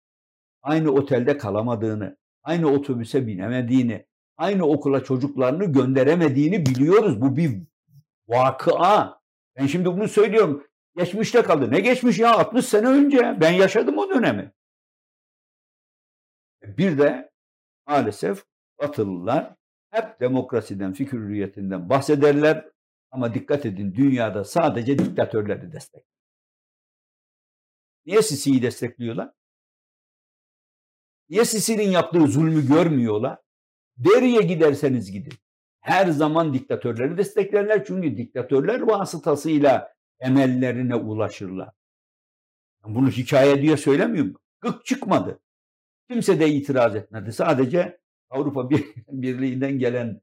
[0.62, 4.06] aynı otelde kalamadığını, aynı otobüse binemediğini,
[4.36, 7.20] aynı okula çocuklarını gönderemediğini biliyoruz.
[7.20, 7.62] Bu bir
[8.28, 9.20] vakıa.
[9.56, 10.67] Ben şimdi bunu söylüyorum.
[10.98, 11.70] Geçmişte kaldı.
[11.70, 12.32] Ne geçmiş ya?
[12.32, 13.36] 60 sene önce.
[13.40, 14.52] Ben yaşadım o dönemi.
[16.62, 17.30] Bir de
[17.86, 18.44] maalesef
[18.78, 19.54] Batılılar
[19.90, 22.68] hep demokrasiden, fikir hürriyetinden bahsederler.
[23.10, 26.04] Ama dikkat edin dünyada sadece diktatörleri destek.
[28.06, 29.32] Niye Sisi'yi destekliyorlar?
[31.28, 33.38] Niye Sisi'nin yaptığı zulmü görmüyorlar?
[33.96, 35.32] Deriye giderseniz gidin.
[35.80, 41.68] Her zaman diktatörleri desteklerler çünkü diktatörler vasıtasıyla emellerine ulaşırlar.
[42.84, 44.34] Bunu hikaye diye söylemiyorum.
[44.60, 45.40] Gık çıkmadı.
[46.10, 47.32] Kimse de itiraz etmedi.
[47.32, 47.98] Sadece
[48.30, 48.70] Avrupa
[49.08, 50.20] Birliği'nden gelen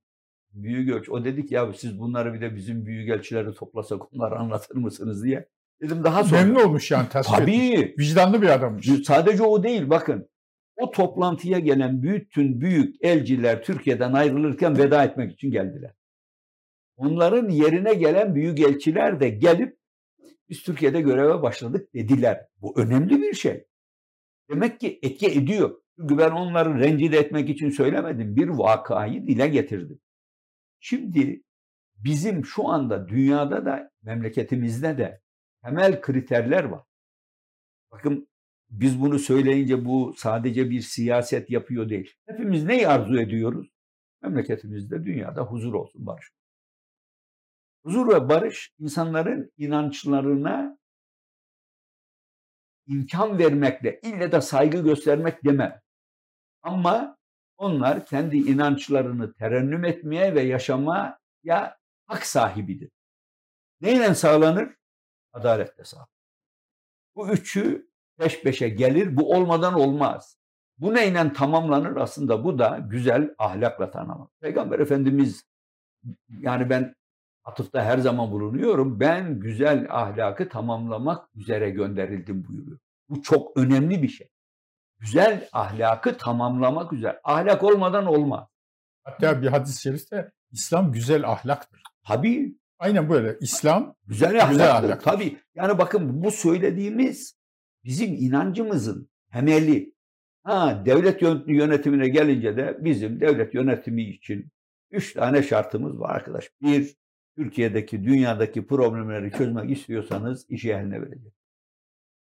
[0.54, 1.12] büyükelçi.
[1.12, 5.50] O dedik ya siz bunları bir de bizim büyükelçileri toplasak onları anlatır mısınız diye.
[5.82, 6.42] Dedim daha sonra.
[6.42, 7.74] Memnun olmuş yani tasvip Tabii.
[7.74, 8.10] etmiş.
[8.10, 8.90] Vicdanlı bir adammış.
[9.06, 10.30] Sadece o değil bakın.
[10.78, 15.92] O toplantıya gelen bütün büyük elciler Türkiye'den ayrılırken veda etmek için geldiler.
[16.98, 19.78] Onların yerine gelen büyük elçiler de gelip
[20.50, 22.48] biz Türkiye'de göreve başladık dediler.
[22.62, 23.68] Bu önemli bir şey.
[24.50, 25.82] Demek ki etki ediyor.
[26.00, 28.36] Çünkü ben onları rencide etmek için söylemedim.
[28.36, 30.00] Bir vakayı dile getirdim.
[30.80, 31.44] Şimdi
[31.96, 35.22] bizim şu anda dünyada da memleketimizde de
[35.64, 36.84] temel kriterler var.
[37.92, 38.28] Bakın
[38.70, 42.14] biz bunu söyleyince bu sadece bir siyaset yapıyor değil.
[42.26, 43.68] Hepimiz neyi arzu ediyoruz?
[44.22, 46.32] Memleketimizde, dünyada huzur olsun, barış.
[47.86, 50.78] Huzur ve barış insanların inançlarına
[52.88, 55.82] imkan vermekle, ille de saygı göstermek demem.
[56.64, 57.18] Ama
[57.58, 61.78] onlar kendi inançlarını terennüm etmeye ve yaşamaya
[62.08, 62.92] hak sahibidir.
[63.82, 64.76] Neyle sağlanır?
[65.34, 66.10] Adaletle sağlanır.
[67.16, 69.18] Bu üçü peş peşe gelir.
[69.18, 70.38] Bu olmadan olmaz.
[70.78, 71.96] Bu neyle tamamlanır?
[71.96, 74.30] Aslında bu da güzel ahlakla tanımlanır.
[74.40, 75.44] Peygamber Efendimiz
[76.30, 76.96] yani ben
[77.46, 79.00] atıfta her zaman bulunuyorum.
[79.00, 82.80] Ben güzel ahlakı tamamlamak üzere gönderildim buyuruyor.
[83.10, 84.28] Bu çok önemli bir şey.
[85.00, 87.20] Güzel ahlakı tamamlamak üzere.
[87.24, 88.48] Ahlak olmadan olmaz.
[89.04, 91.82] Hatta bir hadis-i şerifte İslam güzel ahlaktır.
[92.08, 92.56] Tabii.
[92.80, 93.38] Aynen böyle.
[93.42, 94.52] İslam güzel ahlaktır.
[94.52, 95.04] Güzel ahlak.
[95.04, 95.38] Tabii.
[95.56, 97.38] Yani bakın bu söylediğimiz
[97.84, 99.96] bizim inancımızın temeli.
[100.44, 104.52] Ha devlet yönetimine gelince de bizim devlet yönetimi için
[104.92, 106.52] üç tane şartımız var arkadaş.
[106.62, 106.96] Bir,
[107.36, 111.34] Türkiye'deki, dünyadaki problemleri çözmek istiyorsanız işi eline verecek.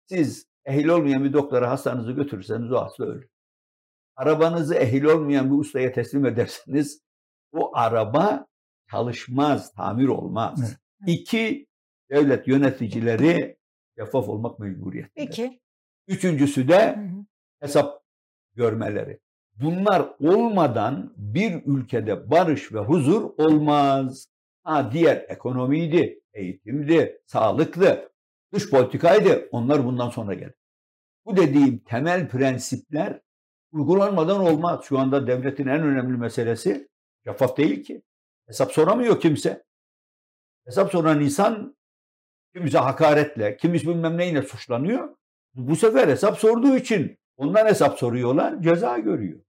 [0.07, 3.29] Siz ehil olmayan bir doktora hastanızı götürürseniz o hasta ölür.
[4.17, 7.03] Arabanızı ehil olmayan bir ustaya teslim ederseniz
[7.53, 8.47] o araba
[8.91, 10.61] çalışmaz, tamir olmaz.
[10.61, 10.79] Evet.
[11.07, 11.67] İki,
[12.11, 13.57] devlet yöneticileri
[13.99, 15.11] şeffaf olmak mecburiyeti.
[15.15, 15.61] Peki.
[16.09, 16.99] Üçüncüsü de
[17.61, 18.03] hesap
[18.55, 19.21] görmeleri.
[19.55, 24.29] Bunlar olmadan bir ülkede barış ve huzur olmaz.
[24.67, 28.13] Ha diğer ekonomiydi, eğitimdi, sağlıklı,
[28.53, 29.49] dış politikaydı.
[29.51, 30.55] Onlar bundan sonra geldi.
[31.27, 33.21] Bu dediğim temel prensipler
[33.73, 34.85] uygulanmadan olmaz.
[34.85, 36.89] Şu anda devletin en önemli meselesi
[37.25, 38.03] şeffaf değil ki.
[38.47, 39.65] Hesap soramıyor kimse.
[40.65, 41.77] Hesap soran insan
[42.55, 45.17] kimse hakaretle, kimisi bilmem neyle suçlanıyor.
[45.55, 49.41] Bu sefer hesap sorduğu için ondan hesap soruyorlar, ceza görüyor.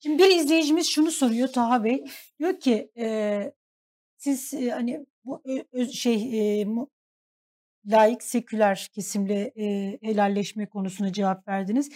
[0.00, 2.04] Şimdi bir izleyicimiz şunu soruyor Taha Bey.
[2.38, 3.52] Diyor ki e,
[4.16, 5.42] siz e, hani bu
[5.72, 6.66] ö, şey e,
[7.86, 11.90] laik seküler kesimle e, helalleşme konusuna cevap verdiniz.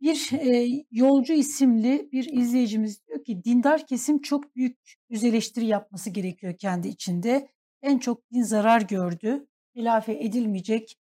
[0.00, 6.10] Bir e, yolcu isimli bir izleyicimiz diyor ki dindar kesim çok büyük yüz eleştiri yapması
[6.10, 7.48] gerekiyor kendi içinde.
[7.82, 9.46] En çok din zarar gördü.
[9.74, 10.96] Telafi edilmeyecek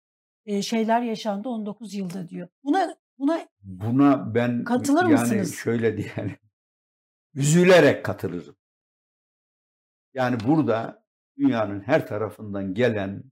[0.45, 2.47] e, şeyler yaşandı 19 yılda diyor.
[2.63, 5.55] Buna buna buna ben katılır yani mısınız?
[5.55, 6.37] şöyle diyelim.
[7.33, 8.55] Üzülerek katılırım.
[10.13, 11.03] Yani burada
[11.37, 13.23] dünyanın her tarafından gelen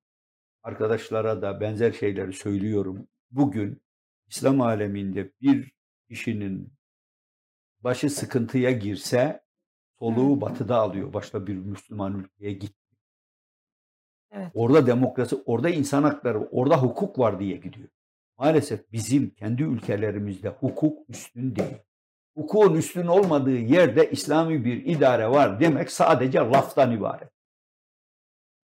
[0.64, 3.08] arkadaşlara da benzer şeyleri söylüyorum.
[3.32, 3.82] Bugün
[4.28, 5.72] İslam aleminde bir
[6.10, 6.74] kişinin
[7.80, 9.44] başı sıkıntıya girse
[10.00, 11.14] soluğu batıda alıyor.
[11.14, 12.76] Başka bir Müslüman ülkeye git.
[14.32, 14.52] Evet.
[14.54, 17.90] Orada demokrasi, orada insan hakları, orada hukuk var diye gidiyor.
[18.38, 21.78] Maalesef bizim kendi ülkelerimizde hukuk üstün değil.
[22.38, 27.30] Hukukun üstün olmadığı yerde İslami bir idare var demek sadece laftan ibaret.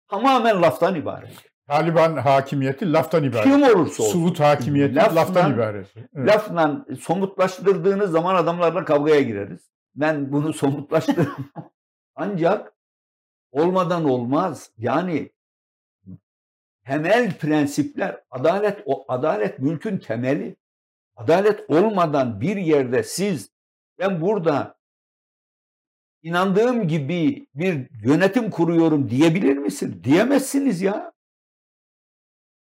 [0.08, 1.34] Tamamen laftan ibaret.
[1.68, 3.44] Taliban hakimiyeti laftan ibaret.
[3.44, 4.12] Kim olursa olsun.
[4.12, 5.94] Suud hakimiyeti Laftan- laftan ibaret.
[6.16, 6.28] Evet.
[6.28, 9.72] Lafla somutlaştırdığınız zaman adamlarla kavgaya gireriz.
[9.96, 11.52] Ben bunu somutlaştırdım.
[12.16, 12.74] Ancak
[13.52, 14.72] olmadan olmaz.
[14.78, 15.32] Yani
[16.86, 20.56] temel prensipler adalet o adalet mülkün temeli.
[21.16, 23.50] Adalet olmadan bir yerde siz
[24.00, 24.78] ben burada
[26.22, 30.02] inandığım gibi bir yönetim kuruyorum diyebilir misin?
[30.04, 31.12] Diyemezsiniz ya.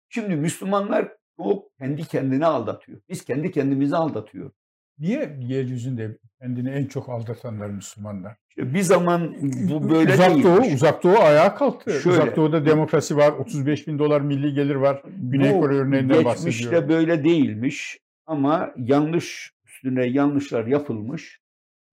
[0.09, 3.01] Şimdi Müslümanlar çok kendi kendine aldatıyor.
[3.09, 4.66] Biz kendi kendimizi aldatıyoruz.
[4.99, 8.37] Niye yeryüzünde kendini en çok aldatanlar Müslümanlar?
[8.57, 10.45] Bir zaman bu böyle Uzak değilmiş.
[10.45, 11.91] Doğu, Uzak Doğu ayağa kalktı.
[12.01, 12.23] Şöyle.
[12.23, 15.03] Uzak Doğu'da demokrasi var, 35 bin dolar milli gelir var.
[15.17, 16.89] Güney Kore örneğinden geçmişte bahsediyorum.
[16.89, 21.41] böyle değilmiş ama yanlış üstüne yanlışlar yapılmış.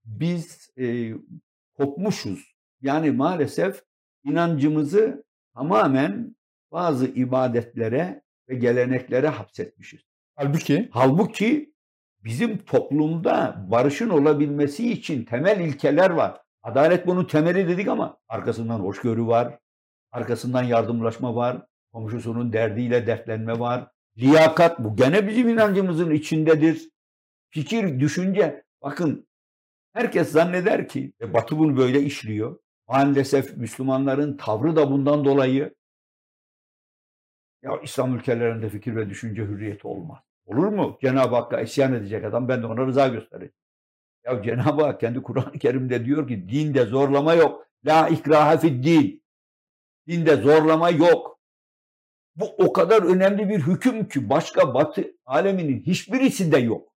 [0.06, 1.14] Biz e,
[1.78, 2.54] kopmuşuz.
[2.82, 3.84] Yani maalesef
[4.24, 5.24] inancımızı
[5.56, 6.36] tamamen
[6.72, 10.02] bazı ibadetlere ve geleneklere hapsetmişiz.
[10.36, 11.73] Halbuki Halbuki
[12.24, 16.42] bizim toplumda barışın olabilmesi için temel ilkeler var.
[16.64, 19.60] Adalet bunun temeli dedik ama arkasından hoşgörü var,
[20.12, 23.88] arkasından yardımlaşma var, komşusunun derdiyle dertlenme var.
[24.18, 26.90] Liyakat bu gene bizim inancımızın içindedir.
[27.50, 28.64] Fikir, düşünce.
[28.82, 29.28] Bakın
[29.94, 32.60] herkes zanneder ki e, Batı bunu böyle işliyor.
[32.88, 35.76] Maalesef Müslümanların tavrı da bundan dolayı
[37.64, 40.20] ya İslam ülkelerinde fikir ve düşünce hürriyeti olmaz.
[40.46, 40.98] Olur mu?
[41.02, 43.54] Cenab-ı Hakk'a isyan edecek adam ben de ona rıza göstereyim.
[44.26, 47.68] Ya Cenab-ı Hak kendi Kur'an-ı Kerim'de diyor ki dinde zorlama yok.
[47.86, 49.24] La ikraha fid din.
[50.08, 51.40] Dinde zorlama yok.
[52.36, 56.94] Bu o kadar önemli bir hüküm ki başka batı aleminin hiçbirisinde yok.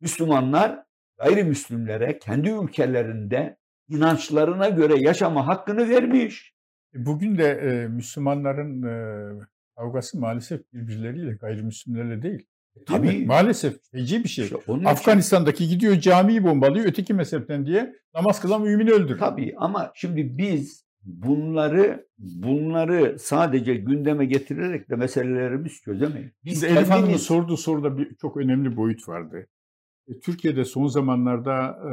[0.00, 0.82] Müslümanlar
[1.18, 6.54] gayrimüslimlere kendi ülkelerinde inançlarına göre yaşama hakkını vermiş.
[6.94, 9.46] bugün de e, Müslümanların e,
[9.76, 12.46] kavgası maalesef birbirleriyle, gayrimüslimlerle değil.
[12.88, 13.06] Değil mi?
[13.08, 13.26] Tabii.
[13.26, 14.44] Maalesef feci bir şey.
[14.44, 19.18] İşte onun için- Afganistan'daki gidiyor camiyi bombalıyor öteki mezhepten diye namaz kılan mümini öldürüyor.
[19.18, 26.30] Tabii ama şimdi biz bunları bunları sadece gündeme getirerek de meselelerimiz çözemeyiz.
[26.44, 29.46] Biz Şimdi Elif Hanım'ın kendimiz- sorduğu soruda bir çok önemli boyut vardı.
[30.08, 31.92] E, Türkiye'de son zamanlarda e,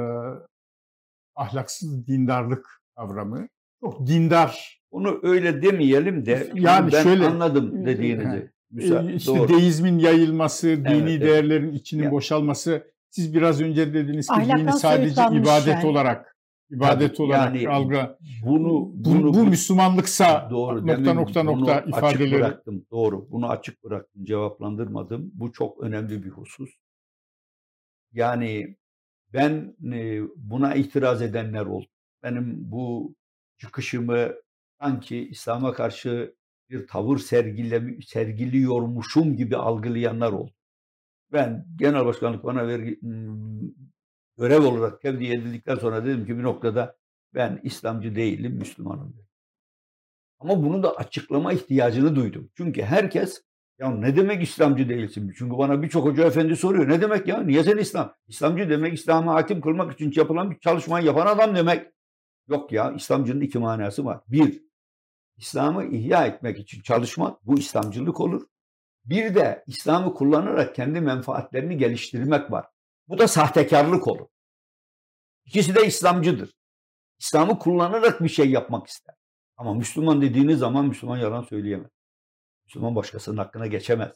[1.36, 2.66] ahlaksız dindarlık
[2.96, 3.48] kavramı
[3.80, 4.83] çok dindar.
[4.94, 8.50] Onu öyle demeyelim de Yani ben şöyle- anladım dediğinizi.
[8.74, 9.48] Müsa- E, işte doğru.
[9.50, 11.22] deizmin yayılması, dini evet.
[11.22, 12.12] değerlerin içinin Ya.
[12.12, 12.84] boşalması.
[13.10, 15.86] Siz biraz önce dediniz ki Ahlaktan dini sadece ibadet yani.
[15.86, 16.38] olarak
[16.70, 18.18] ibadet Tabii, olarak yani algıla.
[18.46, 22.32] bunu Bu, bunu bu Müslümanlıksa doğru nokta demin nokta nokta açık ifadeleri.
[22.34, 22.86] bıraktım.
[22.92, 23.28] Doğru.
[23.32, 24.26] Bunu açık bıraktım.
[24.26, 25.32] Cevaplandırmadım.
[25.34, 26.70] Bu çok önemli bir husus.
[28.14, 28.76] Yani
[29.34, 31.86] ben e, buna itiraz edenler oldu.
[32.24, 33.16] Benim bu
[33.58, 34.30] çıkışımı
[34.84, 36.36] sanki İslam'a karşı
[36.70, 40.52] bir tavır sergile, sergiliyormuşum gibi algılayanlar oldu.
[41.32, 43.00] Ben genel başkanlık bana vergi,
[44.38, 46.98] görev olarak tevdi edildikten sonra dedim ki bir noktada
[47.34, 49.14] ben İslamcı değilim, Müslümanım.
[49.14, 49.28] dedim.
[50.40, 52.50] Ama bunu da açıklama ihtiyacını duydum.
[52.58, 53.44] Çünkü herkes
[53.80, 55.34] ya ne demek İslamcı değilsin?
[55.38, 56.90] Çünkü bana birçok hoca efendi soruyor.
[56.90, 57.42] Ne demek ya?
[57.42, 58.16] Niye sen İslam?
[58.28, 61.88] İslamcı demek İslam'ı hakim kılmak için yapılan bir çalışmayı yapan adam demek.
[62.48, 64.20] Yok ya İslamcının iki manası var.
[64.28, 64.62] Bir,
[65.44, 68.48] İslam'ı ihya etmek için çalışmak bu İslamcılık olur.
[69.06, 72.66] Bir de İslam'ı kullanarak kendi menfaatlerini geliştirmek var.
[73.08, 74.28] Bu da sahtekarlık olur.
[75.46, 76.54] İkisi de İslamcıdır.
[77.20, 79.16] İslam'ı kullanarak bir şey yapmak ister.
[79.58, 81.92] Ama Müslüman dediğiniz zaman Müslüman yalan söyleyemez.
[82.66, 84.12] Müslüman başkasının hakkına geçemez.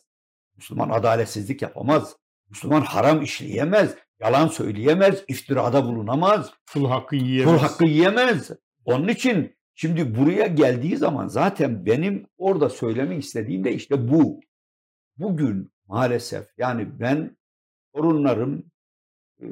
[0.55, 2.15] Müslüman adaletsizlik yapamaz.
[2.49, 3.95] Müslüman haram işleyemez.
[4.19, 5.23] Yalan söyleyemez.
[5.28, 6.53] iftirada bulunamaz.
[6.73, 7.53] Kul hakkı yiyemez.
[7.53, 8.51] Kul hakkı yiyemez.
[8.86, 14.39] Onun için şimdi buraya geldiği zaman zaten benim orada söylemek istediğim de işte bu.
[15.17, 17.38] Bugün maalesef yani ben
[17.93, 18.71] torunlarım
[19.41, 19.45] e,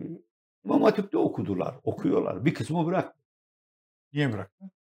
[0.66, 2.46] İmam Hatip'te okudular, okuyorlar.
[2.46, 3.20] Bir kısmı bıraktı.
[4.14, 4.72] Niye bıraktın?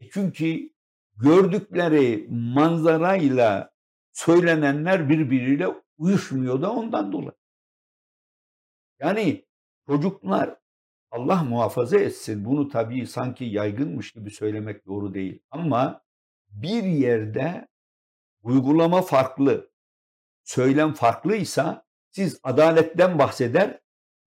[0.00, 0.70] E Çünkü
[1.16, 3.70] gördükleri manzarayla
[4.12, 5.68] söylenenler birbiriyle
[5.98, 7.38] uyuşmuyor da ondan dolayı.
[9.00, 9.44] Yani
[9.86, 10.56] çocuklar
[11.10, 15.42] Allah muhafaza etsin bunu tabii sanki yaygınmış gibi söylemek doğru değil.
[15.50, 16.02] Ama
[16.50, 17.68] bir yerde
[18.42, 19.70] uygulama farklı,
[20.44, 23.80] söylem farklıysa siz adaletten bahseder,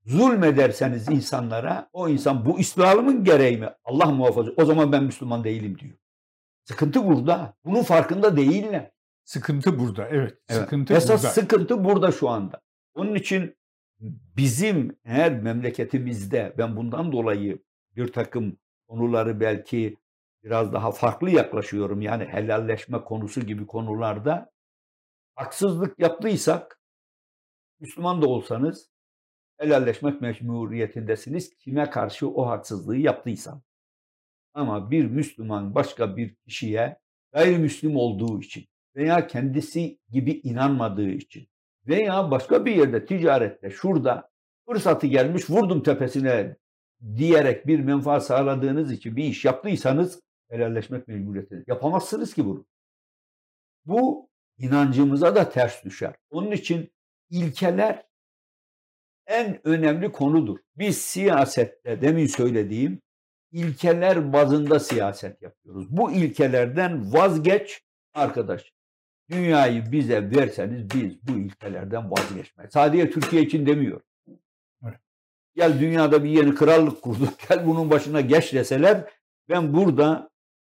[0.05, 3.69] zulmederseniz insanlara o insan bu İslam'ın gereği mi?
[3.83, 5.93] Allah muhafaza o zaman ben Müslüman değilim diyor.
[6.63, 7.53] Sıkıntı burada.
[7.65, 8.91] Bunun farkında değiller.
[9.23, 10.07] Sıkıntı burada.
[10.07, 10.37] Evet.
[10.49, 10.61] Evet.
[10.61, 11.33] Sıkıntı Esas burada.
[11.33, 12.61] sıkıntı burada şu anda.
[12.95, 13.55] Onun için
[14.37, 17.63] bizim eğer memleketimizde ben bundan dolayı
[17.95, 19.97] bir takım konuları belki
[20.43, 22.01] biraz daha farklı yaklaşıyorum.
[22.01, 24.51] Yani helalleşme konusu gibi konularda
[25.35, 26.81] haksızlık yaptıysak
[27.79, 28.91] Müslüman da olsanız
[29.57, 31.55] helalleşmek mecburiyetindesiniz.
[31.57, 33.61] Kime karşı o haksızlığı yaptıysan.
[34.53, 36.99] Ama bir Müslüman başka bir kişiye
[37.33, 41.47] gayrimüslim olduğu için veya kendisi gibi inanmadığı için
[41.87, 44.31] veya başka bir yerde ticarette şurada
[44.67, 46.55] fırsatı gelmiş vurdum tepesine
[47.15, 51.63] diyerek bir menfaat sağladığınız için bir iş yaptıysanız helalleşmek mecburiyetinde.
[51.67, 52.65] Yapamazsınız ki bunu.
[53.85, 56.15] Bu inancımıza da ters düşer.
[56.29, 56.91] Onun için
[57.29, 58.05] ilkeler
[59.27, 60.59] en önemli konudur.
[60.75, 63.01] Biz siyasette demin söylediğim
[63.51, 65.87] ilkeler bazında siyaset yapıyoruz.
[65.89, 67.81] Bu ilkelerden vazgeç
[68.13, 68.73] arkadaş.
[69.31, 72.73] Dünyayı bize verseniz biz bu ilkelerden vazgeçmeyiz.
[72.73, 74.01] Sadece Türkiye için demiyor.
[74.83, 74.99] Evet.
[75.55, 77.33] Gel dünyada bir yeni krallık kurduk.
[77.49, 79.11] Gel bunun başına geç deseler
[79.49, 80.29] ben burada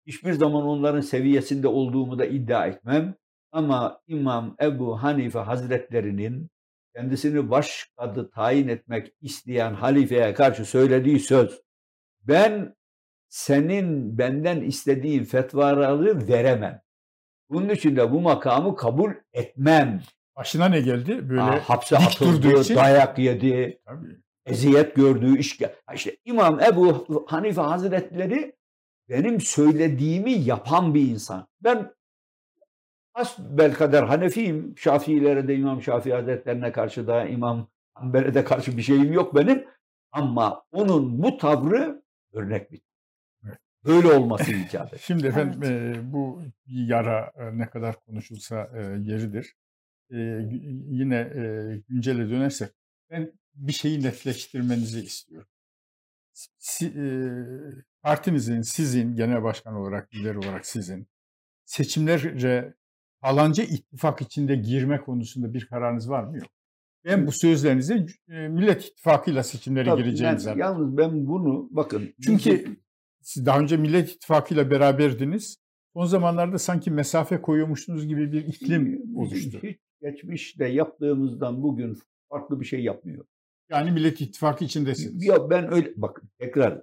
[0.07, 3.15] hiçbir zaman onların seviyesinde olduğumu da iddia etmem.
[3.53, 6.51] Ama İmam Ebu Hanife Hazretlerinin
[6.95, 11.63] kendisini baş kadı tayin etmek isteyen halifeye karşı söylediği söz
[12.23, 12.75] ben
[13.29, 16.86] senin benden istediğin fetvaları veremem.
[17.51, 20.03] Bunun için de bu makamı kabul etmem.
[20.37, 21.29] Başına ne geldi?
[21.29, 24.17] Böyle Aa, hapse dik durduğu atıldı, için- dayak yedi, Tabii.
[24.47, 25.61] eziyet gördüğü iş.
[25.87, 28.57] Ha İşte İmam Ebu Hanife Hazretleri
[29.09, 31.49] benim söylediğimi yapan bir insan.
[31.61, 31.93] Ben
[33.39, 34.75] belkader Hanefiyim.
[34.79, 39.65] Şafiilere de İmam Şafii Hazretlerine karşı da İmam Hanbel'e de karşı bir şeyim yok benim.
[40.13, 42.81] Ama onun bu tavrı örnek bir.
[43.87, 44.05] Evet.
[44.05, 45.01] Böyle olması icap eder.
[45.03, 49.55] Şimdi efendim e, bu bir yara e, ne kadar konuşulsa e, yeridir.
[50.11, 50.17] E,
[50.91, 51.43] yine e,
[51.89, 52.71] güncele dönersek
[53.11, 55.49] ben bir şeyi netleştirmenizi istiyorum.
[56.59, 57.05] Si, e,
[58.03, 61.07] partinizin, sizin genel başkan olarak, lider olarak sizin
[61.65, 62.75] seçimlere
[63.21, 66.37] falanca ittifak içinde girme konusunda bir kararınız var mı?
[66.39, 66.47] Yok.
[67.05, 72.15] Ben bu sözlerinizi e, Millet İttifakı'yla seçimlere Tabii, gireceğinizi ben- yalnız ben bunu bakın.
[72.25, 72.77] Çünkü
[73.27, 75.59] siz daha önce Millet İttifakı'yla beraberdiniz.
[75.93, 79.59] Son zamanlarda sanki mesafe koyuyormuşsunuz gibi bir iklim oluştu.
[79.63, 81.99] Hiç geçmişte yaptığımızdan bugün
[82.29, 83.25] farklı bir şey yapmıyor.
[83.71, 85.25] Yani Millet İttifakı içindesiniz.
[85.25, 86.83] Ya ben öyle bakın tekrar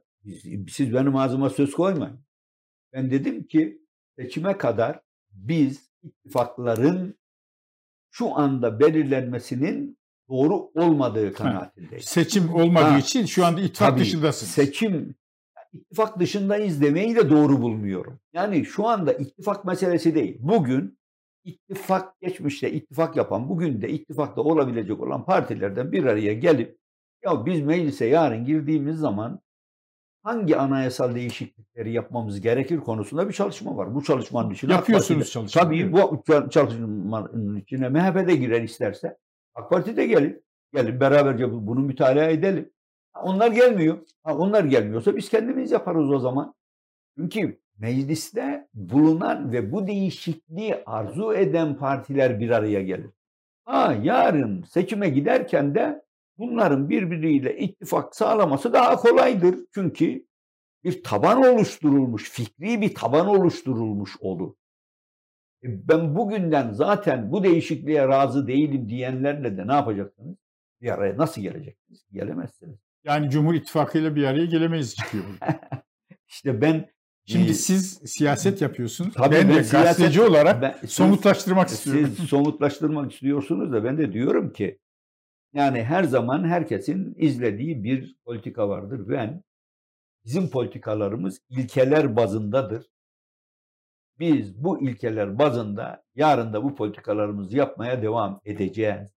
[0.70, 2.20] siz benim ağzıma söz koymayın.
[2.94, 3.82] Ben dedim ki
[4.20, 5.00] seçime kadar
[5.32, 7.16] biz ittifakların
[8.12, 9.98] şu anda belirlenmesinin
[10.30, 12.06] doğru olmadığı kanaatindeyiz.
[12.06, 14.52] Seçim olmadığı Ha, için şu anda ittifak Tabii, dışındasınız.
[14.52, 15.16] Seçim
[15.74, 18.20] ittifak dışındayız demeyi de doğru bulmuyorum.
[18.34, 20.38] Yani şu anda ittifak meselesi değil.
[20.40, 20.98] Bugün
[21.44, 26.78] ittifak geçmişte ittifak yapan, bugün de ittifakta olabilecek olan partilerden bir araya gelip
[27.24, 29.40] ya biz meclise yarın girdiğimiz zaman
[30.24, 33.96] hangi anayasal değişiklikleri yapmamız gerekir konusunda bir çalışma var.
[33.96, 39.18] Bu çalışmanın içine Yapıyorsunuz çalışmayı, Tabii bu çalışmanın içine MHP de girer isterse.
[39.56, 40.44] AK Parti de gelin.
[40.74, 42.70] Gelin beraberce bu- bunu mütalaa edelim.
[43.24, 43.98] Onlar gelmiyor.
[44.24, 46.56] Ha, onlar gelmiyorsa biz kendimiz yaparız o zaman.
[47.18, 53.10] Çünkü mecliste bulunan ve bu değişikliği arzu eden partiler bir araya gelir.
[53.66, 56.04] Ha, yarın seçime giderken de
[56.38, 59.56] bunların birbiriyle ittifak sağlaması daha kolaydır.
[59.74, 60.26] Çünkü
[60.84, 64.54] bir taban oluşturulmuş, fikri bir taban oluşturulmuş olur.
[65.64, 70.38] E, Ben bugünden zaten bu değişikliğe razı değilim diyenlerle de ne yapacaksınız?
[70.82, 72.06] Bir araya nasıl geleceksiniz?
[72.12, 72.80] Gelemezsiniz.
[73.04, 75.24] Yani Cumhur İttifakı ile bir araya gelemeyiz çıkıyor.
[76.28, 76.94] İşte ben
[77.26, 79.14] Şimdi e, siz siyaset yapıyorsunuz.
[79.14, 82.14] tabii ben, de siyaset- gazeteci olarak ben- siz- somutlaştırmak istiyorum.
[82.18, 84.80] Siz somutlaştırmak istiyorsunuz da ben de diyorum ki
[85.54, 89.10] yani her zaman herkesin izlediği bir politika vardır.
[89.10, 89.44] Ben
[90.26, 92.86] bizim politikalarımız ilkeler bazındadır.
[94.20, 99.10] Biz bu ilkeler bazında yarın da bu politikalarımızı yapmaya devam edeceğiz.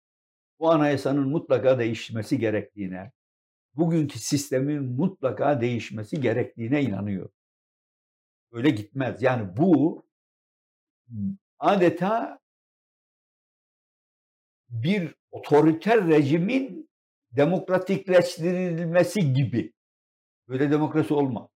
[0.60, 3.12] Bu anayasanın mutlaka değişmesi gerektiğine,
[3.78, 7.30] bugünkü sistemin mutlaka değişmesi gerektiğine inanıyor.
[8.52, 9.22] Öyle gitmez.
[9.22, 10.04] Yani bu
[11.60, 12.40] adeta
[14.70, 16.90] bir otoriter rejimin
[17.32, 19.74] demokratikleştirilmesi gibi.
[20.48, 21.50] Böyle demokrasi olmaz.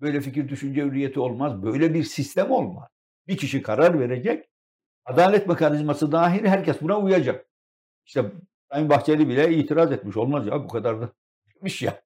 [0.00, 1.62] Böyle fikir düşünce hürriyeti olmaz.
[1.62, 2.88] Böyle bir sistem olmaz.
[3.26, 4.48] Bir kişi karar verecek.
[5.04, 7.46] Adalet mekanizması dahil herkes buna uyacak.
[8.06, 8.32] İşte
[8.72, 10.16] Sayın Bahçeli bile itiraz etmiş.
[10.16, 11.12] Olmaz ya bu kadar da
[11.58, 12.00] etmiş ya.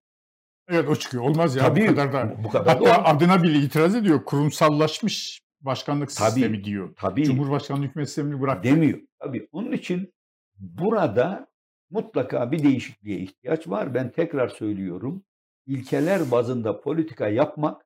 [0.69, 1.23] Evet o çıkıyor.
[1.25, 2.45] Olmaz ya Tabii, bu kadar da.
[2.45, 3.17] bu kadar da Hatta olmaz.
[3.17, 4.25] adına bile itiraz ediyor.
[4.25, 6.95] Kurumsallaşmış başkanlık Tabii, sistemi diyor.
[6.97, 8.65] Tabii Cumhurbaşkanlığı hükümet sistemini bırak.
[8.65, 8.99] demiyor.
[9.21, 10.13] Tabii onun için
[10.59, 11.47] burada
[11.91, 13.95] mutlaka bir değişikliğe ihtiyaç var.
[13.95, 15.25] Ben tekrar söylüyorum.
[15.67, 17.83] İlkeler bazında politika yapmak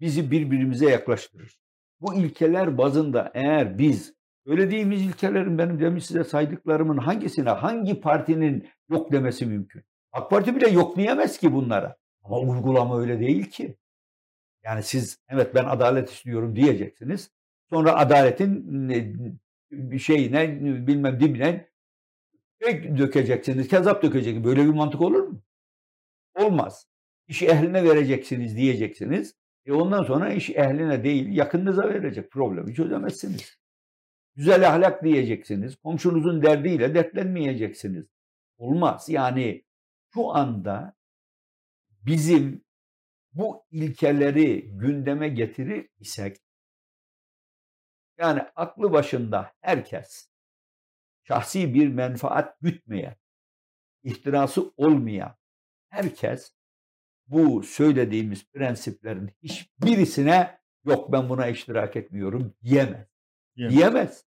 [0.00, 1.58] bizi birbirimize yaklaştırır.
[2.00, 4.14] Bu ilkeler bazında eğer biz
[4.46, 9.82] söylediğimiz ilkelerin benim demin size saydıklarımın hangisine hangi partinin yok demesi mümkün?
[10.14, 11.96] AK Parti bile yok diyemez ki bunlara.
[12.22, 13.76] Ama uygulama öyle değil ki.
[14.64, 17.30] Yani siz evet ben adalet istiyorum diyeceksiniz.
[17.70, 19.40] Sonra adaletin
[19.98, 21.68] şeyine bilmem dibine
[22.98, 24.44] dökeceksiniz, kezap dökeceksiniz.
[24.44, 25.42] Böyle bir mantık olur mu?
[26.34, 26.86] Olmaz.
[27.28, 29.34] İşi ehline vereceksiniz diyeceksiniz.
[29.66, 33.58] E ondan sonra iş ehline değil yakınınıza verecek problemi çözemezsiniz.
[34.36, 35.76] Güzel ahlak diyeceksiniz.
[35.76, 38.06] Komşunuzun derdiyle dertlenmeyeceksiniz.
[38.58, 39.08] Olmaz.
[39.08, 39.64] Yani
[40.14, 40.96] şu anda
[41.88, 42.64] bizim
[43.32, 46.36] bu ilkeleri gündeme getirir isek
[48.18, 50.30] yani aklı başında herkes
[51.22, 53.16] şahsi bir menfaat gütmeyen,
[54.02, 55.36] ihtirası olmayan
[55.88, 56.54] herkes
[57.26, 63.06] bu söylediğimiz prensiplerin hiçbirisine yok ben buna iştirak etmiyorum diyemez.
[63.56, 63.76] Diyemez.
[63.76, 64.24] Diyemez.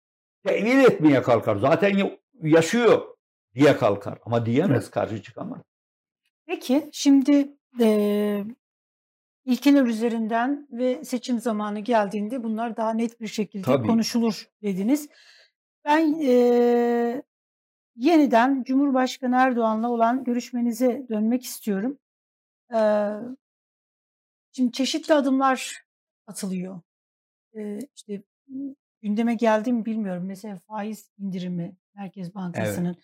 [0.44, 1.56] Tevil etmeye kalkar.
[1.56, 3.16] Zaten yaşıyor
[3.56, 4.20] diye kalkar.
[4.26, 5.62] Ama diyemez, karşı çıkamaz.
[6.46, 8.46] Peki şimdi eee
[9.46, 13.88] ilkeler üzerinden ve seçim zamanı geldiğinde bunlar daha net bir şekilde Tabii.
[13.88, 15.10] konuşulur dediniz.
[15.86, 17.24] Ben eee,
[17.96, 22.00] yeniden Cumhurbaşkanı Erdoğan'la olan görüşmenize dönmek istiyorum.
[22.74, 23.12] Eee,
[24.52, 25.84] şimdi çeşitli adımlar
[26.28, 26.82] atılıyor.
[27.56, 28.24] Eee işte
[29.02, 30.24] gündeme geldi mi bilmiyorum.
[30.28, 32.98] Mesela faiz indirimi Merkez Bankası'nın.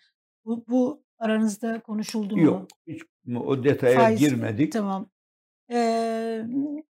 [0.44, 2.42] Bu, bu aranızda konuşuldu mu?
[2.42, 2.68] Yok.
[2.86, 3.02] Hiç
[3.36, 4.72] o detaya Faiz- girmedik.
[4.72, 5.10] Tamam.
[5.72, 6.42] Ee,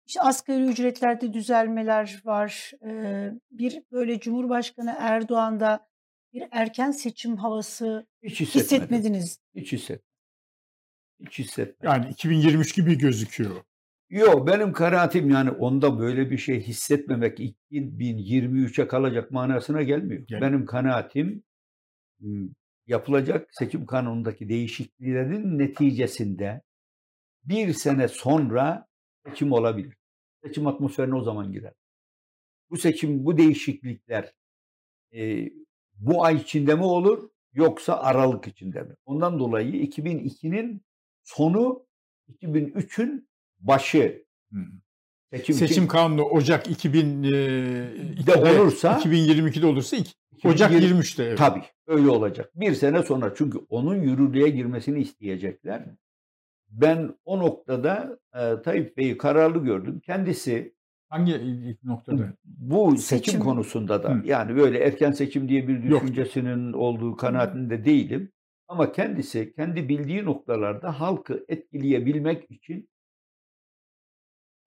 [0.06, 2.72] işte asgari ücretlerde düzelmeler var.
[2.86, 5.88] Ee, bir böyle Cumhurbaşkanı Erdoğan'da
[6.32, 9.38] bir erken seçim havası Hiç hissetmediniz.
[9.55, 10.05] Hiç hissetmedim.
[11.20, 11.76] Hiç hissetmedim.
[12.02, 13.56] Yani 2023 gibi gözüküyor.
[14.10, 17.38] Yok benim kanaatim yani onda böyle bir şey hissetmemek
[17.70, 20.22] 2023'e kalacak manasına gelmiyor.
[20.26, 21.42] Gel- Benim kanaatim
[22.20, 22.48] m,
[22.90, 26.62] yapılacak seçim kanunundaki değişikliklerin neticesinde
[27.44, 28.86] bir sene sonra
[29.26, 29.96] seçim olabilir.
[30.44, 31.72] Seçim atmosferine o zaman girer.
[32.70, 34.32] Bu seçim, bu değişiklikler
[35.14, 35.50] e,
[35.94, 38.94] bu ay içinde mi olur yoksa Aralık içinde mi?
[39.04, 40.82] Ondan dolayı 2002'nin
[41.22, 41.86] sonu
[42.28, 43.28] 2003'ün
[43.60, 44.58] başı Hı.
[45.32, 47.28] Seçim, Seçim kanunu Ocak 2000 e,
[48.61, 49.97] olursa 2022'de olursa
[50.44, 51.24] Ocak 2020 23'te.
[51.24, 51.39] evet.
[51.39, 52.51] Tabii öyle olacak.
[52.55, 55.85] Bir sene sonra çünkü onun yürürlüğe girmesini isteyecekler.
[56.70, 60.01] Ben o noktada e, Tayyip Bey'i kararlı gördüm.
[60.07, 60.74] Kendisi
[61.09, 62.32] Hangi noktada?
[62.44, 63.40] bu seçim, Seçim.
[63.40, 64.23] konusunda da Hı.
[64.27, 66.02] yani böyle erken seçim diye bir Yok.
[66.02, 68.32] düşüncesinin olduğu kanaatinde değilim.
[68.69, 72.89] Ama kendisi kendi bildiği noktalarda halkı etkileyebilmek için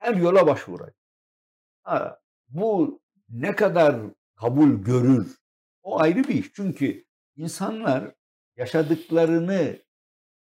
[0.03, 0.95] her yola başvuracak.
[1.83, 2.19] Ha,
[2.49, 3.95] bu ne kadar
[4.35, 5.37] kabul görür
[5.83, 6.53] o ayrı bir iş.
[6.53, 7.05] Çünkü
[7.35, 8.11] insanlar
[8.57, 9.77] yaşadıklarını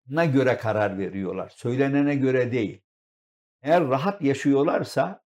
[0.07, 1.49] na göre karar veriyorlar.
[1.49, 2.81] Söylenene göre değil.
[3.61, 5.21] Eğer rahat yaşıyorlarsa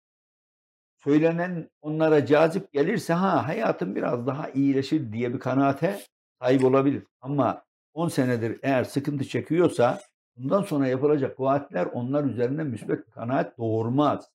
[0.98, 6.02] söylenen onlara cazip gelirse ha hayatım biraz daha iyileşir diye bir kanaate
[6.42, 7.04] sahip olabilir.
[7.22, 10.02] Ama 10 senedir eğer sıkıntı çekiyorsa
[10.38, 14.32] bundan sonra yapılacak vaatler onlar üzerinde müsbet kanaat doğurmaz.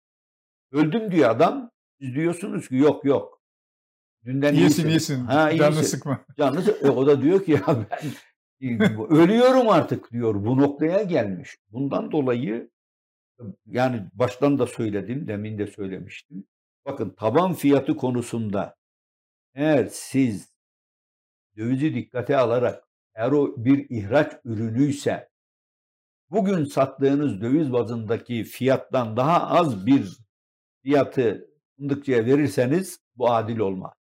[0.72, 1.70] Öldüm diyor adam.
[2.00, 3.42] Siz diyorsunuz ki yok yok.
[4.24, 4.88] Dünden İyisin iyisin.
[4.88, 5.24] iyisin.
[5.26, 5.82] Ha, Canını iyisin.
[5.96, 6.24] sıkma.
[6.36, 8.08] Canlı e, o da diyor ki ya ben
[8.68, 10.34] e, ölüyorum artık diyor.
[10.44, 11.56] Bu noktaya gelmiş.
[11.68, 12.70] Bundan dolayı
[13.66, 16.44] yani baştan da söyledim, demin de söylemiştim.
[16.84, 18.76] Bakın taban fiyatı konusunda
[19.54, 20.52] eğer siz
[21.56, 25.28] dövizi dikkate alarak eğer o bir ihraç ürünüyse
[26.30, 30.18] bugün sattığınız döviz bazındaki fiyattan daha az bir
[30.82, 33.92] fiyatı fındıkçıya verirseniz bu adil olmaz.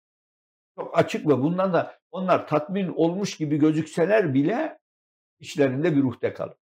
[0.78, 4.78] Çok açık ve bundan da onlar tatmin olmuş gibi gözükseler bile
[5.38, 6.56] işlerinde bir ruhte kalır.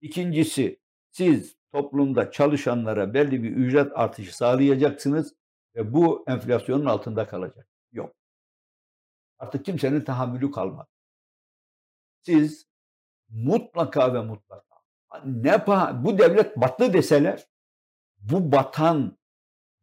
[0.00, 0.80] İkincisi
[1.10, 5.34] siz toplumda çalışanlara belli bir ücret artışı sağlayacaksınız
[5.74, 7.68] ve bu enflasyonun altında kalacak.
[7.92, 8.14] Yok.
[9.38, 10.88] Artık kimsenin tahammülü kalmadı.
[12.22, 12.66] Siz
[13.28, 14.65] mutlaka ve mutlaka
[15.24, 15.66] ne
[16.04, 17.46] bu devlet battı deseler
[18.18, 19.18] bu batan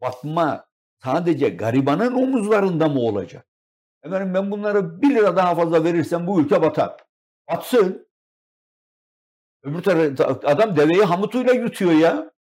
[0.02, 0.66] batma
[1.04, 3.48] sadece garibanın omuzlarında mı olacak?
[4.04, 6.98] Efendim ben bunlara bir lira daha fazla verirsem bu ülke batar.
[7.52, 8.08] Batsın.
[9.64, 12.32] Öbür tarafta adam deveyi hamutuyla yutuyor ya.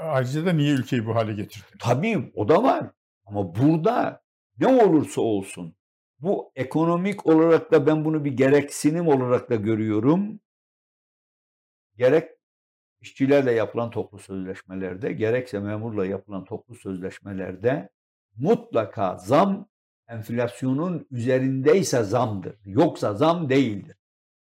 [0.00, 1.78] Ayrıca da niye ülkeyi bu hale getirdin?
[1.78, 2.86] Tabii o da var.
[3.26, 4.22] Ama burada
[4.58, 5.74] ne olursa olsun
[6.20, 10.40] bu ekonomik olarak da ben bunu bir gereksinim olarak da görüyorum.
[11.98, 12.30] Gerek
[13.00, 17.88] işçilerle yapılan toplu sözleşmelerde gerekse memurla yapılan toplu sözleşmelerde
[18.36, 19.68] mutlaka zam
[20.08, 22.56] enflasyonun üzerindeyse zamdır.
[22.64, 23.96] Yoksa zam değildir.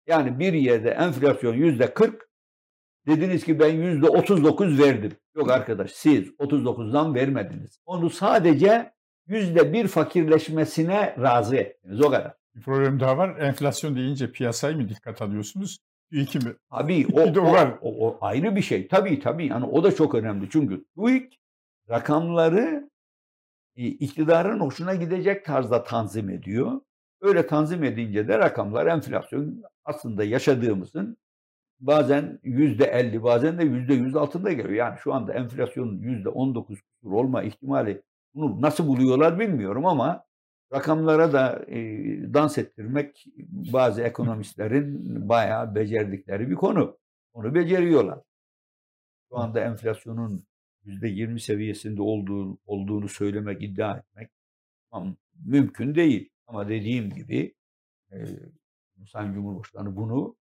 [0.06, 2.28] Yani bir yerde enflasyon yüzde 40
[3.06, 5.12] dediniz ki ben yüzde 39 verdim.
[5.36, 7.80] Yok arkadaş siz 39 zam vermediniz.
[7.86, 8.92] Onu sadece
[9.26, 12.00] yüzde bir fakirleşmesine razı ettiniz.
[12.00, 12.34] O kadar.
[12.54, 13.38] Bir problem daha var.
[13.38, 15.78] Enflasyon deyince piyasayı mı dikkat alıyorsunuz?
[16.10, 16.54] TÜİK'i mi?
[16.70, 18.88] Abi o, o o, o ayrı bir şey.
[18.88, 19.46] Tabii tabii.
[19.46, 20.50] Yani o da çok önemli.
[20.50, 21.40] Çünkü TÜİK
[21.90, 22.90] rakamları
[23.76, 26.80] e, iktidarın hoşuna gidecek tarzda tanzim ediyor.
[27.20, 31.16] Öyle tanzim edince de rakamlar enflasyon aslında yaşadığımızın
[31.80, 34.74] bazen yüzde elli bazen de yüzde yüz altında geliyor.
[34.74, 38.02] Yani şu anda enflasyonun yüzde on dokuz olma ihtimali
[38.34, 40.24] bunu nasıl buluyorlar bilmiyorum ama
[40.72, 41.78] rakamlara da e,
[42.34, 43.24] dans ettirmek
[43.72, 46.98] bazı ekonomistlerin bayağı becerdikleri bir konu.
[47.32, 48.18] Onu beceriyorlar.
[49.28, 50.44] Şu anda enflasyonun
[50.84, 54.30] yüzde yirmi seviyesinde olduğu, olduğunu söylemek, iddia etmek
[54.90, 55.16] tamam,
[55.46, 56.30] mümkün değil.
[56.46, 57.54] Ama dediğim gibi
[58.12, 58.16] e,
[59.06, 60.36] Sayın Cumhurbaşkanı bunu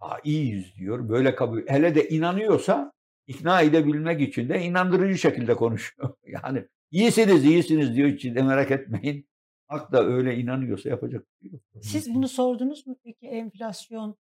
[0.00, 1.08] Aa, iyiyiz diyor.
[1.08, 1.66] Böyle kabul.
[1.66, 2.92] Hele de inanıyorsa
[3.26, 6.14] ikna edebilmek için de inandırıcı şekilde konuşuyor.
[6.26, 9.26] Yani iyisiniz iyisiniz diyor için de merak etmeyin.
[9.68, 11.62] Hak da öyle inanıyorsa yapacak bir şey yok.
[11.82, 14.16] Siz bunu sordunuz mu peki enflasyon,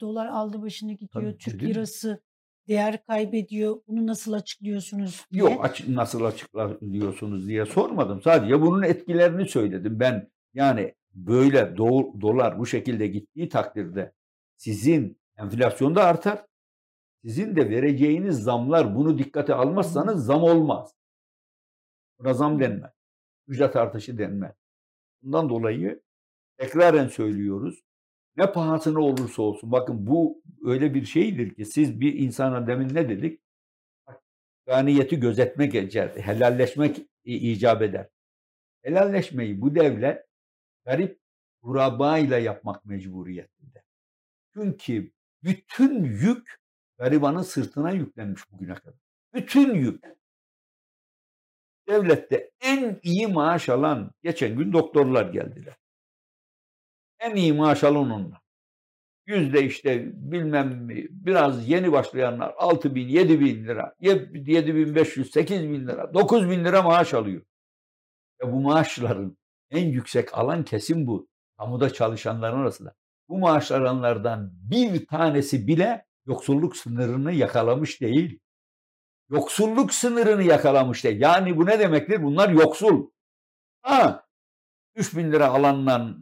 [0.00, 2.22] dolar aldı başını gidiyor, Tabii, Türk lirası
[2.68, 3.76] değer kaybediyor.
[3.86, 5.42] Bunu nasıl açıklıyorsunuz diye.
[5.42, 8.22] Yok açık, nasıl açıklıyorsunuz diye sormadım.
[8.22, 10.00] Sadece bunun etkilerini söyledim.
[10.00, 14.12] Ben yani böyle do- dolar bu şekilde gittiği takdirde
[14.56, 16.46] sizin enflasyon da artar.
[17.24, 20.94] Sizin de vereceğiniz zamlar bunu dikkate almazsanız zam olmaz.
[22.18, 22.92] Buna zam denmez.
[23.46, 24.61] Ücret artışı denmez.
[25.22, 26.02] Bundan dolayı
[26.56, 27.82] tekraren söylüyoruz.
[28.36, 29.72] Ne pahasına olursa olsun.
[29.72, 33.40] Bakın bu öyle bir şeydir ki siz bir insana demin ne dedik?
[34.66, 35.74] Ganiyeti gözetmek
[36.16, 38.08] helalleşmek icap eder.
[38.82, 40.26] Helalleşmeyi bu devlet
[40.84, 41.20] garip
[41.62, 43.84] kurabayla yapmak mecburiyetinde.
[44.54, 45.12] Çünkü
[45.42, 46.60] bütün yük
[46.98, 48.94] garibanın sırtına yüklenmiş bugüne kadar.
[49.34, 50.04] Bütün yük.
[51.88, 55.76] Devlette en iyi maaş alan geçen gün doktorlar geldiler.
[57.20, 58.40] En iyi maaş alan onlar.
[59.26, 65.62] Yüzde işte bilmem biraz yeni başlayanlar 6 bin, 7 bin lira, 7 bin 500, 8
[65.62, 67.42] bin lira, 9 bin lira maaş alıyor.
[68.40, 69.36] Ve bu maaşların
[69.70, 71.28] en yüksek alan kesim bu.
[71.58, 72.94] Kamuda çalışanların arasında.
[73.28, 78.40] Bu maaş alanlardan bir tanesi bile yoksulluk sınırını yakalamış değil.
[79.32, 81.20] Yoksulluk sınırını yakalamış değil.
[81.20, 82.22] Yani bu ne demektir?
[82.22, 83.10] Bunlar yoksul.
[83.82, 84.26] Ha,
[84.94, 86.14] 3 bin lira alanla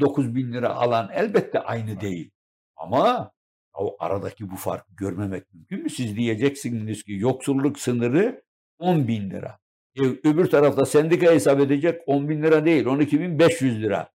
[0.00, 2.30] 9 bin lira alan elbette aynı değil.
[2.76, 3.32] Ama
[3.74, 5.90] o aradaki bu farkı görmemek mümkün mü?
[5.90, 8.42] Siz diyeceksiniz ki yoksulluk sınırı
[8.78, 9.58] 10 bin lira.
[9.96, 14.12] E, öbür tarafta sendika hesap edecek 10 bin lira değil 12 bin 500 lira.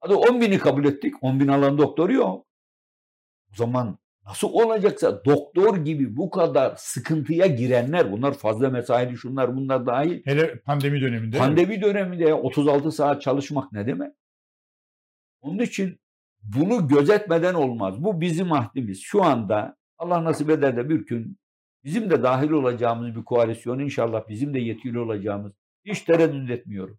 [0.00, 1.14] Hadi 10 bini kabul ettik.
[1.22, 2.46] 10 bin alan doktor yok.
[3.52, 3.98] O zaman
[4.30, 10.22] nasıl olacaksa doktor gibi bu kadar sıkıntıya girenler bunlar fazla mesaili şunlar bunlar dahil.
[10.24, 11.38] Hele pandemi döneminde.
[11.38, 14.12] Pandemi döneminde 36 saat çalışmak ne demek?
[15.40, 16.00] Onun için
[16.42, 18.04] bunu gözetmeden olmaz.
[18.04, 19.00] Bu bizim ahdimiz.
[19.02, 21.38] Şu anda Allah nasip eder de bir gün
[21.84, 25.52] bizim de dahil olacağımız bir koalisyon inşallah bizim de yetkili olacağımız
[25.84, 26.98] hiç tereddüt etmiyorum.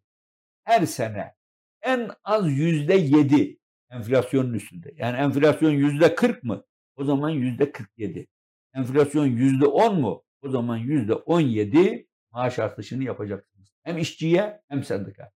[0.63, 1.33] Her sene
[1.81, 3.59] en az yüzde yedi
[3.89, 4.93] enflasyonun üstünde.
[4.97, 6.63] Yani enflasyon yüzde kırk mı?
[7.01, 8.27] O zaman yüzde kırk yedi.
[8.73, 10.23] Enflasyon yüzde on mu?
[10.41, 13.69] O zaman yüzde on yedi maaş artışını yapacaksınız.
[13.83, 15.31] Hem işçiye hem sendika.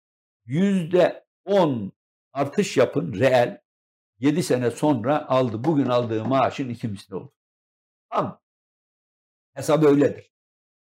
[0.47, 1.93] Yüzde on
[2.32, 3.60] artış yapın reel
[4.18, 7.30] 7 sene sonra aldı bugün aldığı maaşın iki misli olur.
[8.10, 8.40] Tamam.
[9.55, 10.30] Hesap öyledir.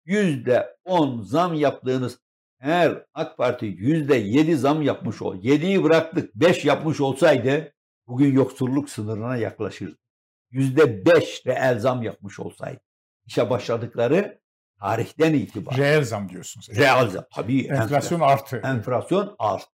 [0.05, 2.21] Yüzde on zam yaptığınız
[2.61, 7.73] eğer AK Parti yüzde yedi zam yapmış ol, yediyi bıraktık beş yapmış olsaydı
[8.07, 10.08] bugün yoksulluk sınırına yaklaşırdı.
[10.51, 12.81] Yüzde beş reel zam yapmış olsaydı.
[13.27, 14.41] İşe başladıkları
[14.81, 15.79] tarihten itibaren.
[15.79, 16.69] Reel zam diyorsunuz.
[16.69, 17.25] Reel zam.
[17.35, 17.67] Tabii.
[17.67, 18.57] Enflasyon artı.
[18.65, 19.71] Enflasyon arttı.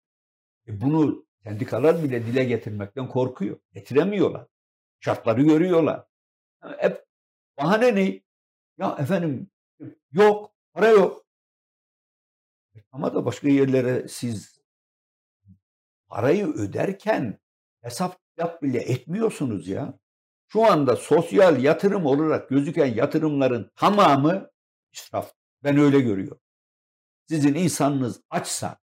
[0.68, 3.60] E bunu sendikalar bile dile getirmekten korkuyor.
[3.72, 4.46] Getiremiyorlar.
[5.00, 6.06] Şartları görüyorlar.
[6.78, 7.06] Hep
[7.58, 8.20] bahane ne?
[8.78, 9.50] Ya efendim
[10.12, 11.26] yok, para yok.
[12.92, 14.60] Ama da başka yerlere siz
[16.08, 17.38] parayı öderken
[17.82, 19.98] hesap kitap bile etmiyorsunuz ya.
[20.52, 24.50] Şu anda sosyal yatırım olarak gözüken yatırımların tamamı
[24.92, 25.32] israf.
[25.64, 26.40] Ben öyle görüyorum.
[27.28, 28.78] sizin insanınız açsa,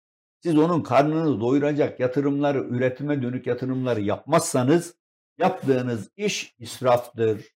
[0.41, 4.97] siz onun karnını doyuracak yatırımları, üretime dönük yatırımları yapmazsanız
[5.39, 7.55] yaptığınız iş israftır.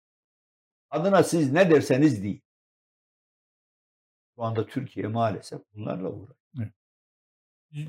[0.90, 2.42] Adına siz ne derseniz değil.
[4.36, 6.70] Şu anda Türkiye maalesef bunlarla uğraşıyor.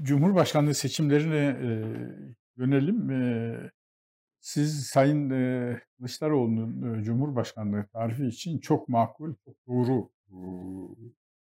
[0.04, 1.70] Cumhurbaşkanlığı seçimlerine e,
[2.58, 3.12] yönelim.
[3.12, 3.72] E,
[4.46, 10.10] siz Sayın e, Kılıçdaroğlu'nun e, Cumhurbaşkanlığı tarifi için çok makul, çok doğru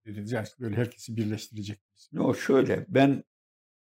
[0.06, 0.32] dediniz.
[0.32, 1.80] Yani böyle herkesi birleştirecek.
[2.12, 3.24] Yok şöyle ben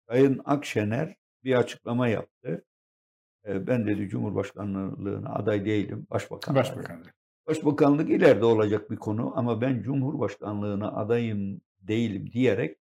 [0.09, 2.65] Sayın Akşener bir açıklama yaptı.
[3.47, 6.07] E, ben dedi Cumhurbaşkanlığına aday değilim.
[6.09, 6.55] Başbakan.
[6.55, 7.15] Başbakanlık.
[7.47, 12.77] Başbakanlık ileride olacak bir konu ama ben Cumhurbaşkanlığına adayım değilim diyerek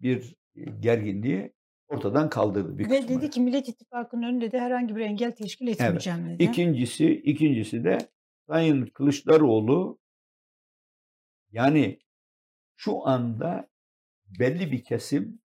[0.00, 0.36] bir
[0.80, 1.52] gerginliği
[1.92, 2.78] ortadan kaldırdı.
[2.78, 3.20] Bir Ve kısmını.
[3.20, 6.42] dedi ki Millet İttifakı'nın önünde de herhangi bir engel teşkil etmeyeceğim dedi.
[6.42, 7.98] İkincisi, ikincisi de
[8.46, 9.98] Sayın Kılıçdaroğlu
[11.50, 11.98] yani
[12.76, 13.68] şu anda
[14.38, 15.42] belli bir kesim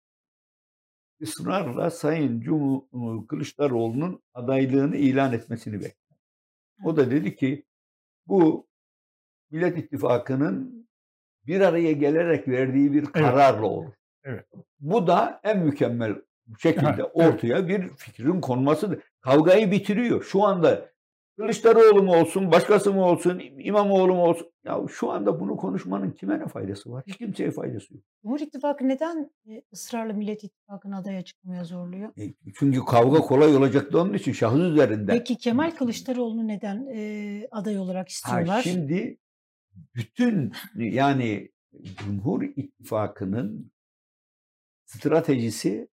[1.23, 6.21] ısrarla Sayın Cumhur Kılıçdaroğlu'nun adaylığını ilan etmesini bekliyor.
[6.85, 7.67] O da dedi ki
[8.27, 8.69] bu
[9.51, 10.89] Millet İttifakı'nın
[11.47, 13.93] bir araya gelerek verdiği bir kararla olur.
[14.25, 14.47] Evet.
[14.81, 16.15] Bu da en mükemmel
[16.59, 17.11] şekilde Ha, evet.
[17.15, 19.03] ortaya bir fikrin konmasıdır.
[19.21, 20.23] Kavgayı bitiriyor.
[20.25, 20.91] Şu anda
[21.39, 24.47] Kılıçdaroğlu mu olsun, başkası mı olsun, İmamoğlu mu olsun.
[24.65, 27.05] Ya şu anda bunu konuşmanın kime ne faydası var?
[27.07, 28.03] Hiç kimseye faydası yok.
[28.23, 32.09] Cumhur İttifakı neden e, ısrarla Millet İttifakı'nı aday açıklamaya zorluyor?
[32.19, 35.19] E, Çünkü kavga kolay olacaktı onun için şahıs üzerinden.
[35.19, 38.63] Peki Kemal Kılıçdaroğlu'nu neden e, aday olarak Ha, istiyorlar?
[38.63, 39.19] şimdi
[39.95, 41.51] bütün yani
[41.97, 43.73] Cumhur İttifakı'nın
[44.87, 45.89] stratejisi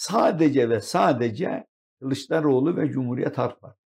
[0.00, 1.66] sadece ve sadece
[2.00, 3.80] Kılıçdaroğlu ve Cumhuriyet Halk Partisi.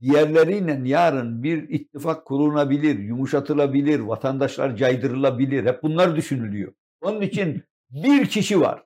[0.00, 5.66] Diğerleriyle yarın bir ittifak kurulabilir, yumuşatılabilir, vatandaşlar caydırılabilir.
[5.66, 6.72] Hep bunlar düşünülüyor.
[7.00, 8.84] Onun için bir kişi var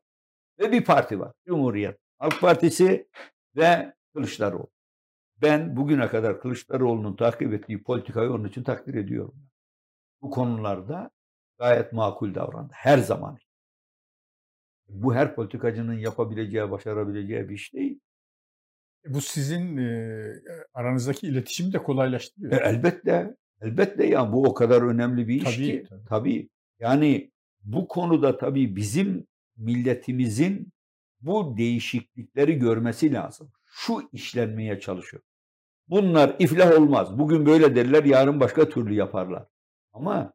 [0.61, 1.33] ve bir parti var.
[1.47, 3.09] Cumhuriyet Halk Partisi
[3.57, 4.71] ve Kılıçdaroğlu.
[5.43, 9.35] Ben bugüne kadar Kılıçdaroğlu'nun takip ettiği politikayı onun için takdir ediyorum.
[10.23, 11.11] Bu konularda
[11.59, 12.73] gayet makul davrandı.
[12.77, 13.39] Her zaman.
[14.93, 18.01] Bu her politikacının yapabileceği, başarabileceği bir iş değil.
[19.07, 20.25] E, Bu sizin e,
[20.75, 22.53] aranızdaki iletişimi de kolaylaştırıyor.
[22.53, 25.85] E, elbette, elbette ya bu o kadar önemli bir iş Tabii, ki.
[25.89, 26.05] tabii.
[26.09, 26.49] Tabii.
[26.81, 27.31] Yani
[27.65, 29.27] bu konuda tabii bizim
[29.57, 30.73] milletimizin
[31.21, 33.53] bu değişiklikleri görmesi lazım.
[33.65, 35.23] Şu işlenmeye çalışıyor.
[35.89, 37.19] Bunlar iflah olmaz.
[37.19, 39.47] Bugün böyle derler, yarın başka türlü yaparlar.
[39.93, 40.33] Ama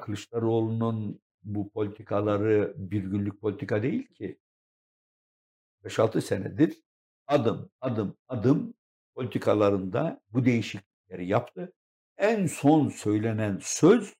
[0.00, 4.38] Kılıçdaroğlu'nun bu politikaları bir günlük politika değil ki.
[5.84, 6.82] 5-6 senedir
[7.26, 8.74] adım adım adım
[9.14, 11.72] politikalarında bu değişiklikleri yaptı.
[12.18, 14.14] En son söylenen söz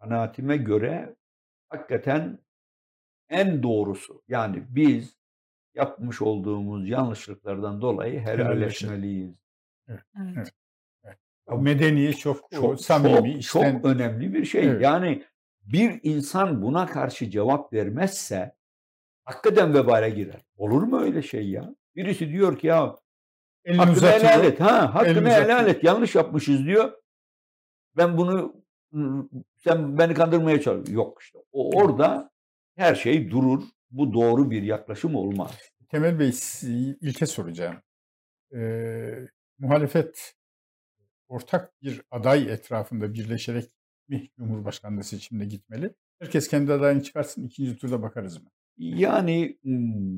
[0.00, 1.16] kanaatime göre
[1.68, 2.38] hakikaten
[3.28, 4.22] en doğrusu.
[4.28, 5.18] Yani biz
[5.74, 9.34] yapmış olduğumuz yanlışlıklardan dolayı helalleşmeliyiz.
[9.88, 10.00] Evet.
[11.04, 11.18] Evet.
[11.58, 14.66] Medeni, çok, Çok, samimi, çok, çok önemli bir şey.
[14.66, 14.82] Evet.
[14.82, 15.24] Yani
[15.72, 18.54] bir insan buna karşı cevap vermezse
[19.24, 20.40] hakikaten vebale girer.
[20.56, 21.74] Olur mu öyle şey ya?
[21.96, 22.96] Birisi diyor ki ya
[23.64, 24.30] elini hakkını uzatıyor.
[24.30, 24.60] helal et.
[24.60, 25.76] Ha, hakkını elini helal uzatıyor.
[25.76, 25.84] et.
[25.84, 26.92] Yanlış yapmışız diyor.
[27.96, 28.54] Ben bunu
[29.56, 30.94] sen beni kandırmaya çalışıyorsun.
[30.94, 31.38] Yok işte.
[31.52, 32.30] O orada
[32.76, 33.62] her şey durur.
[33.90, 35.58] Bu doğru bir yaklaşım olmaz.
[35.88, 36.32] Temel Bey
[37.00, 37.76] ilke soracağım.
[38.54, 39.14] Ee,
[39.58, 40.34] muhalefet
[41.28, 43.77] ortak bir aday etrafında birleşerek
[44.08, 45.94] mi Cumhurbaşkanlığı seçimine gitmeli?
[46.20, 48.50] Herkes kendi adayını çıkarsın ikinci turda bakarız mı?
[48.78, 49.58] Yani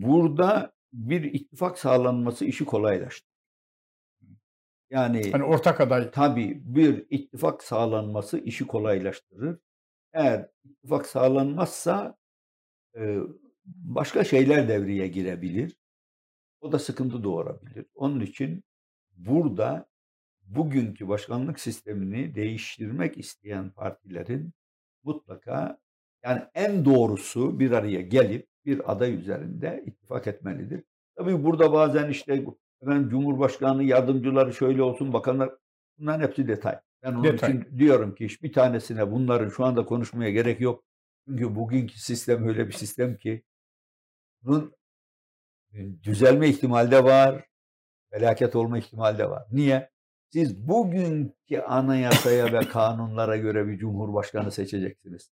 [0.03, 3.31] burada bir ittifak sağlanması işi kolaylaştırır.
[4.91, 9.59] Yani Hani ortak aday tabii bir ittifak sağlanması işi kolaylaştırır.
[10.12, 12.17] Eğer ittifak sağlanmazsa
[12.97, 13.19] e,
[13.65, 15.77] başka şeyler devreye girebilir.
[16.61, 17.87] O da sıkıntı doğurabilir.
[17.95, 18.65] Onun için
[19.17, 19.90] burada
[20.55, 24.52] bugünkü başkanlık sistemini değiştirmek isteyen partilerin
[25.05, 25.78] mutlaka
[26.24, 30.85] yani en doğrusu bir araya gelip bir aday üzerinde ittifak etmelidir.
[31.16, 32.44] Tabii burada bazen işte
[32.82, 35.51] efendim Cumhurbaşkanlığı yardımcıları şöyle olsun, bakanlar
[35.98, 36.78] bunların hepsi detay.
[37.02, 37.51] Ben onun Detay.
[37.51, 40.85] için diyorum ki hiçbir tanesine bunların şu anda konuşmaya gerek yok.
[41.28, 43.43] Çünkü bugünkü sistem öyle bir sistem ki
[44.43, 44.74] bunun
[45.72, 47.44] e, düzelme ihtimali de var,
[48.10, 49.47] felaket olma ihtimali de var.
[49.52, 49.90] Niye?
[50.32, 55.31] Siz bugünkü anayasaya ve kanunlara göre bir cumhurbaşkanı seçeceksiniz.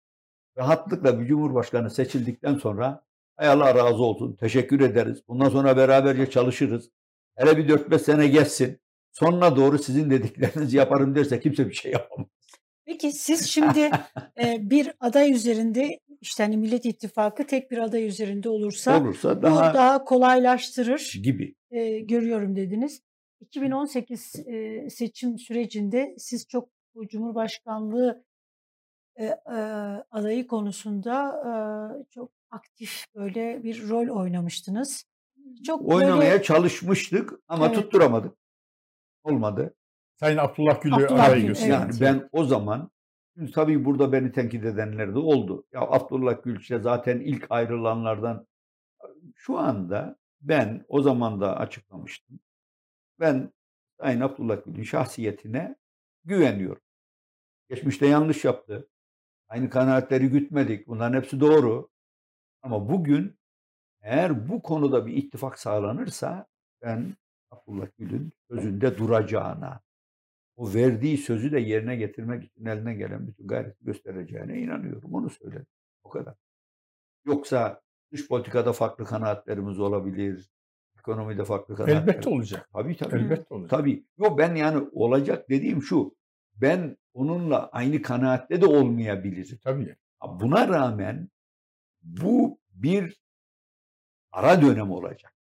[0.58, 3.04] Rahatlıkla bir cumhurbaşkanı seçildikten sonra
[3.36, 5.22] hay Allah razı olsun, teşekkür ederiz.
[5.28, 6.90] Bundan sonra beraberce çalışırız.
[7.36, 8.80] Hele bir 4-5 sene geçsin.
[9.12, 12.28] Sonuna doğru sizin dediklerinizi yaparım derse kimse bir şey yapamaz.
[12.86, 13.80] Peki siz şimdi
[14.44, 19.42] e, bir aday üzerinde işte hani Millet İttifakı tek bir aday üzerinde olursa Olursa bu
[19.42, 21.56] daha daha kolaylaştırır gibi.
[21.72, 23.02] e, görüyorum dediniz.
[23.40, 28.26] 2018 e, seçim sürecinde siz çok bu Cumhurbaşkanlığı
[29.16, 29.36] e, e,
[30.12, 31.54] adayı konusunda e,
[32.10, 35.06] çok aktif böyle bir rol oynamıştınız.
[35.66, 37.76] Çok Oynamaya böyle çalışmıştık ama Evet.
[37.76, 38.38] tutturamadık.
[39.24, 39.76] Olmadı.
[40.20, 41.68] Sayın Abdullah Gül'ü Abdullah Gül, evet.
[41.68, 42.92] Yani ben o zaman
[43.36, 45.66] şimdi tabii burada beni tenkit edenler de oldu.
[45.74, 48.48] Ya Abdullah Gül işte zaten ilk ayrılanlardan
[49.36, 52.40] şu anda ben o zaman da açıklamıştım.
[53.20, 53.54] Ben
[54.00, 55.76] Sayın Abdullah Gül'ün şahsiyetine
[56.24, 56.82] güveniyorum.
[57.70, 58.90] Geçmişte yanlış yaptı.
[59.48, 60.88] Aynı kanaatleri gütmedik.
[60.88, 61.90] Bunların hepsi doğru.
[62.62, 63.40] Ama bugün
[64.02, 66.48] eğer bu konuda bir ittifak sağlanırsa
[66.82, 67.16] ben
[67.52, 69.82] Abdullah Gül'ün sözünde duracağına,
[70.56, 75.14] o verdiği sözü de yerine getirmek için eline gelen bütün gayreti göstereceğine inanıyorum.
[75.14, 75.68] Onu söyledim.
[76.04, 76.36] O kadar.
[77.26, 77.82] Yoksa
[78.12, 80.55] dış politikada farklı kanaatlerimiz olabilir.
[81.08, 82.10] Ekonomide farklı kanaatlerimiz.
[82.10, 82.70] Elbette olacak.
[82.74, 83.16] Tabii tabii.
[83.16, 83.70] Elbette olacak.
[83.70, 84.06] Tabii.
[84.18, 86.16] Yok ben yani olacak dediğim şu.
[86.56, 89.60] Ben onunla aynı kanaatte de olmayabilirim.
[89.64, 89.96] Tabii.
[90.40, 91.30] Buna rağmen
[92.04, 93.22] bu bir
[94.32, 95.34] ara dönem olacak.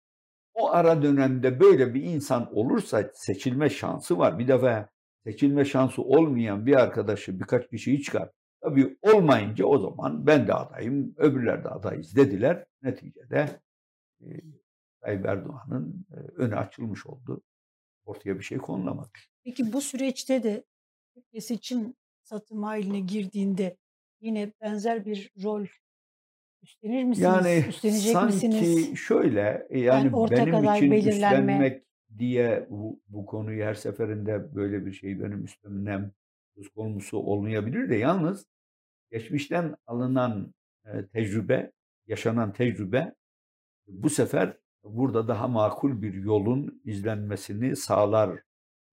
[0.53, 4.39] O ara dönemde böyle bir insan olursa seçilme şansı var.
[4.39, 4.89] Bir defa
[5.23, 8.29] seçilme şansı olmayan bir arkadaşı birkaç kişiyi çıkar.
[8.61, 12.65] Tabii olmayınca o zaman ben de adayım, öbürler de adayız dediler.
[12.81, 13.59] Neticede
[15.05, 16.05] Tayyip Erdoğan'ın
[16.35, 17.41] önü açılmış oldu.
[18.05, 19.09] Ortaya bir şey konulamadı.
[19.43, 20.63] Peki bu süreçte de
[21.39, 23.77] seçim satım haline girdiğinde
[24.21, 25.65] yine benzer bir rol
[26.61, 27.19] üstlenir misiniz?
[27.19, 28.97] Yani Üstlenecek sanki misiniz?
[28.97, 31.09] şöyle e, yani, ortak benim için belirlenme.
[31.09, 31.85] üstlenmek
[32.17, 36.11] diye bu, bu konuyu her seferinde böyle bir şey benim üstlenmem
[36.55, 38.45] söz konusu olmayabilir de yalnız
[39.11, 40.53] geçmişten alınan
[40.85, 41.71] e, tecrübe,
[42.07, 43.15] yaşanan tecrübe
[43.87, 48.39] bu sefer burada daha makul bir yolun izlenmesini sağlar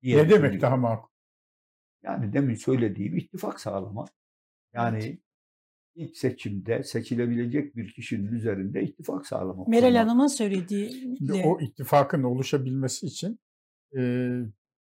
[0.03, 1.09] diye Ne demek daha makul?
[2.03, 4.09] Yani demin söylediğim ittifak sağlamak.
[4.75, 5.19] Yani
[5.95, 9.69] ilk seçimde seçilebilecek bir kişinin üzerinde ittifak sağlamak.
[9.69, 9.95] Meral.
[9.95, 13.41] Hanım'ın Şimdi söylediğiyle o ittifakın oluşabilmesi için
[13.97, 14.01] e,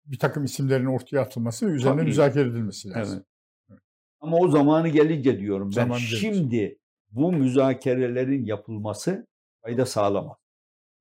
[0.05, 2.07] bir takım isimlerin ortaya atılması ve üzerine Tabii.
[2.09, 3.25] müzakere edilmesi lazım.
[3.71, 3.81] Evet.
[4.21, 6.17] Ama o zamanı gelince diyorum ben gelince.
[6.17, 6.79] şimdi
[7.11, 9.27] bu müzakerelerin yapılması
[9.63, 10.40] fayda sağlamaz.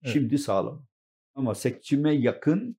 [0.03, 0.13] Evet.
[0.13, 0.85] Şimdi sağlamaz.
[1.35, 2.77] Ama seçime yakın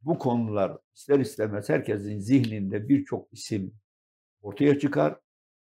[0.00, 3.74] bu konular ister istemez herkesin zihninde birçok isim
[4.42, 5.20] ortaya çıkar.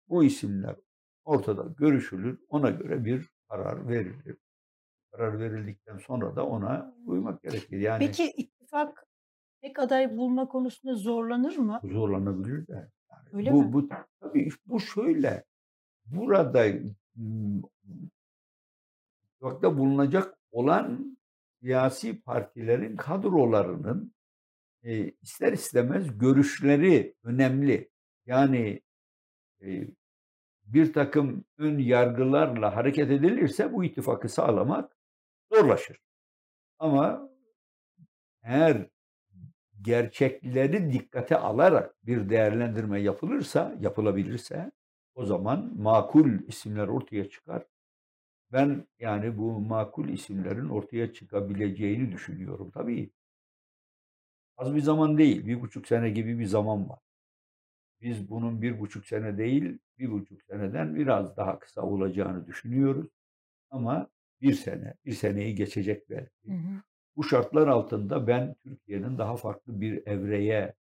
[0.08, 0.76] Bu isimler
[1.24, 2.38] ortada görüşülür.
[2.48, 4.36] Ona göre bir karar verilir.
[5.12, 7.78] Karar verildikten sonra da ona uymak gerekir.
[7.80, 9.06] Yani Peki ittifak
[9.60, 11.80] tek aday bulma konusunda zorlanır mı?
[11.84, 12.90] zorlanabilir de.
[13.10, 13.72] Yani Öyle bu, mi?
[13.72, 13.88] bu
[14.20, 15.44] tabii bu şöyle.
[16.04, 16.64] Burada
[17.16, 17.62] m,
[19.24, 21.18] ittifakta bulunacak olan
[21.60, 24.14] siyasi partilerin kadrolarının
[24.82, 27.90] e, ister istemez görüşleri önemli.
[28.26, 28.82] Yani
[29.62, 29.88] e,
[30.64, 34.96] bir takım ön yargılarla hareket edilirse bu ittifakı sağlamak
[35.52, 35.98] zorlaşır.
[36.78, 37.30] Ama
[38.42, 38.86] eğer
[39.82, 44.72] gerçekleri dikkate alarak bir değerlendirme yapılırsa, yapılabilirse
[45.14, 47.64] o zaman makul isimler ortaya çıkar.
[48.52, 52.70] Ben yani bu makul isimlerin ortaya çıkabileceğini düşünüyorum.
[52.70, 53.10] Tabii
[54.56, 56.98] az bir zaman değil, bir buçuk sene gibi bir zaman var.
[58.00, 63.06] Biz bunun bir buçuk sene değil, bir buçuk seneden biraz daha kısa olacağını düşünüyoruz.
[63.70, 64.10] Ama
[64.40, 66.48] bir sene, bir seneyi geçecek belki.
[66.48, 66.82] Hı hı.
[67.16, 70.74] Bu şartlar altında ben Türkiye'nin daha farklı bir evreye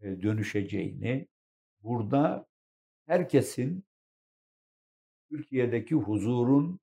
[0.00, 1.28] e, dönüşeceğini,
[1.82, 2.46] burada
[3.06, 3.84] herkesin
[5.30, 6.80] Türkiye'deki huzurun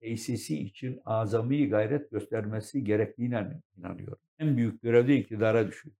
[0.00, 4.18] tesisi için azami gayret göstermesi gerektiğine inanıyorum.
[4.38, 5.96] En büyük görev de iktidara düşüyor.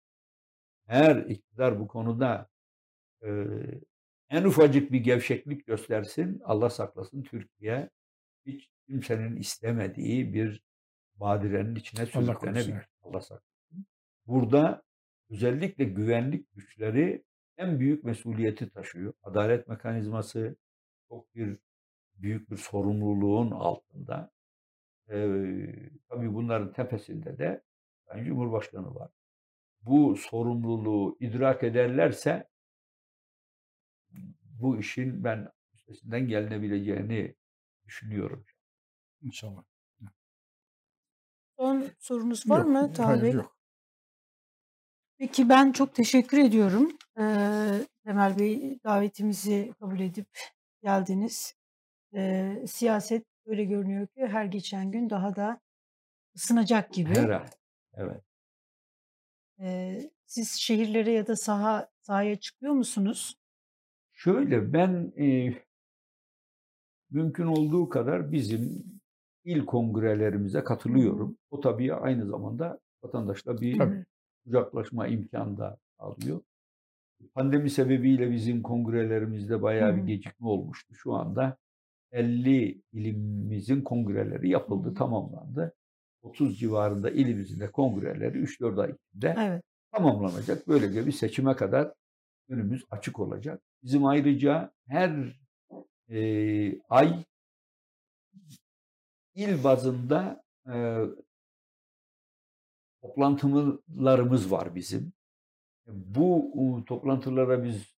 [0.88, 2.48] Eğer iktidar bu konuda
[3.22, 3.46] e,
[4.30, 7.90] en ufacık bir gevşeklik göstersin, Allah saklasın Türkiye
[8.46, 10.62] hiç kimsenin istemediği bir
[11.14, 12.88] badirenin içine Allah sürüklenebilir.
[13.02, 13.86] Allah saklasın.
[14.26, 14.82] Burada
[15.30, 17.24] özellikle güvenlik güçleri
[17.56, 19.12] en büyük mesuliyeti taşıyor.
[19.22, 20.56] Adalet mekanizması
[21.08, 21.58] çok bir
[22.16, 24.30] büyük bir sorumluluğun altında.
[25.08, 25.66] Ee,
[26.08, 27.62] tabii bunların tepesinde de
[28.08, 29.10] Sayın Cumhurbaşkanı var.
[29.82, 32.48] Bu sorumluluğu idrak ederlerse
[34.42, 37.34] bu işin ben üstesinden gelinebileceğini
[37.84, 38.44] düşünüyorum.
[39.20, 39.64] İnşallah.
[41.58, 43.32] Son sorunuz var Yok, mı Taha hayır, Bey?
[43.32, 43.56] yok.
[45.18, 46.92] Peki ben çok teşekkür ediyorum.
[47.18, 50.28] Ee, Temel Bey davetimizi kabul edip
[50.82, 51.54] geldiniz.
[52.12, 55.60] Eee, siyaset öyle görünüyor ki her geçen gün daha da
[56.36, 57.14] ısınacak gibi.
[57.14, 57.50] Herhâlde.
[57.94, 58.22] Evet.
[59.58, 63.36] Eee, siz şehirlere ya da saha sahaya çıkıyor musunuz?
[64.12, 65.66] Şöyle, ben, eee
[67.10, 68.84] mümkün olduğu kadar bizim
[69.44, 71.36] il kongrelerimize katılıyorum.
[71.50, 74.06] O tabii aynı zamanda vatandaşla bir Tabii.
[74.44, 76.40] kucaklaşma imkânı da sağlıyor.
[77.34, 80.94] Pandemi sebebiyle bizim kongrelerimizde bayağı bir gecikme olmuştu.
[80.94, 81.56] Şu anda
[82.16, 85.74] 50 ilimizin kongreleri yapıldı, tamamlandı.
[86.22, 89.62] 30 civarında ilimizin de kongreleri 3-4 ay içinde Evet.
[89.92, 90.68] tamamlanacak.
[90.68, 91.92] Böylece bir seçime kadar
[92.48, 93.62] önümüz açık olacak.
[93.82, 95.40] Bizim ayrıca her,
[96.08, 97.24] eee, ay
[99.34, 101.06] il bazında, eee
[103.02, 105.12] toplantılarımız var bizim.
[105.88, 106.52] Bu,
[106.86, 107.96] toplantılara biz,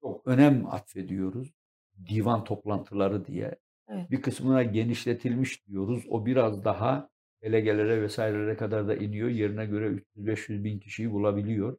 [0.00, 1.59] çok önem atfediyoruz.
[2.08, 3.56] Divan toplantıları diye.
[3.88, 4.10] Evet.
[4.10, 6.04] Bir kısmına genişletilmiş diyoruz.
[6.08, 7.08] O biraz daha
[7.42, 9.28] delegelere vs.lere kadar da iniyor.
[9.28, 9.86] Yerine göre
[10.16, 11.78] 300-500 bin kişiyi bulabiliyor.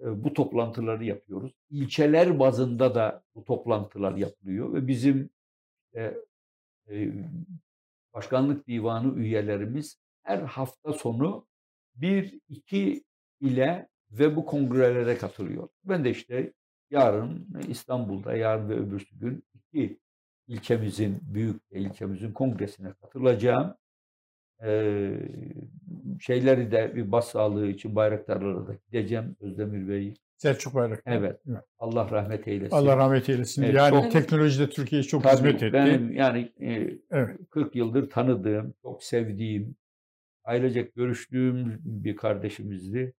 [0.00, 1.52] Bu toplantıları yapıyoruz.
[1.70, 5.30] İlçeler bazında da bu toplantılar yapılıyor ve bizim,
[5.94, 6.14] eee,
[6.90, 7.12] eee,
[8.14, 11.46] başkanlık divanı üyelerimiz her hafta sonu
[11.94, 13.04] 1-2
[13.40, 15.68] ile ve bu kongrelere katılıyor.
[15.84, 16.52] Ben de işte
[16.90, 19.98] yarın İstanbul'da, yarın ve öbürsü gün 2
[20.48, 23.74] ilçemizin, büyük ilçemizin kongresine katılacağım.
[24.62, 25.28] Eee,
[26.20, 29.36] şeyleri de bir başsağlığı için Bayraktarlara da gideceğim.
[29.40, 31.12] Özdemir Bey Selçuk Bayraktar.
[31.12, 31.40] Evet.
[31.50, 31.64] Evet.
[31.78, 32.76] Allah rahmet eylesin.
[32.76, 33.62] Allah rahmet eylesin.
[33.62, 35.72] Evet, Yani çok teknolojide Türkiye'ye çok Tabii, hizmet etti.
[35.74, 37.38] benim yani, eee, Evet.
[37.50, 39.76] 40 yıldır tanıdığım, çok sevdiğim,
[40.44, 43.14] ailecek görüştüğüm bir kardeşimizdi.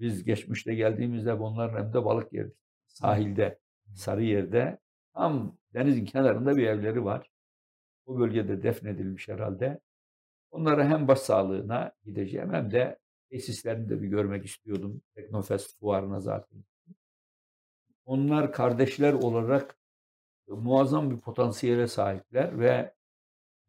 [0.00, 2.56] Biz geçmişte geldiğimizde onların hem de balık yerdik.
[2.92, 3.58] Sahilde,
[3.94, 4.78] Sarıyer'de
[5.14, 7.30] tam denizin kenarında bir evleri var.
[8.06, 9.80] O bölgede defnedilmiş herhâlde.
[10.50, 12.98] Onlara hem başsağlığına gideceğim hem de
[13.30, 15.02] tesislerini de bir görmek istiyordum.
[15.14, 16.64] Teknofest fuarına zaten.
[18.04, 19.76] Onlar kardeşler olarak
[20.48, 22.94] muazzam bir potansiyele sahipler ve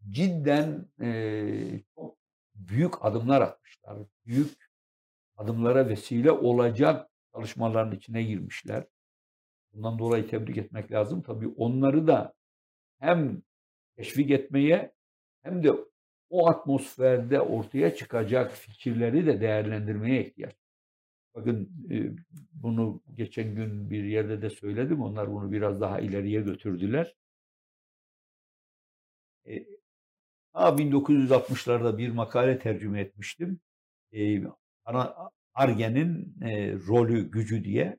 [0.09, 2.17] cidden, eee, çok
[2.55, 3.97] büyük adımlar atmışlar.
[4.25, 4.69] Büyük
[5.37, 8.85] adımlara vesile olacak çalışmaların içine girmişler.
[9.73, 11.21] Bundan dolayı tebrik etmek lazım.
[11.21, 12.33] Tabii onları da
[12.99, 13.41] hem
[13.97, 14.93] teşvik etmeye
[15.43, 15.73] hem de
[16.29, 20.53] o atmosferde ortaya çıkacak fikirleri de değerlendirmeye ihtiyaç
[21.35, 22.11] Bakın, eee,
[22.53, 25.01] bunu geçen gün bir yerde de söyledim.
[25.01, 27.15] Onlar bunu biraz daha ileriye götürdüler.
[29.45, 29.65] Eee,
[30.53, 33.61] ta 1960'larda bir makale tercüme etmiştim.
[34.85, 35.15] Ana
[35.53, 37.97] Ar-Ge'nin, eee, rolü, gücü diye.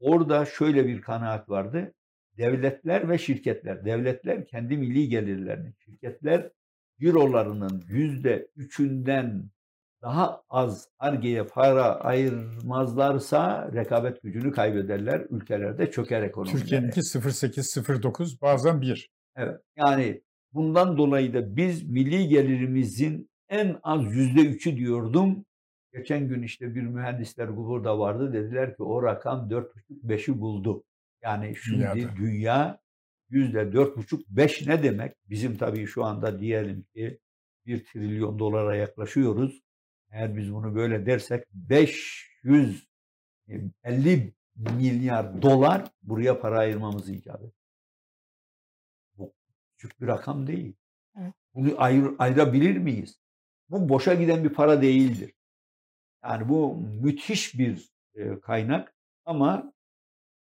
[0.00, 1.94] Orada şöyle bir kanaat vardı.
[2.38, 6.50] Devletler ve şirketler, devletler kendi milli gelirlerini, şirketler
[7.00, 9.48] cirolarının %3'ünden
[10.02, 15.26] daha az Ar-Ge'ye para ayırmazlarsa rekabet gücünü kaybederler.
[15.30, 16.60] Ülkeler de çöker ekonomileri.
[16.60, 19.10] Türkiye'ninki 0.8-0.9 bazen 1.
[19.36, 19.60] Evet.
[19.76, 20.22] Yani
[20.52, 25.44] bundan dolayı da biz milli gelirimizin en az %3'ü diyordum.
[25.92, 28.32] Geçen gün işte bir mühendisler grubu da vardı.
[28.32, 30.84] Dediler ki o rakam 4,5-5'i buldu.
[31.22, 32.16] Yani şimdi Dünyada.
[32.16, 32.80] dünya
[33.30, 35.16] %4,5-5 ne demek?
[35.30, 37.18] Bizim tabii şu anda diyelim ki
[37.66, 39.62] 1 trilyon dolara yaklaşıyoruz.
[40.10, 47.50] Eğer biz bunu böyle dersek 550 milyar dolar buraya para ayırmamız icap eder.
[49.14, 49.34] Bu
[49.76, 50.76] küçük bir rakam değil.
[51.54, 53.20] Bunu ayır, ayırabilir miyiz?
[53.68, 55.32] Bu boşa giden bir para değildir.
[56.24, 59.72] Yani bu müthiş bir e, kaynak ama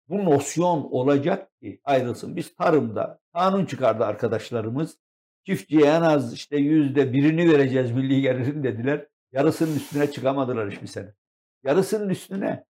[0.09, 2.35] bu nosyon olacak ki ayrılsın.
[2.35, 4.97] Biz tarımda kanun çıkardı arkadaşlarımız.
[5.45, 9.07] Çiftçiye en az işte yüzde birini vereceğiz milli gelirin dediler.
[9.31, 11.13] Yarısının üstüne çıkamadılar hiçbir sene.
[11.63, 12.65] Yarısının üstüne.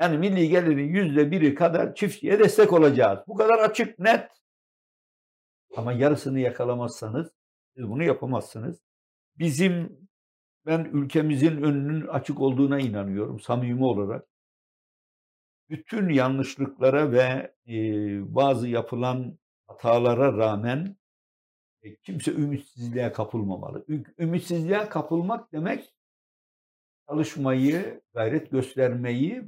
[0.00, 3.18] Yani milli gelirin yüzde biri kadar çiftçiye destek olacağız.
[3.26, 4.30] Bu kadar açık, net.
[5.76, 7.32] Ama yarısını yakalamazsanız
[7.76, 8.80] siz bunu yapamazsınız.
[9.38, 10.08] Bizim
[10.66, 14.26] ben ülkemizin önünün açık olduğuna inanıyorum samimi olarak.
[15.70, 17.74] Bütün yanlışlıklara ve e,
[18.34, 20.96] bazı yapılan hatalara rağmen
[21.82, 23.86] e, kimse ümitsizliğe kapılmamalı.
[24.18, 25.94] Ümitsizliğe kapılmak demek
[27.08, 29.44] çalışmayı, gayret göstermeyi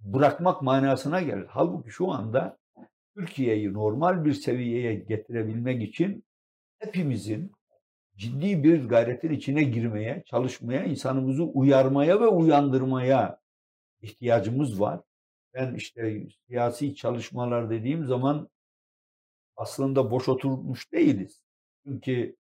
[0.00, 1.46] bırakmak manasına gelir.
[1.48, 2.58] Halbuki şu anda
[3.16, 6.24] Türkiye'yi normal bir seviyeye getirebilmek için
[6.78, 7.52] hepimizin
[8.16, 13.40] ciddi bir gayretin içine girmeye, çalışmaya, insanımızı uyarmaya ve uyandırmaya
[14.00, 15.00] ihtiyacımız var.
[15.54, 18.48] Ben işte siyasi çalışmalar dediğim zaman
[19.56, 21.42] aslında boş oturmuş değiliz.
[21.86, 22.36] Çünkü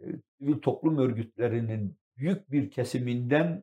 [0.00, 0.04] e,
[0.38, 3.62] sivil toplum örgütlerinin büyük bir kesiminden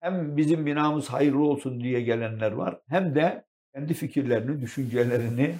[0.00, 3.44] hem bizim binamız hayırlı olsun diye gelenler var hem de
[3.74, 5.54] kendi fikirlerini, düşüncelerini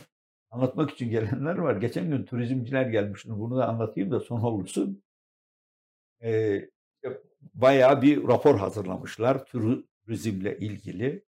[0.51, 1.77] anlatmak için gelenler var.
[1.77, 3.31] Geçen gün turizmciler gelmişti.
[3.31, 5.03] Bunu da anlatayım da son olursun.
[6.23, 6.71] Ee,
[7.55, 11.25] bayağı bir rapor hazırlamışlar turizmle ilgili.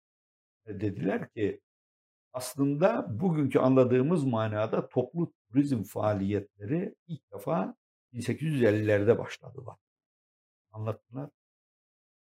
[0.65, 1.61] E, dediler ki
[2.33, 7.75] aslında bugünkü anladığımız manada toplu turizm faaliyetleri ilk defa
[8.13, 9.75] 1850'lerde başladılar.
[10.71, 11.29] Anlattılar.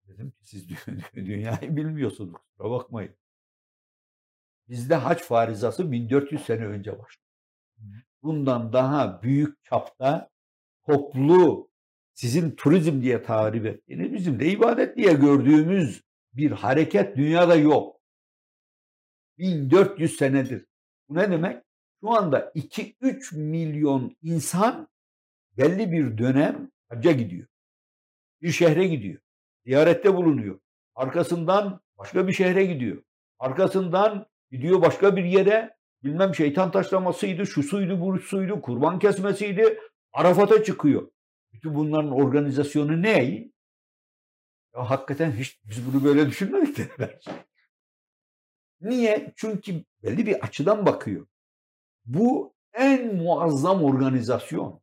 [0.08, 0.68] Dedim ki siz
[1.14, 2.32] dünyayı bilmiyorsunuz.
[2.32, 3.16] Kusura bakmayın.
[4.68, 7.26] Bizde haç farizası 1400 sene önce başladı.
[8.22, 10.30] Bundan daha büyük çapta
[10.86, 11.70] toplu
[12.16, 16.02] sizin turizm diye tarif ettiğiniz bizim de ibadet diye gördüğümüz
[16.32, 18.00] bir hareket dünyada yok.
[19.38, 20.66] 1400 senedir.
[21.08, 21.62] Bu ne demek?
[22.00, 24.88] Şu anda 2-3 milyon insan
[25.58, 27.46] belli bir dönem hacca gidiyor.
[28.42, 29.20] Bir şehre gidiyor.
[29.66, 30.58] Ziyarette bulunuyor.
[30.94, 33.02] Arkasından başka bir şehre gidiyor.
[33.38, 39.80] Arkasından gidiyor başka bir yere bilmem şeytan taşlamasıydı, şu suydu, bu suydu, kurban kesmesiydi.
[40.12, 41.10] Arafat'a çıkıyor.
[41.56, 43.24] Bütün bunların organizasyonu ne?
[44.74, 47.20] Ya hakikaten hiç biz bunu böyle düşünmedik dediler.
[48.80, 49.32] Niye?
[49.36, 51.26] Çünkü belli bir açıdan bakıyor.
[52.04, 54.80] Bu en muazzam organizasyon.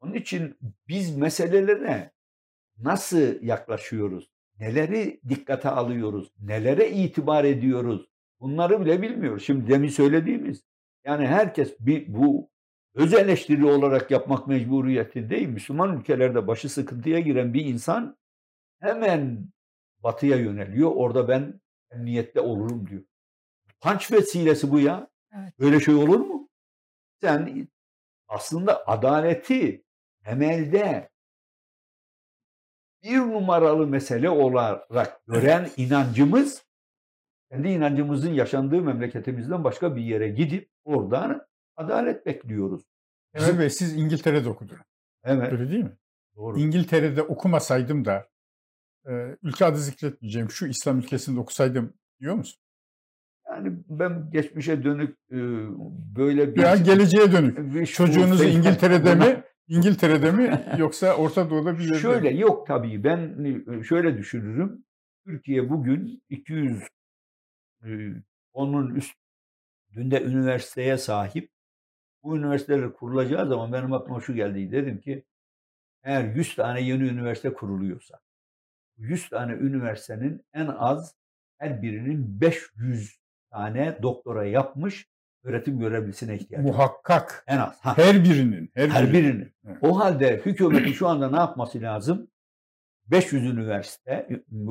[0.00, 0.58] Onun için
[0.88, 2.12] biz meselelere
[2.78, 4.30] nasıl yaklaşıyoruz?
[4.58, 6.32] Neleri dikkate alıyoruz?
[6.40, 8.08] Nelere itibar ediyoruz?
[8.40, 9.44] Bunları bile bilmiyoruz.
[9.44, 10.62] Şimdi demin söylediğimiz
[11.04, 12.50] yani herkes bir bu
[12.94, 18.16] öz eleştiri olarak yapmak mecburiyetinde Müslüman ülkelerde başı sıkıntıya giren bir insan
[18.80, 19.48] hemen
[20.02, 20.90] batıya yöneliyor.
[20.94, 21.60] Orada ben
[21.90, 23.02] emniyette olurum diyor.
[23.80, 25.10] Panç vesilesi bu ya.
[25.32, 25.58] Evet.
[25.58, 26.48] Böyle şey olur mu?
[27.20, 27.68] Sen
[28.28, 29.84] aslında adaleti
[30.24, 31.10] temelde
[33.02, 36.68] bir numaralı mesele olarak gören inancımız
[37.50, 41.47] kendi inancımızın yaşandığı memleketimizden başka bir yere gidip oradan
[41.78, 42.82] adalet bekliyoruz.
[43.34, 44.80] Evet Bey siz İngiltere'de okudunuz.
[45.24, 45.52] Evet.
[45.52, 45.96] Öyle değil mi?
[46.36, 46.58] Doğru.
[46.58, 48.28] İngiltere'de okumasaydım da
[49.08, 52.60] e, ülke adı zikretmeyeceğim şu İslam ülkesinde okusaydım diyor musun?
[53.50, 55.38] Yani ben geçmişe dönük e,
[56.16, 56.60] böyle bir...
[56.60, 57.58] Ya geleceğe dönük.
[57.74, 63.44] Bir Çocuğunuzu İngiltere'de mi İngiltere'de mi yoksa Orta Doğu'da bir yerde Şöyle yok tabii ben
[63.44, 64.84] e, şöyle düşünürüm.
[65.26, 66.82] Türkiye bugün 200
[67.84, 67.88] e,
[68.52, 71.50] onun üstünde üniversiteye sahip.
[72.22, 74.72] Bu üniversiteler kurulacağı zaman benim aklıma şu geldi.
[74.72, 75.24] Dedim ki
[76.02, 78.20] eğer 100 tane yeni üniversite kuruluyorsa
[78.96, 81.14] 100 tane üniversitenin en az
[81.58, 83.18] her birinin 500
[83.50, 85.08] tane doktora yapmış
[85.44, 86.72] öğretim görevlisine ihtiyacı var.
[86.72, 87.44] Muhakkak.
[87.46, 87.80] En az.
[87.80, 87.98] Ha.
[87.98, 88.70] Her birinin.
[88.74, 89.32] Her, her birinin.
[89.32, 89.54] birinin.
[89.66, 89.78] Evet.
[89.82, 92.30] O halde hükümetin şu anda ne yapması lazım?
[93.06, 94.28] 500 üniversite,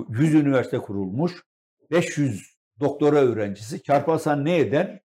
[0.10, 1.44] 100 üniversite kurulmuş.
[1.92, 5.02] 500 doktora öğrencisi çarparsan ne eder?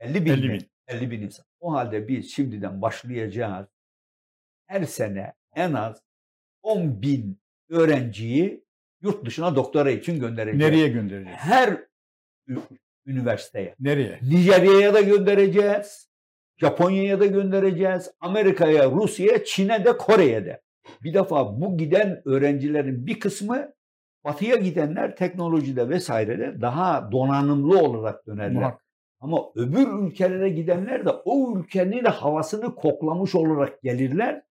[0.00, 0.30] 50 bin.
[0.30, 0.70] 50 bin.
[0.88, 1.44] 50 bin insan.
[1.60, 3.66] O halde biz şimdiden başlayacağız.
[4.66, 6.02] Her sene en az
[6.62, 8.64] 10 bin öğrenciyi
[9.02, 10.58] yurt dışına doktora için göndereceğiz.
[10.58, 11.38] Nereye göndereceğiz?
[11.38, 11.80] Her
[13.06, 13.74] üniversiteye.
[13.80, 14.18] Nereye?
[14.22, 16.10] Nijerya'ya da göndereceğiz.
[16.56, 18.10] Japonya'ya da göndereceğiz.
[18.20, 20.62] Amerika'ya, Rusya'ya, Çin'e de, Kore'ye de.
[21.02, 23.72] Bir defa bu giden öğrencilerin bir kısmı
[24.24, 28.52] batıya gidenler teknolojide vesairede daha donanımlı olarak dönerler.
[28.52, 28.89] Muhakkak.
[29.20, 34.42] Ama öbür ülkelere gidenler de o ülkenin havasını koklamış olarak gelirler.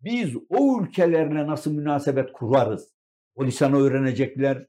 [0.00, 2.88] Biz o ülkelerle nasıl münasebet kurarız?
[3.34, 4.66] O lisanı öğrenecekler,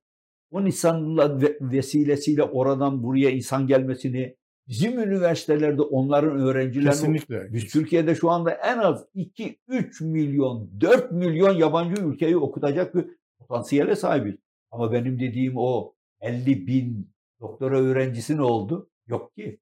[0.52, 4.36] o Nisan'la vesilesiyle oradan buraya insan gelmesini
[4.68, 7.54] bizim üniversitelerde onların öğrencileri Kesinlikle.
[7.54, 13.06] Biz Türkiye'de şu anda en az 2-3 milyon, 4 milyon yabancı ülkeyi okutacak bir
[13.40, 14.36] potansiyele sahibiz.
[14.72, 17.10] Ama benim dediğim o 50 bin
[17.40, 18.90] doktora öğrencisi ne oldu?
[19.08, 19.60] Yok ki.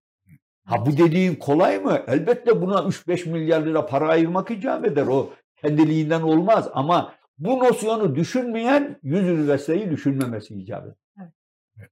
[0.64, 2.04] Ha bu dediğin kolay mı?
[2.08, 5.08] Elbette buna 3-5 milyar lira para ayırmak icap eder.
[5.08, 10.96] O kendiliğinden olmaz ama bu nosyonu düşünmeyen yüz üniversiteyi düşünmemesi icap eder.
[11.80, 11.90] Evet.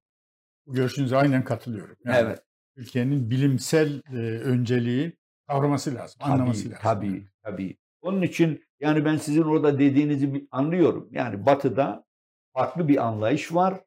[0.68, 1.96] Bu görüşünüze aynen katılıyorum.
[2.06, 2.40] Yani evet.
[2.76, 5.18] Ülkenin bilimsel e, önceliği
[5.48, 6.80] kavraması lazım, tabii, anlaması lazım.
[6.82, 7.78] Tabii, tabii.
[8.02, 11.10] Onun için yani ben sizin orada dediğinizi anlıyorum.
[11.12, 12.06] Yani batıda
[12.54, 13.82] farklı bir anlayış var.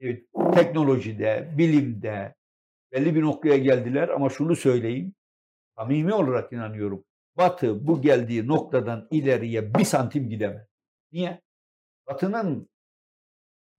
[0.00, 0.24] Evet,
[0.54, 2.34] teknolojide, bilimde
[2.92, 5.14] belli bir noktaya geldiler ama şunu söyleyeyim.
[5.76, 7.04] Samimi olarak inanıyorum.
[7.36, 10.66] Batı bu geldiği noktadan ileriye bir santim gidemez.
[11.12, 11.42] Niye?
[12.06, 12.68] Batı'nın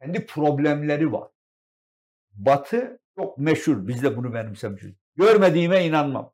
[0.01, 1.31] kendi problemleri var.
[2.31, 3.87] Batı çok meşhur.
[3.87, 4.93] Biz de bunu benimsemişiz.
[5.15, 6.33] Görmediğime inanmam.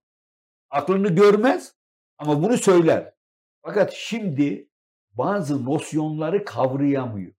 [0.69, 1.75] Aklını görmez
[2.17, 3.13] ama bunu söyler.
[3.61, 4.69] Fakat şimdi
[5.11, 7.33] bazı nosyonları kavrayamıyor.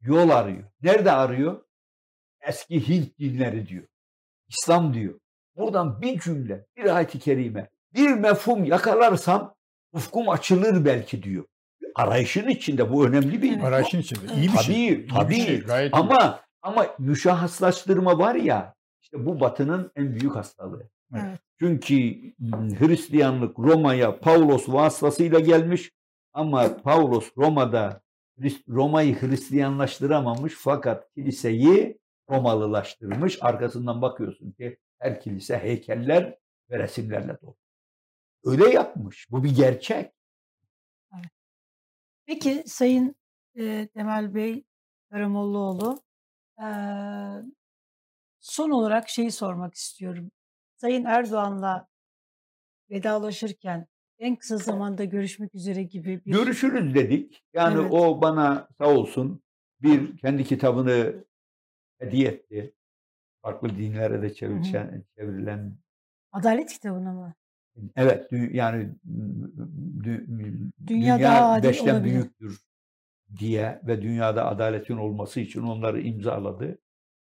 [0.00, 0.64] Yol arıyor.
[0.82, 1.64] Nerede arıyor?
[2.40, 3.86] Eski Hint dinleri diyor.
[4.52, 5.14] İslam diyor.
[5.56, 9.54] Buradan bir cümle, bir ayet-i kerime, bir mefhum yakalarsam
[9.92, 11.44] ufkum açılır belki diyor.
[11.94, 14.34] Arayışın içinde bu önemli bir Arayışın içinde.
[14.34, 14.88] İyi bir tabii, şey.
[14.88, 15.30] İyi tabii.
[15.30, 15.60] bir şey.
[15.60, 15.96] Gayet iyi.
[15.96, 20.90] Ama ama müşahhaslaştırma var ya işte bu batının en büyük hastalığı.
[21.14, 21.38] Evet.
[21.58, 21.94] Çünkü
[22.78, 25.90] Hristiyanlık Roma'ya Pavlos vasıtasıyla gelmiş
[26.32, 28.00] ama Pavlos Roma'da
[28.68, 31.98] Roma'yı Hristiyanlaştıramamış fakat kiliseyi
[32.30, 33.38] Romalılaştırmış.
[33.40, 36.38] Arkasından bakıyorsun ki her kilise heykeller
[36.70, 37.56] ve resimlerle dolu.
[38.44, 39.30] Öyle yapmış.
[39.30, 40.12] Bu bir gerçek.
[42.26, 43.14] Peki Sayın
[43.54, 44.64] e, Temel Bey
[45.10, 46.02] Karamollaoğlu,
[46.58, 46.66] e,
[48.40, 50.30] son olarak şeyi sormak istiyorum.
[50.76, 51.88] Sayın Erdoğan'la
[52.90, 53.86] vedalaşırken
[54.18, 56.32] en kısa zamanda görüşmek üzere gibi bir...
[56.32, 57.44] Görüşürüz dedik.
[57.52, 57.92] Yani Evet.
[57.92, 59.42] o bana sağ olsun
[59.82, 61.24] bir kendi kitabını
[62.02, 62.74] hediye etti.
[63.42, 65.76] Farklı dinlere de çevrilen, çevrilen
[66.32, 67.34] Adalet kitabına mı?
[67.96, 68.88] evet dü- yani
[70.02, 70.26] dü-
[70.86, 72.14] Dünya dünya, daha beşten olabilir.
[72.14, 72.60] büyüktür
[73.38, 76.78] diye ve dünyada adaletin olması için onları imzaladı.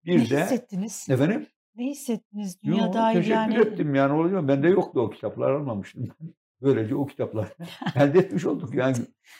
[0.05, 1.07] Ne Bir de hissettiniz?
[1.09, 2.57] efendim Ne hissettiniz?
[2.63, 3.57] Yo, Dünya dahil teşekkür yani.
[3.57, 4.47] ettim yani oluyor.
[4.47, 6.07] Bende yoktu o kitaplar almamıştım.
[6.61, 7.47] Böylece o kitapları
[7.95, 8.73] elde etmiş olduk.
[8.75, 8.95] Yani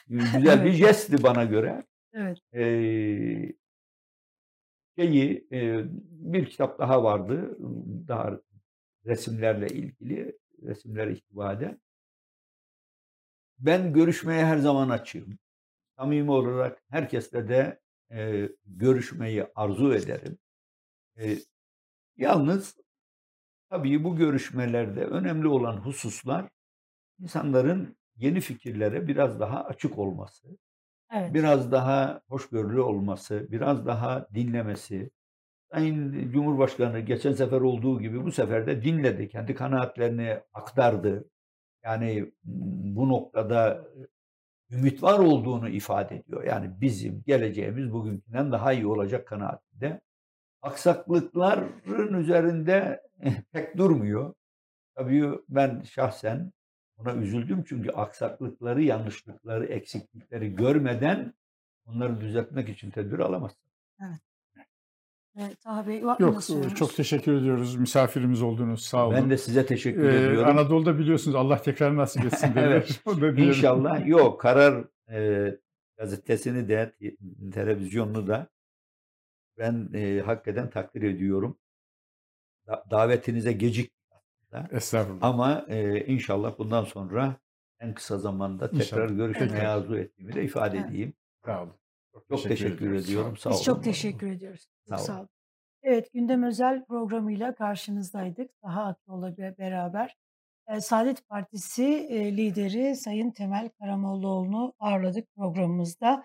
[0.08, 0.74] güzel bir Evet.
[0.76, 1.84] jestti bana göre.
[2.14, 2.38] Evet.
[2.54, 3.54] Ee,
[4.96, 7.58] şeyi e, bir kitap daha vardı.
[8.08, 8.40] Daha
[9.06, 11.62] resimlerle ilgili resimler ihtiva.
[13.60, 15.40] Ben görüşmeye her zaman açığım.
[15.98, 17.80] Samimi olarak herkesle de
[18.12, 20.38] e, görüşmeyi arzu ederim.
[21.20, 21.38] E,
[22.18, 22.78] yalnız
[23.70, 26.50] tabii bu görüşmelerde önemli olan hususlar
[27.20, 30.48] insanların yeni fikirlere biraz daha açık olması,
[31.14, 31.34] Evet.
[31.34, 35.10] biraz daha hoşgörülü olması, biraz daha dinlemesi.
[35.74, 41.30] Sayın Cumhurbaşkanı geçen sefer olduğu gibi bu sefer de dinledi, kendi kanaatlerini aktardı.
[41.84, 43.88] Yani bu noktada
[44.72, 46.44] ümit var olduğunu ifade ediyor.
[46.44, 50.02] Yani bizim geleceğimiz bugünkünden daha iyi olacak kanaatinde.
[50.62, 53.02] Aksaklıkların üzerinde
[53.52, 54.34] pek durmuyor.
[54.96, 56.52] Tabii ben şahsen
[56.98, 61.34] ona üzüldüm çünkü aksaklıkları, yanlışlıkları, eksiklikleri görmeden
[61.86, 63.66] onları düzeltmek için tedbir alamazsın.
[65.38, 66.76] Evet, var mı Yok sorunuz?
[66.76, 67.76] çok teşekkür ediyoruz.
[67.76, 68.84] Misafirimiz oldunuz.
[68.86, 69.16] Sağ olun.
[69.16, 70.50] Ben de size teşekkür Ee, ediyorum.
[70.50, 72.72] Anadolu'da biliyorsunuz Allah tekrar nasip etsin derler.
[73.22, 73.38] Evet.
[73.40, 74.08] İnşallah.
[74.08, 75.52] Yok karar e,
[75.98, 77.16] gazetesini de te-
[77.54, 78.48] televizyonunu da
[79.58, 81.58] ben e, hakikaten takdir ediyorum.
[82.68, 83.92] Da- davetinize gecik
[84.72, 85.24] Estağfurullah.
[85.28, 87.36] ama e, inşallah bundan sonra
[87.80, 89.18] en kısa zamanda tekrar İnşallah.
[89.18, 90.90] görüşmeye arzu ettiğimi de ifade Evet.
[90.90, 91.14] edeyim.
[91.46, 91.74] Sağ olun.
[92.30, 93.02] Çok teşekkür, ediyoruz.
[93.06, 93.28] Sağ ediyorum.
[93.30, 93.36] olun.
[93.38, 93.64] Sağ Biz olun.
[93.66, 94.68] çok teşekkür ediyoruz.
[94.90, 95.20] Sağ sağ olun.
[95.20, 95.30] olun.
[95.84, 98.52] Evet, Gündem Özel programıyla karşınızdaydık.
[98.64, 100.16] Daha Aklı'la be- beraber.
[100.68, 106.24] Ee, Saadet Partisi e, lideri Sayın Temel Karamollaoğlu'nu ağırladık programımızda.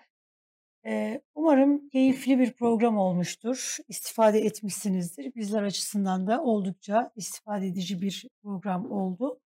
[1.35, 3.77] Umarım keyifli bir program olmuştur.
[3.87, 5.35] İstifade etmişsinizdir.
[5.35, 9.39] Bizler açısından da oldukça istifade edici bir program oldu.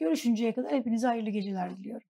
[0.00, 2.11] Görüşünceye kadar hepinize hayırlı geceler diliyorum.